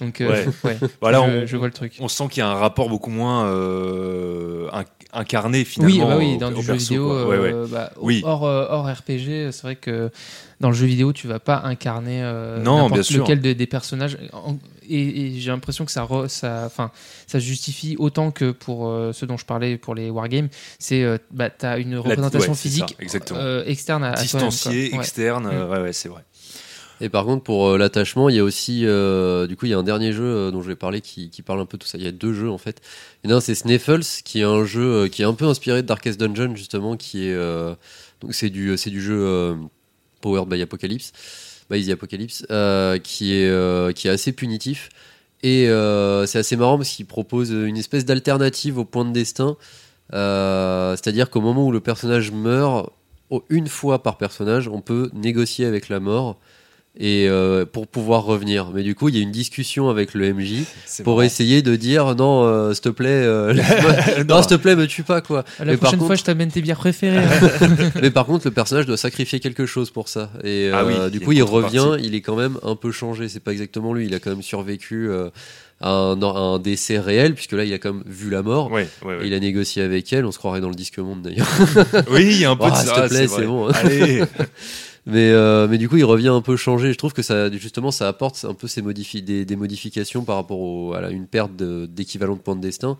donc 0.00 0.20
euh, 0.20 0.44
ouais, 0.64 0.78
Voilà, 1.00 1.18
je, 1.18 1.22
on, 1.42 1.46
je 1.46 1.56
vois 1.56 1.68
le 1.68 1.72
truc. 1.72 1.94
on 2.00 2.08
sent 2.08 2.24
qu'il 2.30 2.40
y 2.40 2.42
a 2.42 2.48
un 2.48 2.54
rapport 2.54 2.88
beaucoup 2.88 3.10
moins 3.10 3.46
in- 4.72 4.84
incarné 5.12 5.64
finalement 5.64 5.94
Oui, 5.94 6.00
bah 6.02 6.16
oui, 6.18 6.34
au, 6.34 6.38
dans 6.38 6.52
au 6.52 6.60
du 6.60 6.62
jeu 6.62 6.74
vidéo, 6.74 7.66
bah, 7.70 7.92
Oui. 8.00 8.22
hors, 8.24 8.42
hors 8.86 8.92
RPG, 8.98 9.50
c'est 9.52 9.62
vrai 9.62 9.76
que 9.76 10.10
dans 10.60 10.68
le 10.68 10.74
jeu 10.74 10.86
vidéo, 10.86 11.12
tu 11.12 11.26
vas 11.28 11.38
pas 11.40 11.62
incarner 11.64 12.22
euh, 12.22 12.58
Non, 12.62 12.76
n'importe 12.76 12.92
bien 12.94 13.02
sûr. 13.02 13.22
lequel 13.22 13.40
des, 13.40 13.54
des 13.54 13.66
personnages. 13.66 14.18
En- 14.32 14.56
et 14.88 15.26
et 15.36 15.40
j'ai 15.40 15.50
l'impression 15.50 15.84
que 15.84 15.92
ça, 15.92 16.04
re- 16.04 16.28
ça, 16.28 16.64
enfin, 16.66 16.90
ça 17.26 17.38
justifie 17.38 17.96
autant 17.98 18.30
que 18.30 18.50
pour 18.50 18.88
euh, 18.88 19.12
ce 19.12 19.24
dont 19.26 19.36
je 19.36 19.46
parlais 19.46 19.76
pour 19.76 19.94
les 19.94 20.10
wargames. 20.10 20.48
C'est, 20.78 21.02
euh, 21.04 21.18
bah, 21.30 21.50
t'as 21.50 21.78
une 21.78 21.96
représentation 21.96 22.50
ouais, 22.52 22.56
c'est 22.56 22.68
ça, 22.68 22.86
physique 22.86 22.96
exactement. 22.98 23.38
euh, 23.40 23.64
externe 23.66 24.02
à, 24.04 24.08
à 24.12 24.24
toi-même, 24.24 24.50
Distancié, 24.50 24.88
quoi. 24.90 24.98
Ouais. 24.98 25.04
externe, 25.04 25.46
euh, 25.46 25.66
Mm. 25.66 25.70
ouais, 25.70 25.80
ouais, 25.82 25.92
c'est 25.92 26.08
vrai. 26.08 26.22
Et 27.00 27.08
par 27.08 27.24
contre, 27.24 27.42
pour 27.42 27.66
euh, 27.68 27.78
l'attachement, 27.78 28.28
il 28.28 28.36
y 28.36 28.38
a 28.38 28.44
aussi, 28.44 28.82
euh, 28.86 29.48
du 29.48 29.56
coup, 29.56 29.66
il 29.66 29.70
y 29.70 29.74
a 29.74 29.78
un 29.78 29.82
dernier 29.82 30.12
jeu 30.12 30.22
euh, 30.24 30.50
dont 30.52 30.62
je 30.62 30.68
vais 30.68 30.76
parler 30.76 31.00
qui, 31.00 31.30
qui 31.30 31.42
parle 31.42 31.58
un 31.60 31.66
peu 31.66 31.76
de 31.76 31.82
tout 31.82 31.88
ça. 31.88 31.98
Il 31.98 32.04
y 32.04 32.06
a 32.06 32.12
deux 32.12 32.32
jeux 32.32 32.50
en 32.50 32.58
fait. 32.58 32.80
Il 33.24 33.30
y 33.30 33.32
en 33.32 33.36
a 33.36 33.38
un, 33.38 33.40
c'est 33.40 33.56
Sniffles, 33.56 34.02
qui 34.24 34.40
est 34.40 34.44
un 34.44 34.64
jeu 34.64 34.82
euh, 35.04 35.08
qui 35.08 35.22
est 35.22 35.24
un 35.24 35.34
peu 35.34 35.46
inspiré 35.46 35.82
de 35.82 35.86
Darkest 35.88 36.20
Dungeon 36.20 36.54
justement, 36.54 36.96
qui 36.96 37.26
est 37.26 37.32
euh, 37.34 37.74
donc 38.22 38.34
c'est 38.34 38.50
du 38.50 38.76
jeu 39.00 39.18
euh, 39.20 39.54
powered 40.20 40.48
by 40.48 40.62
Apocalypse, 40.62 41.12
by 41.68 41.90
Apocalypse, 41.90 42.46
euh, 42.50 42.98
qui 42.98 43.34
est 43.34 43.48
euh, 43.48 43.92
qui 43.92 44.08
est 44.08 44.10
assez 44.10 44.32
punitif. 44.32 44.88
Et 45.42 45.66
c'est 46.26 46.38
assez 46.38 46.56
marrant 46.56 46.76
parce 46.76 46.90
qu'il 46.90 47.06
propose 47.06 47.50
une 47.50 47.76
espèce 47.76 48.04
d'alternative 48.04 48.78
au 48.78 48.84
point 48.84 49.04
de 49.04 49.10
destin. 49.10 49.56
C'est-à-dire 50.12 51.30
qu'au 51.30 51.40
moment 51.40 51.66
où 51.66 51.72
le 51.72 51.80
personnage 51.80 52.30
meurt, 52.30 52.92
une 53.50 53.66
fois 53.66 54.04
par 54.04 54.18
personnage, 54.18 54.68
on 54.68 54.80
peut 54.80 55.10
négocier 55.12 55.66
avec 55.66 55.88
la 55.88 55.98
mort 55.98 56.38
et 56.98 57.26
euh, 57.26 57.64
pour 57.64 57.86
pouvoir 57.86 58.24
revenir. 58.24 58.70
Mais 58.74 58.82
du 58.82 58.94
coup, 58.94 59.08
il 59.08 59.16
y 59.16 59.18
a 59.18 59.22
une 59.22 59.30
discussion 59.32 59.88
avec 59.88 60.12
le 60.12 60.34
MJ 60.34 60.64
pour 61.04 61.22
essayer 61.22 61.62
de 61.62 61.74
dire 61.74 62.14
non, 62.14 62.44
euh, 62.44 62.74
s'il 62.74 62.82
te 62.82 62.88
plaît, 62.90 63.08
euh, 63.08 63.54
non, 64.28 64.42
s'il 64.42 64.50
te 64.50 64.54
plaît, 64.56 64.76
me 64.76 64.86
tue 64.86 65.02
pas 65.02 65.20
quoi. 65.22 65.44
La 65.58 65.64
Mais 65.64 65.76
prochaine 65.78 66.00
fois, 66.00 66.14
je 66.16 66.22
t'amène 66.24 66.50
tes 66.50 66.60
bières 66.60 66.76
préférées. 66.78 67.16
hein. 67.18 67.90
Mais 68.02 68.10
par 68.10 68.26
contre, 68.26 68.46
le 68.46 68.50
personnage 68.52 68.84
doit 68.86 68.96
sacrifier 68.98 69.40
quelque 69.40 69.64
chose 69.66 69.90
pour 69.90 70.08
ça. 70.08 70.30
Et 70.44 70.70
Ah 70.72 70.84
oui, 70.84 70.94
euh, 70.98 71.08
du 71.10 71.20
coup, 71.20 71.32
il 71.32 71.42
revient, 71.42 71.96
il 72.02 72.14
est 72.14 72.20
quand 72.20 72.36
même 72.36 72.58
un 72.62 72.76
peu 72.76 72.92
changé. 72.92 73.28
C'est 73.28 73.40
pas 73.40 73.52
exactement 73.52 73.94
lui. 73.94 74.06
Il 74.06 74.14
a 74.14 74.18
quand 74.18 74.30
même 74.30 74.42
survécu 74.42 75.08
euh, 75.08 75.30
à 75.80 75.90
un, 75.90 76.22
un 76.22 76.58
décès 76.58 76.98
réel, 77.00 77.34
puisque 77.34 77.52
là, 77.52 77.64
il 77.64 77.72
a 77.72 77.78
quand 77.78 77.94
même 77.94 78.04
vu 78.06 78.28
la 78.28 78.42
mort. 78.42 78.70
Ouais, 78.70 78.86
ouais, 79.04 79.16
ouais. 79.16 79.24
Et 79.24 79.28
Il 79.28 79.34
a 79.34 79.40
négocié 79.40 79.82
avec 79.82 80.12
elle. 80.12 80.26
On 80.26 80.30
se 80.30 80.38
croirait 80.38 80.60
dans 80.60 80.68
le 80.68 80.74
disque 80.74 80.98
monde 80.98 81.22
d'ailleurs. 81.22 81.48
Oui, 82.10 82.26
il 82.32 82.38
y 82.40 82.44
a 82.44 82.50
un 82.50 82.56
peu 82.56 82.64
Oh, 82.66 82.70
de 82.70 82.76
s'il 82.76 82.86
ça. 82.88 83.02
te 83.02 83.08
plaît, 83.08 83.26
c'est 83.28 83.46
bon. 83.46 83.66
Allez. 83.68 84.22
Mais, 85.06 85.30
euh, 85.32 85.66
mais 85.68 85.78
du 85.78 85.88
coup, 85.88 85.96
il 85.96 86.04
revient 86.04 86.28
un 86.28 86.40
peu 86.42 86.56
changé. 86.56 86.92
Je 86.92 86.98
trouve 86.98 87.12
que 87.12 87.22
ça, 87.22 87.50
justement, 87.50 87.90
ça 87.90 88.06
apporte 88.06 88.44
un 88.48 88.54
peu 88.54 88.68
ces 88.68 88.82
modifi 88.82 89.20
des, 89.22 89.44
des 89.44 89.56
modifications 89.56 90.22
par 90.24 90.36
rapport 90.36 90.60
au- 90.60 90.92
à 90.94 91.00
la- 91.00 91.10
une 91.10 91.26
perte 91.26 91.56
de- 91.56 91.86
d'équivalent 91.86 92.34
de, 92.36 92.40
points 92.40 92.54
de 92.56 92.60
destin. 92.60 92.96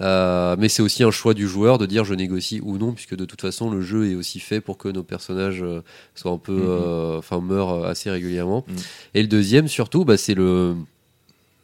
Euh, 0.00 0.56
mais 0.58 0.68
c'est 0.68 0.82
aussi 0.82 1.04
un 1.04 1.10
choix 1.12 1.34
du 1.34 1.46
joueur 1.46 1.78
de 1.78 1.86
dire 1.86 2.04
je 2.04 2.14
négocie 2.14 2.60
ou 2.64 2.78
non, 2.78 2.92
puisque 2.92 3.14
de 3.14 3.24
toute 3.26 3.40
façon, 3.42 3.70
le 3.70 3.80
jeu 3.82 4.10
est 4.10 4.14
aussi 4.16 4.40
fait 4.40 4.60
pour 4.60 4.76
que 4.78 4.88
nos 4.88 5.02
personnages 5.04 5.62
euh, 5.62 5.82
soient 6.16 6.32
un 6.32 6.38
peu, 6.38 6.52
Mhm. 6.52 6.62
euh, 6.66 7.18
enfin, 7.18 7.40
meurent 7.40 7.84
assez 7.84 8.10
régulièrement. 8.10 8.64
Mhm. 8.66 8.74
Et 9.14 9.22
le 9.22 9.28
deuxième, 9.28 9.68
surtout, 9.68 10.04
bah, 10.04 10.16
c'est 10.16 10.34
le 10.34 10.74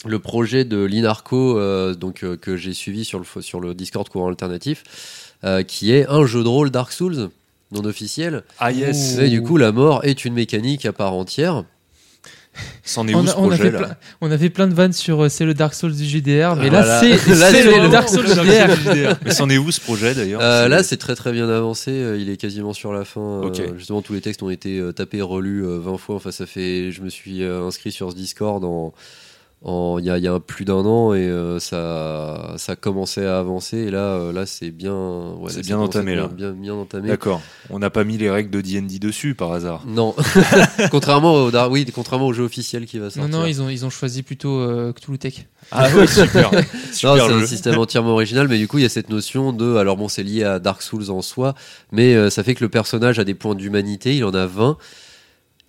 le 0.07 0.19
projet 0.19 0.65
de 0.65 0.83
Linarco 0.83 1.61
donc 1.95 2.25
que 2.41 2.57
j'ai 2.57 2.73
suivi 2.73 3.05
sur 3.05 3.19
le 3.19 3.43
sur 3.43 3.61
le 3.61 3.75
Discord 3.75 4.09
courant 4.09 4.29
alternatif, 4.29 4.83
qui 5.67 5.93
est 5.93 6.07
un 6.09 6.25
jeu 6.25 6.43
de 6.43 6.49
rôle 6.49 6.71
Dark 6.71 6.91
Souls 6.91 7.29
non 7.73 7.85
officiel. 7.85 8.43
Ah 8.59 8.73
yes. 8.73 9.19
Et 9.19 9.29
du 9.29 9.43
coup, 9.43 9.57
la 9.57 9.73
mort 9.73 10.05
est 10.05 10.25
une 10.25 10.35
mécanique 10.35 10.87
à 10.87 10.93
part 10.93 11.13
entière. 11.15 11.65
C'en 12.83 13.07
est 13.07 13.15
on, 13.15 13.21
où 13.23 13.29
a, 13.29 13.31
ce 13.31 13.37
on 13.37 13.45
a 13.45 13.47
projet 13.47 13.63
fait 13.63 13.71
là 13.71 13.79
plein, 13.79 13.97
on 14.21 14.31
a 14.33 14.37
fait 14.37 14.51
plein 14.51 14.67
de 14.67 14.75
vannes 14.75 14.93
sur 14.93 15.23
euh, 15.23 15.29
c'est 15.29 15.45
le 15.45 15.55
Dark 15.55 15.73
Souls 15.73 15.95
du 15.95 16.05
JDR, 16.05 16.57
mais 16.57 16.69
Voilà. 16.69 16.81
là, 16.81 17.01
c'est 17.01 17.11
Là, 17.29 17.51
c'est 17.53 17.63
c'est 17.63 17.81
le 17.81 17.89
Dark 17.89 18.09
Souls 18.09 18.27
JDR. 18.27 19.17
Mais 19.25 19.31
c'en 19.31 19.49
est 19.49 19.57
où 19.57 19.71
ce 19.71 19.81
projet 19.81 20.15
d'ailleurs 20.17 20.41
Euh, 20.43 20.67
là, 20.67 20.83
c'est 20.83 20.97
très 20.97 21.15
très 21.15 21.31
bien 21.31 21.49
avancé. 21.49 21.93
euh, 21.93 22.19
Il 22.19 22.29
est 22.29 22.37
quasiment 22.37 22.73
sur 22.73 22.93
la 22.93 23.05
fin. 23.05 23.21
euh, 23.45 23.79
justement, 23.79 24.03
tous 24.03 24.15
les 24.15 24.21
textes 24.21 24.43
ont 24.43 24.51
été 24.51 24.79
euh, 24.81 24.93
tapés, 24.93 25.23
relus 25.23 25.65
euh, 25.65 25.79
20 25.79 25.97
fois. 25.97 26.17
Enfin, 26.17 26.33
ça 26.33 26.45
fait. 26.45 26.91
Je 26.91 27.03
me 27.03 27.09
suis 27.09 27.45
euh, 27.45 27.65
inscrit 27.67 27.93
sur 27.93 28.11
ce 28.11 28.17
Discord 28.17 28.65
en. 28.65 28.69
en- 28.69 28.93
Il 29.63 30.05
y, 30.07 30.11
a, 30.11 30.17
il 30.17 30.25
y 30.25 30.27
a 30.29 30.41
plus 30.41 30.65
d'un 30.65 30.87
an 30.87 31.13
et 31.13 31.19
euh, 31.19 31.59
ça, 31.59 32.55
ça 32.57 32.77
commençait 32.77 33.27
à 33.27 33.39
avancer 33.39 33.77
et 33.77 33.91
là, 33.91 34.15
euh, 34.15 34.33
là 34.33 34.47
c'est 34.47 34.71
bien, 34.71 34.95
ouais, 35.39 35.51
C'est 35.51 35.61
bien 35.61 35.79
entamé, 35.79 36.15
là. 36.15 36.29
Bien, 36.29 36.53
bien 36.53 36.73
entamé. 36.73 37.09
D'accord. 37.09 37.43
On 37.69 37.79
n'a 37.79 37.91
pas 37.91 38.05
mis 38.05 38.17
les 38.17 38.31
règles 38.31 38.49
de 38.49 38.63
D&D 38.63 38.99
dessus 38.99 39.35
par 39.35 39.53
hasard. 39.53 39.83
Non, 39.87 40.15
contrairement 40.91 41.35
au, 41.35 41.51
oui, 41.69 41.85
contrairement 41.95 42.29
au 42.29 42.33
jeu 42.33 42.43
officiel 42.43 42.87
qui 42.87 42.99
va 42.99 43.07
Non, 43.07 43.11
sortir. 43.11 43.39
non, 43.39 43.45
ils 43.45 43.61
ont, 43.61 43.69
ils 43.69 43.85
ont 43.85 43.91
choisi 43.91 44.23
plutôt 44.23 44.61
euh, 44.61 44.95
Cthulhu 44.95 45.19
Tech. 45.19 45.47
Ah 45.73 45.89
oui, 45.95 46.09
super. 46.09 46.51
Non, 46.53 46.61
super 46.93 47.27
c'est 47.27 47.33
un 47.35 47.47
système 47.47 47.79
entièrement 47.79 48.13
original, 48.13 48.49
mais 48.49 48.57
du 48.57 48.67
coup, 48.67 48.79
il 48.79 48.83
y 48.83 48.87
a 48.87 48.91
cette 48.91 49.11
notion 49.11 49.53
de. 49.53 49.77
Alors, 49.77 49.99
bon, 49.99 50.09
c'est 50.09 50.23
lié 50.23 50.43
à 50.43 50.59
Dark 50.59 50.81
Souls 50.81 51.11
en 51.11 51.21
soi, 51.21 51.55
mais 51.93 52.15
euh, 52.15 52.31
ça 52.31 52.43
fait 52.43 52.55
que 52.55 52.65
le 52.65 52.71
personnage 52.71 53.19
a 53.19 53.25
des 53.25 53.35
points 53.35 53.55
d'humanité, 53.55 54.17
il 54.17 54.25
en 54.25 54.33
a 54.33 54.47
20. 54.47 54.79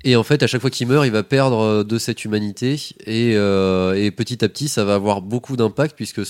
Et 0.04 0.16
en 0.16 0.24
fait, 0.24 0.41
à 0.41 0.47
chaque 0.47 0.62
fois 0.62 0.72
qu'il 0.72 0.88
meurt, 0.88 1.06
il 1.06 1.12
va 1.12 1.22
perdre 1.22 1.60
euh, 1.60 1.84
de 1.84 1.97
cette 1.99 2.26
humanité. 2.26 2.74
Et, 3.06 3.34
euh, 3.36 3.93
et 3.93 4.10
petit 4.10 4.43
à 4.43 4.49
petit, 4.49 4.68
ça 4.68 4.84
va 4.84 4.95
avoir 4.95 5.22
beaucoup 5.22 5.56
d'impact, 5.56 5.95
puisque, 5.95 6.22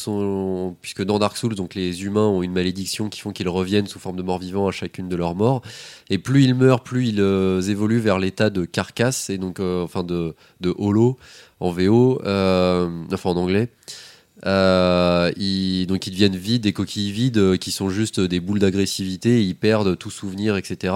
dans 1.04 1.20
Dark 1.20 1.38
Souls, 1.38 1.56
donc, 1.56 1.76
les 1.76 2.04
humains 2.04 2.28
ont 2.28 2.44
une 2.44 2.52
malédiction 2.52 3.10
qui 3.10 3.22
font 3.22 3.32
qu'ils 3.32 3.48
reviennent 3.50 3.88
sous 3.88 4.00
forme 4.00 4.18
de 4.18 4.24
mort-vivant 4.24 4.68
à 4.68 4.72
chacune 4.72 5.08
de 5.08 5.16
leurs 5.16 5.36
morts. 5.36 5.62
Et 6.10 6.18
plus 6.18 6.44
ils 6.44 6.56
meurent, 6.56 6.84
plus 6.84 7.08
ils 7.08 7.22
euh, 7.22 7.62
évoluent 7.62 8.00
vers 8.00 8.20
l'état 8.20 8.50
de 8.50 8.66
carcasse, 8.66 9.30
et 9.30 9.38
donc, 9.38 9.60
enfin, 9.60 10.04
de, 10.04 10.36
de 10.60 10.74
holo 10.78 11.18
en 11.60 11.72
VO, 11.72 12.20
enfin 12.22 13.30
en 13.30 13.38
anglais. 13.38 13.70
Donc 14.44 16.08
ils 16.08 16.12
deviennent 16.12 16.36
vides, 16.36 16.64
des 16.64 16.74
coquilles 16.74 17.12
vides 17.12 17.58
qui 17.58 17.72
sont 17.72 17.90
juste 17.90 18.20
des 18.20 18.40
boules 18.40 18.60
d'agressivité, 18.60 19.44
ils 19.44 19.56
perdent 19.56 19.98
tout 19.98 20.10
souvenir, 20.10 20.58
etc. 20.58 20.96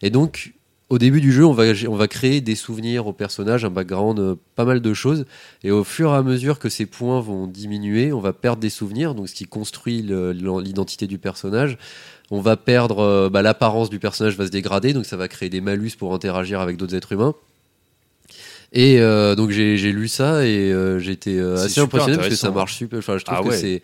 Et 0.00 0.10
donc 0.10 0.54
au 0.90 0.98
début 0.98 1.20
du 1.20 1.32
jeu, 1.32 1.44
on 1.44 1.52
va, 1.52 1.64
on 1.88 1.96
va 1.96 2.08
créer 2.08 2.40
des 2.40 2.54
souvenirs 2.54 3.06
au 3.06 3.12
personnage, 3.12 3.64
un 3.64 3.70
background, 3.70 4.18
euh, 4.18 4.34
pas 4.54 4.64
mal 4.64 4.80
de 4.80 4.94
choses. 4.94 5.24
Et 5.62 5.70
au 5.70 5.82
fur 5.82 6.10
et 6.10 6.16
à 6.16 6.22
mesure 6.22 6.58
que 6.58 6.68
ces 6.68 6.86
points 6.86 7.20
vont 7.20 7.46
diminuer, 7.46 8.12
on 8.12 8.20
va 8.20 8.32
perdre 8.32 8.60
des 8.60 8.70
souvenirs, 8.70 9.14
donc 9.14 9.28
ce 9.28 9.34
qui 9.34 9.46
construit 9.46 10.02
l'identité 10.02 11.06
du 11.06 11.18
personnage. 11.18 11.78
On 12.30 12.40
va 12.40 12.56
perdre, 12.56 13.00
euh, 13.00 13.28
bah, 13.30 13.42
l'apparence 13.42 13.88
du 13.88 13.98
personnage 13.98 14.36
va 14.36 14.46
se 14.46 14.50
dégrader, 14.50 14.92
donc 14.92 15.06
ça 15.06 15.16
va 15.16 15.26
créer 15.28 15.48
des 15.48 15.60
malus 15.60 15.92
pour 15.98 16.14
interagir 16.14 16.60
avec 16.60 16.76
d'autres 16.76 16.94
êtres 16.94 17.12
humains. 17.12 17.34
Et 18.72 18.98
euh, 18.98 19.36
donc 19.36 19.50
j'ai 19.50 19.76
lu 19.92 20.08
ça 20.08 20.44
et 20.44 20.74
j'ai 20.98 21.12
été 21.12 21.36
C'est 21.36 21.64
assez 21.64 21.80
impressionné 21.80 22.16
parce 22.16 22.28
que 22.28 22.34
ça 22.34 22.50
marche 22.50 22.74
super. 22.74 22.98
Enfin, 22.98 23.18
je 23.18 23.24
trouve 23.24 23.38
Ah 23.40 23.48
que 23.48 23.54
c'est 23.54 23.82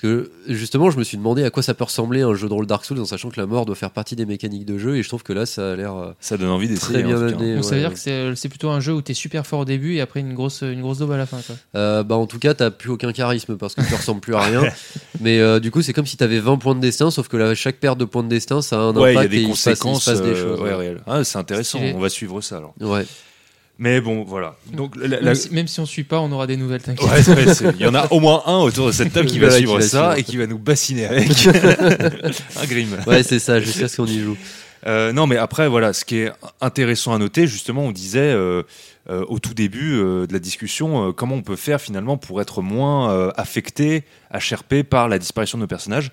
parce 0.00 0.14
que 0.14 0.30
justement, 0.46 0.90
je 0.90 0.98
me 0.98 1.02
suis 1.02 1.16
demandé 1.16 1.42
à 1.42 1.50
quoi 1.50 1.60
ça 1.62 1.74
peut 1.74 1.82
ressembler 1.82 2.22
un 2.22 2.32
jeu 2.34 2.48
de 2.48 2.52
rôle 2.52 2.66
Dark 2.66 2.84
Souls 2.84 3.00
en 3.00 3.04
sachant 3.04 3.30
que 3.30 3.40
la 3.40 3.46
mort 3.46 3.66
doit 3.66 3.74
faire 3.74 3.90
partie 3.90 4.14
des 4.14 4.26
mécaniques 4.26 4.64
de 4.64 4.78
jeu 4.78 4.96
et 4.96 5.02
je 5.02 5.08
trouve 5.08 5.24
que 5.24 5.32
là, 5.32 5.44
ça 5.44 5.72
a 5.72 5.76
l'air 5.76 5.92
euh, 5.96 6.12
Ça 6.20 6.36
donne 6.36 6.50
envie 6.50 6.68
d'essayer. 6.68 7.00
très 7.00 7.02
bien 7.02 7.16
en 7.16 7.20
tout 7.20 7.34
cas. 7.34 7.40
amené. 7.40 7.54
Donc 7.56 7.64
ça 7.64 7.70
veut 7.70 7.76
ouais. 7.76 7.80
dire 7.88 7.92
que 7.94 7.98
c'est 7.98 8.36
c'est 8.36 8.48
plutôt 8.48 8.70
un 8.70 8.78
jeu 8.78 8.92
où 8.92 9.02
t'es 9.02 9.12
super 9.14 9.44
fort 9.44 9.60
au 9.60 9.64
début 9.64 9.94
et 9.96 10.00
après 10.00 10.20
une 10.20 10.34
grosse, 10.34 10.62
une 10.62 10.82
grosse 10.82 10.98
daube 10.98 11.10
à 11.10 11.16
la 11.16 11.26
fin. 11.26 11.38
Quoi. 11.44 11.56
Euh, 11.74 12.04
bah 12.04 12.14
en 12.14 12.26
tout 12.26 12.38
cas, 12.38 12.54
t'as 12.54 12.70
plus 12.70 12.90
aucun 12.90 13.12
charisme 13.12 13.56
parce 13.56 13.74
que 13.74 13.80
tu 13.80 13.92
ressembles 13.92 14.20
plus 14.20 14.36
à 14.36 14.40
rien. 14.42 14.62
Mais 15.20 15.40
euh, 15.40 15.58
du 15.58 15.72
coup, 15.72 15.82
c'est 15.82 15.92
comme 15.92 16.06
si 16.06 16.16
t'avais 16.16 16.38
20 16.38 16.58
points 16.58 16.76
de 16.76 16.80
destin, 16.80 17.10
sauf 17.10 17.26
que 17.26 17.36
là, 17.36 17.54
chaque 17.56 17.80
perte 17.80 17.98
de 17.98 18.04
points 18.04 18.22
de 18.22 18.28
destin, 18.28 18.62
ça 18.62 18.76
a 18.76 18.78
un 18.82 18.94
Ouais, 18.96 19.12
il 19.12 19.14
y 19.14 19.16
a 19.16 19.20
impact 19.22 19.34
et 19.34 19.36
des 19.36 19.42
il 19.42 19.56
se 19.56 19.64
passe- 19.64 19.74
il 19.74 19.76
se 19.78 19.82
conséquences 19.82 20.04
passe 20.04 20.22
des 20.22 20.28
euh, 20.30 20.42
choses. 20.50 20.60
ouais, 20.60 20.68
ouais. 20.68 20.74
réelles. 20.76 21.00
Ah, 21.08 21.24
c'est 21.24 21.38
intéressant. 21.38 21.78
Stylé. 21.78 21.94
On 21.96 22.00
va 22.00 22.08
suivre 22.08 22.40
ça 22.40 22.58
alors. 22.58 22.74
Ouais. 22.80 23.04
Mais 23.80 24.00
bon, 24.00 24.24
voilà. 24.24 24.56
Donc 24.72 24.96
la- 24.96 25.06
la- 25.06 25.20
Même, 25.20 25.34
si, 25.36 25.54
même 25.54 25.68
si 25.68 25.78
on 25.78 25.86
suit 25.86 26.02
pas, 26.02 26.18
on 26.20 26.32
aura 26.32 26.48
des 26.48 26.56
nouvelles, 26.56 26.82
t'inquiète. 26.82 27.08
Ouais, 27.08 27.34
ouais, 27.46 27.54
c'est- 27.54 27.70
il 27.76 27.80
y 27.80 27.86
en 27.86 27.94
a 27.94 28.12
au 28.12 28.18
moins 28.18 28.42
un 28.46 28.56
autour 28.58 28.88
de 28.88 28.92
cette 28.92 29.12
table 29.12 29.26
qui 29.30 29.38
va 29.38 29.46
Voilà, 29.48 29.52
qui 29.60 29.66
suivre 29.66 29.74
va 29.78 29.80
ça 29.82 29.88
suivre. 30.14 30.18
et 30.18 30.22
qui 30.24 30.36
va 30.36 30.46
nous 30.48 30.58
bassiner 30.58 31.06
avec 31.06 31.28
un 32.60 32.66
grim. 32.66 32.88
Ouais, 33.06 33.22
c'est 33.22 33.38
ça, 33.38 33.60
jusqu'à 33.60 33.86
ce 33.88 33.96
qu'on 33.96 34.06
y 34.06 34.20
joue. 34.20 34.36
Euh, 34.86 35.12
non, 35.12 35.26
mais 35.26 35.36
après, 35.36 35.68
voilà, 35.68 35.92
ce 35.92 36.04
qui 36.04 36.18
est 36.18 36.32
intéressant 36.60 37.12
à 37.12 37.18
noter, 37.18 37.46
justement, 37.46 37.82
on 37.82 37.92
disait 37.92 38.18
euh, 38.20 38.62
euh, 39.10 39.24
au 39.28 39.38
tout 39.38 39.54
début 39.54 39.94
euh, 39.94 40.26
de 40.26 40.32
la 40.32 40.38
discussion 40.38 41.08
euh, 41.08 41.12
comment 41.12 41.34
on 41.36 41.42
peut 41.42 41.56
faire 41.56 41.80
finalement 41.80 42.16
pour 42.16 42.40
être 42.40 42.62
moins 42.62 43.10
euh, 43.12 43.30
affecté, 43.36 44.04
HRP 44.32 44.82
par 44.88 45.08
la 45.08 45.18
disparition 45.18 45.58
de 45.58 45.62
nos 45.62 45.68
personnages. 45.68 46.10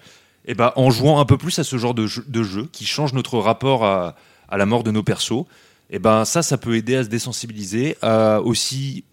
Et 0.47 0.53
ben, 0.55 0.71
en 0.75 0.91
jouant 0.91 1.19
un 1.19 1.25
peu 1.25 1.37
plus 1.37 1.57
à 1.59 1.63
ce 1.63 1.77
genre 1.77 1.93
de 1.95 2.05
jeu, 2.05 2.23
de 2.27 2.43
jeu 2.43 2.67
qui 2.71 2.85
change 2.85 3.13
notre 3.13 3.37
rapport 3.39 3.83
à, 3.85 4.15
à 4.49 4.57
la 4.57 4.65
mort 4.67 4.83
de 4.83 4.91
nos 4.91 5.01
persos. 5.03 5.45
Et 5.89 5.99
ben, 5.99 6.25
ça, 6.25 6.41
ça 6.41 6.57
peut 6.57 6.75
aider 6.75 6.95
à 6.95 7.03
se 7.03 7.09
désensibiliser, 7.09 7.95
à 8.01 8.41
aussi 8.41 9.03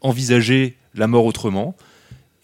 envisager 0.00 0.76
la 0.94 1.06
mort 1.06 1.24
autrement. 1.26 1.76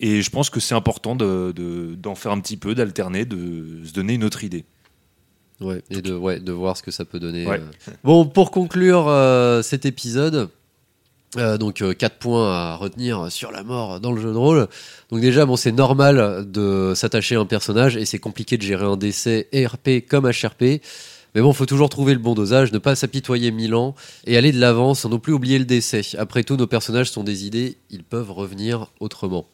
Et 0.00 0.22
je 0.22 0.30
pense 0.30 0.48
que 0.50 0.60
c'est 0.60 0.74
important 0.74 1.16
de- 1.16 1.52
de- 1.56 1.94
d'en 1.96 2.14
faire 2.14 2.32
un 2.32 2.40
petit 2.40 2.56
peu, 2.56 2.74
d'alterner, 2.74 3.24
de 3.24 3.82
se 3.84 3.92
donner 3.92 4.14
une 4.14 4.24
autre 4.24 4.44
idée. 4.44 4.64
Ouais, 5.60 5.82
et 5.90 6.00
de, 6.02 6.14
ouais, 6.14 6.38
de 6.38 6.52
voir 6.52 6.76
ce 6.76 6.84
que 6.84 6.92
ça 6.92 7.04
peut 7.04 7.18
donner. 7.18 7.44
Ouais. 7.46 7.58
euh. 7.60 7.92
Bon, 8.04 8.24
pour 8.26 8.52
conclure 8.52 9.06
euh, 9.08 9.60
cet 9.62 9.86
épisode, 9.86 10.50
euh, 11.36 11.58
donc 11.58 11.82
4 11.96 12.16
points 12.18 12.52
à 12.52 12.76
retenir 12.76 13.32
sur 13.32 13.50
la 13.50 13.64
mort 13.64 13.98
dans 13.98 14.12
le 14.12 14.20
jeu 14.20 14.32
de 14.32 14.36
rôle. 14.38 14.68
Donc 15.10 15.20
déjà, 15.20 15.46
bon, 15.46 15.56
c'est 15.56 15.72
normal 15.72 16.48
de 16.48 16.92
s'attacher 16.94 17.34
à 17.34 17.40
un 17.40 17.44
personnage 17.46 17.96
et 17.96 18.04
c'est 18.04 18.20
compliqué 18.20 18.56
de 18.56 18.62
gérer 18.62 18.84
un 18.84 18.96
décès 18.96 19.48
RP 19.52 20.06
comme 20.08 20.30
HRP. 20.30 20.80
Mais 21.34 21.40
bon, 21.40 21.52
faut 21.52 21.66
toujours 21.66 21.88
trouver 21.88 22.14
le 22.14 22.18
bon 22.18 22.34
dosage, 22.34 22.72
ne 22.72 22.78
pas 22.78 22.96
s'apitoyer 22.96 23.50
mille 23.50 23.74
ans 23.74 23.94
et 24.26 24.36
aller 24.36 24.52
de 24.52 24.58
l'avant 24.58 24.94
sans 24.94 25.08
non 25.08 25.18
plus 25.18 25.32
oublier 25.32 25.58
le 25.58 25.64
décès. 25.64 26.02
Après 26.18 26.42
tout, 26.42 26.56
nos 26.56 26.66
personnages 26.66 27.10
sont 27.10 27.24
des 27.24 27.46
idées, 27.46 27.76
ils 27.90 28.04
peuvent 28.04 28.30
revenir 28.30 28.86
autrement. 29.00 29.46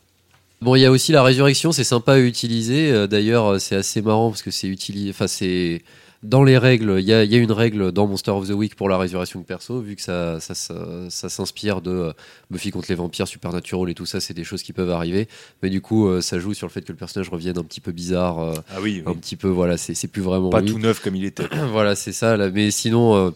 Bon, 0.61 0.77
il 0.77 0.81
y 0.81 0.87
a 0.87 0.91
aussi 0.91 1.13
la 1.13 1.23
résurrection, 1.23 1.73
c'est 1.73 1.85
sympa 1.85 2.15
à 2.15 2.19
utiliser. 2.19 2.91
Euh, 2.91 3.07
D'ailleurs, 3.07 3.47
euh, 3.55 3.59
c'est 3.59 3.77
assez 3.77 4.01
marrant 4.01 4.31
parce 4.31 4.43
que 4.43 4.51
c'est 4.51 4.69
utilisé. 4.69 5.11
Enfin, 5.11 5.27
c'est 5.27 5.83
dans 6.25 6.43
les 6.43 6.59
règles, 6.59 6.97
il 6.99 7.05
y 7.05 7.13
a, 7.13 7.23
il 7.23 7.31
y 7.31 7.37
a 7.37 7.39
une 7.39 7.53
règle 7.53 7.93
dans 7.93 8.07
Monster 8.07 8.31
of 8.33 8.49
the 8.49 8.53
Week 8.53 8.75
pour 8.75 8.89
la 8.89 8.97
résurrection 8.99 9.41
de 9.41 9.45
perso, 9.45 9.81
vu 9.81 9.95
que 9.95 10.03
ça, 10.03 10.41
ça, 10.41 10.55
ça, 10.55 10.75
ça 11.11 11.29
s'inspire 11.29 11.81
de 11.83 11.91
euh, 11.91 12.13
Buffy 12.51 12.71
contre 12.71 12.87
les 12.89 12.95
vampires, 12.95 13.29
Supernatural 13.29 13.91
et 13.91 13.95
tout 13.95 14.07
ça, 14.07 14.21
c'est 14.21 14.35
des 14.35 14.43
choses 14.45 14.63
qui 14.63 14.73
peuvent 14.73 14.91
arriver. 14.91 15.29
Mais 15.63 15.71
du 15.71 15.81
coup, 15.81 16.09
euh, 16.09 16.21
ça 16.21 16.39
joue 16.39 16.55
sur 16.55 16.67
le 16.67 16.73
fait 16.73 16.81
que 16.83 16.93
le 16.93 16.99
personnage 16.99 17.29
revienne 17.29 17.59
un 17.59 17.63
petit 17.63 17.81
peu 17.81 17.93
bizarre, 17.93 18.39
euh, 18.41 18.55
Ah 18.71 18.81
oui, 18.83 19.03
un 19.07 19.15
petit 19.15 19.37
peu, 19.37 19.49
voilà, 19.49 19.77
c'est 19.77 20.09
plus 20.09 20.23
vraiment 20.23 20.51
pas 20.51 20.61
lui. 20.63 20.71
tout 20.73 20.79
neuf 20.79 21.01
comme 21.01 21.15
il 21.15 21.25
était. 21.25 21.47
voilà, 21.71 21.95
c'est 21.95 22.13
ça. 22.13 22.37
Là. 22.37 22.51
Mais 22.51 22.71
sinon, 22.71 23.33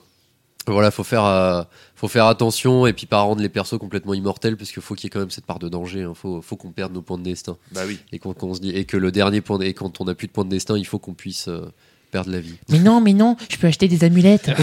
voilà, 0.66 0.91
faut 0.91 1.05
faire, 1.05 1.24
euh, 1.24 1.62
faut 1.95 2.09
faire 2.09 2.26
attention 2.26 2.86
et 2.86 2.93
puis 2.93 3.07
pas 3.07 3.20
rendre 3.20 3.41
les 3.43 3.49
persos 3.49 3.78
complètement 3.78 4.14
immortels 4.14 4.57
parce 4.57 4.70
qu'il 4.72 4.82
faut 4.82 4.95
qu'il 4.95 5.05
y 5.05 5.09
ait 5.09 5.11
quand 5.11 5.20
même 5.20 5.30
cette 5.30 5.47
part 5.47 5.59
de 5.59 5.68
danger. 5.68 6.03
hein. 6.03 6.12
Faut, 6.14 6.41
faut 6.43 6.57
qu'on 6.57 6.72
perde 6.72 6.93
nos 6.93 7.03
points 7.03 7.18
de 7.18 7.22
destin 7.22 7.57
Bah 7.72 7.82
oui. 7.86 7.99
et 8.12 8.18
qu'on 8.18 8.55
se 8.55 8.61
dit 8.61 8.70
et 8.70 8.84
que 8.84 8.97
le 8.97 9.11
dernier 9.11 9.41
point 9.41 9.59
de- 9.59 9.64
et 9.64 9.74
quand 9.74 10.01
on 10.01 10.05
n'a 10.05 10.14
plus 10.14 10.26
de 10.26 10.32
points 10.32 10.45
de 10.45 10.51
destin, 10.51 10.76
il 10.76 10.84
faut 10.86 10.99
qu'on 10.99 11.14
puisse 11.14 11.49
euh, 11.49 11.66
perdre 12.11 12.31
la 12.31 12.41
vie. 12.41 12.55
Mais 12.69 12.79
non, 12.79 13.01
mais 13.01 13.13
non, 13.13 13.37
je 13.51 13.57
peux 13.57 13.67
acheter 13.67 13.89
des 13.89 14.05
amulettes. 14.05 14.51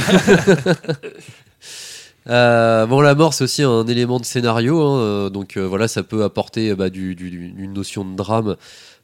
Euh, 2.28 2.88
bon, 2.88 3.02
la 3.02 3.14
mort, 3.14 3.36
c'est 3.36 3.44
aussi 3.44 3.62
un 3.62 3.86
élément 3.86 4.20
de 4.20 4.26
scénario, 4.26 4.82
hein, 4.82 5.00
euh, 5.00 5.30
donc 5.30 5.58
euh, 5.58 5.68
voilà, 5.68 5.88
ça 5.88 6.02
peut 6.02 6.24
apporter 6.24 6.74
bah, 6.74 6.90
du, 6.90 7.14
du- 7.14 7.54
une 7.56 7.74
notion 7.74 8.04
de 8.04 8.16
drame, 8.16 8.56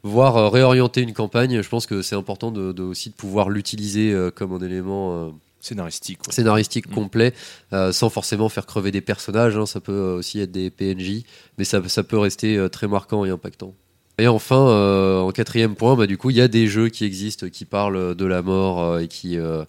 voire 0.02 0.38
euh, 0.38 0.50
réorienter 0.50 1.02
une 1.02 1.14
campagne. 1.14 1.62
Je 1.62 1.70
pense 1.70 1.86
que 1.86 2.02
c'est 2.02 2.16
important 2.16 2.50
de, 2.50 2.72
de- 2.72 2.82
aussi 2.82 3.10
de 3.12 3.14
pouvoir 3.14 3.52
l'utiliser 3.52 4.12
euh, 4.12 4.32
comme 4.32 4.54
un 4.54 4.60
élément 4.66 5.14
euh, 5.14 5.30
Scénaristique. 5.60 6.18
quoi. 6.24 6.34
scénaristique 6.34 6.90
Mm. 6.90 6.94
complet, 6.96 7.34
euh, 7.74 7.92
sans 7.92 8.10
forcément 8.10 8.50
faire 8.50 8.66
crever 8.66 8.90
des 8.90 9.02
personnages. 9.02 9.56
hein. 9.56 9.68
ça 9.68 9.80
peut 9.82 10.16
aussi 10.18 10.40
être 10.40 10.52
des 10.52 10.72
PNJ, 10.72 11.22
mais 11.60 11.64
ça, 11.64 11.80
ça 11.88 12.02
peut 12.02 12.18
rester 12.18 12.58
euh, 12.58 12.70
très 12.70 12.88
marquant 12.88 13.24
et 13.24 13.30
impactant. 13.30 13.76
Et 14.22 14.28
enfin, 14.28 14.68
euh, 14.68 15.20
en 15.20 15.32
quatrième 15.32 15.74
point, 15.74 15.96
bah, 15.96 16.06
du 16.06 16.16
coup, 16.16 16.30
il 16.30 16.36
y 16.36 16.42
a 16.42 16.48
des 16.48 16.68
jeux 16.68 16.90
qui 16.90 17.06
existent, 17.06 17.50
qui 17.50 17.66
parlent 17.66 18.14
de 18.14 18.26
la 18.28 18.44
mort 18.44 18.84
euh, 18.84 19.00
et 19.00 19.08
qui 19.08 19.40
euh, 19.40 19.66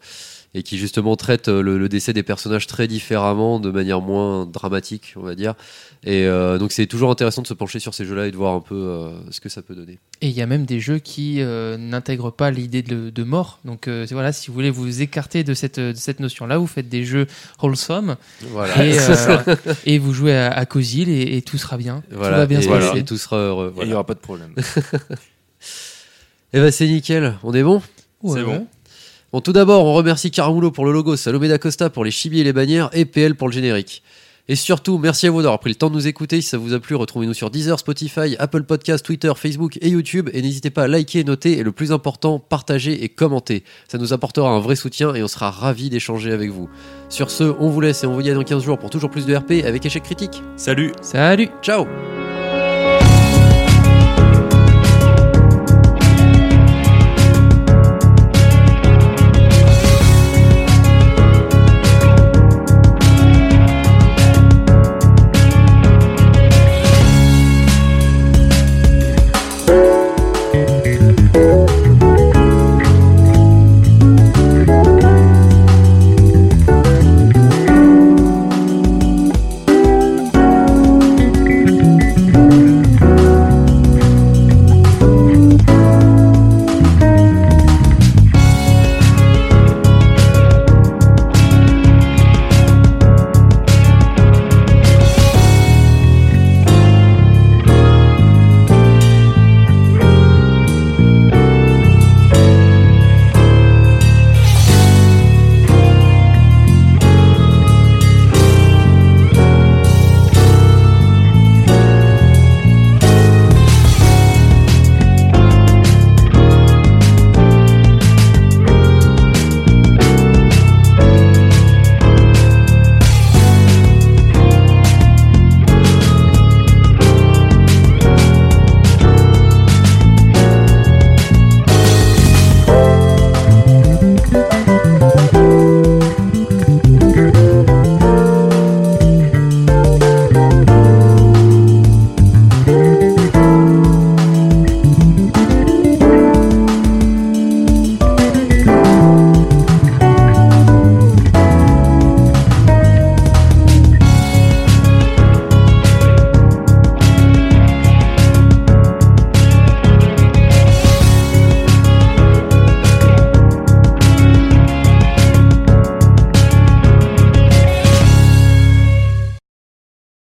et 0.55 0.63
qui 0.63 0.77
justement 0.77 1.17
traitent 1.17 1.49
euh, 1.49 1.63
le, 1.63 1.79
le 1.79 1.89
décès 1.89 2.13
des 2.13 2.23
personnages 2.23 2.67
très 2.67 2.87
différemment, 2.87 3.59
de 3.59 3.71
manière 3.71 4.01
moins 4.03 4.45
dramatique, 4.45 5.15
on 5.17 5.23
va 5.23 5.35
dire. 5.35 5.55
Et 6.05 6.27
euh, 6.27 6.59
donc, 6.59 6.73
c'est 6.73 6.87
toujours 6.87 7.11
intéressant 7.11 7.43
de 7.43 7.47
se 7.47 7.55
pencher 7.55 7.79
sur 7.79 7.95
ces 7.95 8.05
jeux-là 8.05 8.27
et 8.27 8.31
de 8.33 8.37
voir 8.37 8.55
un 8.55 8.61
peu 8.61 8.75
euh, 8.75 9.13
ce 9.31 9.41
que 9.41 9.49
ça 9.49 9.63
peut 9.63 9.75
donner. 9.75 9.99
Et 10.21 10.27
il 10.29 10.33
y 10.35 10.43
a 10.43 10.47
même 10.47 10.67
des 10.67 10.79
jeux 10.81 10.99
qui 10.99 11.41
euh, 11.41 11.77
n'intègrent 11.79 12.33
pas 12.33 12.51
l'idée 12.51 12.83
de, 12.83 13.09
de 13.11 13.23
mort. 13.23 13.61
Donc 13.65 13.89
euh, 13.89 14.05
voilà, 14.11 14.33
si 14.33 14.49
vous 14.49 14.53
voulez 14.55 14.71
vous 14.71 15.01
écarter 15.01 15.43
de 15.45 15.55
cette, 15.55 15.81
de 15.81 15.95
cette 15.95 16.21
notion-là, 16.21 16.59
vous 16.59 16.67
faites 16.67 16.89
des 16.89 17.05
jeux 17.05 17.27
wholesome 17.63 18.17
Voilà. 18.51 18.85
et, 18.85 18.99
euh, 18.99 19.55
et 19.87 19.99
vous 19.99 20.13
jouez 20.13 20.37
à, 20.37 20.51
à 20.53 20.67
Cosil 20.67 21.09
et, 21.09 21.37
et 21.37 21.43
tout 21.43 21.57
sera 21.57 21.77
bien. 21.79 22.03
Voilà. 22.11 22.35
Tout 22.37 22.41
va 22.41 22.47
bien 22.47 22.59
et, 22.59 22.63
se 22.63 22.69
voilà. 22.69 22.87
passer. 22.89 22.99
et 23.01 23.05
tout 23.05 23.17
sera 23.17 23.37
heureux. 23.39 23.69
Il 23.71 23.75
Voilà. 23.75 23.89
n'y 23.89 23.95
aura 23.95 24.05
pas 24.05 24.15
de 24.15 24.19
problème. 24.21 24.55
Et 26.53 26.61
bah, 26.61 26.71
c'est 26.71 26.87
nickel. 26.87 27.39
On 27.43 27.55
est 27.55 27.63
bon? 27.63 27.81
C'est 28.27 28.43
bon. 28.45 28.67
Bon, 29.33 29.41
tout 29.41 29.53
d'abord, 29.53 29.87
on 29.87 29.95
remercie 29.95 30.31
Caramulo 30.31 30.71
pour 30.71 30.85
le 30.85 30.93
logo, 30.93 31.17
Salomé 31.17 31.49
d'Acosta 31.49 31.89
pour 31.89 32.05
les 32.05 32.11
chibis 32.11 32.41
et 32.41 32.45
les 32.45 32.53
bannières, 32.53 32.91
et 32.93 33.07
PL 33.07 33.35
pour 33.35 33.49
le 33.49 33.55
générique. 33.55 34.03
Et 34.47 34.57
surtout, 34.57 34.99
merci 34.99 35.27
à 35.27 35.31
vous 35.31 35.41
d'avoir 35.41 35.59
pris 35.59 35.71
le 35.71 35.77
temps 35.77 35.89
de 35.89 35.95
nous 35.95 36.07
écouter. 36.07 36.43
Si 36.43 36.49
ça 36.49 36.59
vous 36.59 36.75
a 36.75 36.81
plu, 36.81 36.97
retrouvez-nous 36.97 37.33
sur 37.33 37.49
Deezer, 37.49 37.79
Spotify, 37.79 38.37
Apple 38.39 38.65
Podcasts, 38.65 39.07
Twitter, 39.07 39.33
Facebook 39.35 39.79
et 39.81 39.89
YouTube. 39.89 40.29
Et 40.35 40.43
n'hésitez 40.43 40.69
pas 40.69 40.83
à 40.83 40.89
liker, 40.89 41.25
noter 41.25 41.57
et 41.57 41.63
le 41.63 41.73
plus 41.73 41.93
important, 41.93 42.41
partager 42.41 43.05
et 43.05 43.09
commenter. 43.09 43.65
Ça 43.89 43.97
nous 43.97 44.13
apportera 44.13 44.51
un 44.51 44.59
vrai 44.59 44.77
soutien 44.77 45.15
et 45.15 45.23
on 45.23 45.29
sera 45.29 45.51
ravis 45.51 45.89
d'échanger 45.89 46.33
avec 46.33 46.51
vous. 46.51 46.69
Sur 47.09 47.31
ce, 47.31 47.45
on 47.45 47.71
vous 47.71 47.81
laisse 47.81 48.05
et 48.05 48.07
on 48.07 48.13
vous 48.13 48.23
dit 48.23 48.31
à 48.31 48.35
dans 48.35 48.43
15 48.43 48.63
jours 48.63 48.79
pour 48.79 48.91
toujours 48.91 49.11
plus 49.11 49.25
de 49.25 49.35
RP 49.35 49.65
avec 49.65 49.87
échec 49.87 50.03
critique. 50.03 50.43
Salut 50.57 50.93
Salut 51.01 51.49
Ciao 51.63 51.87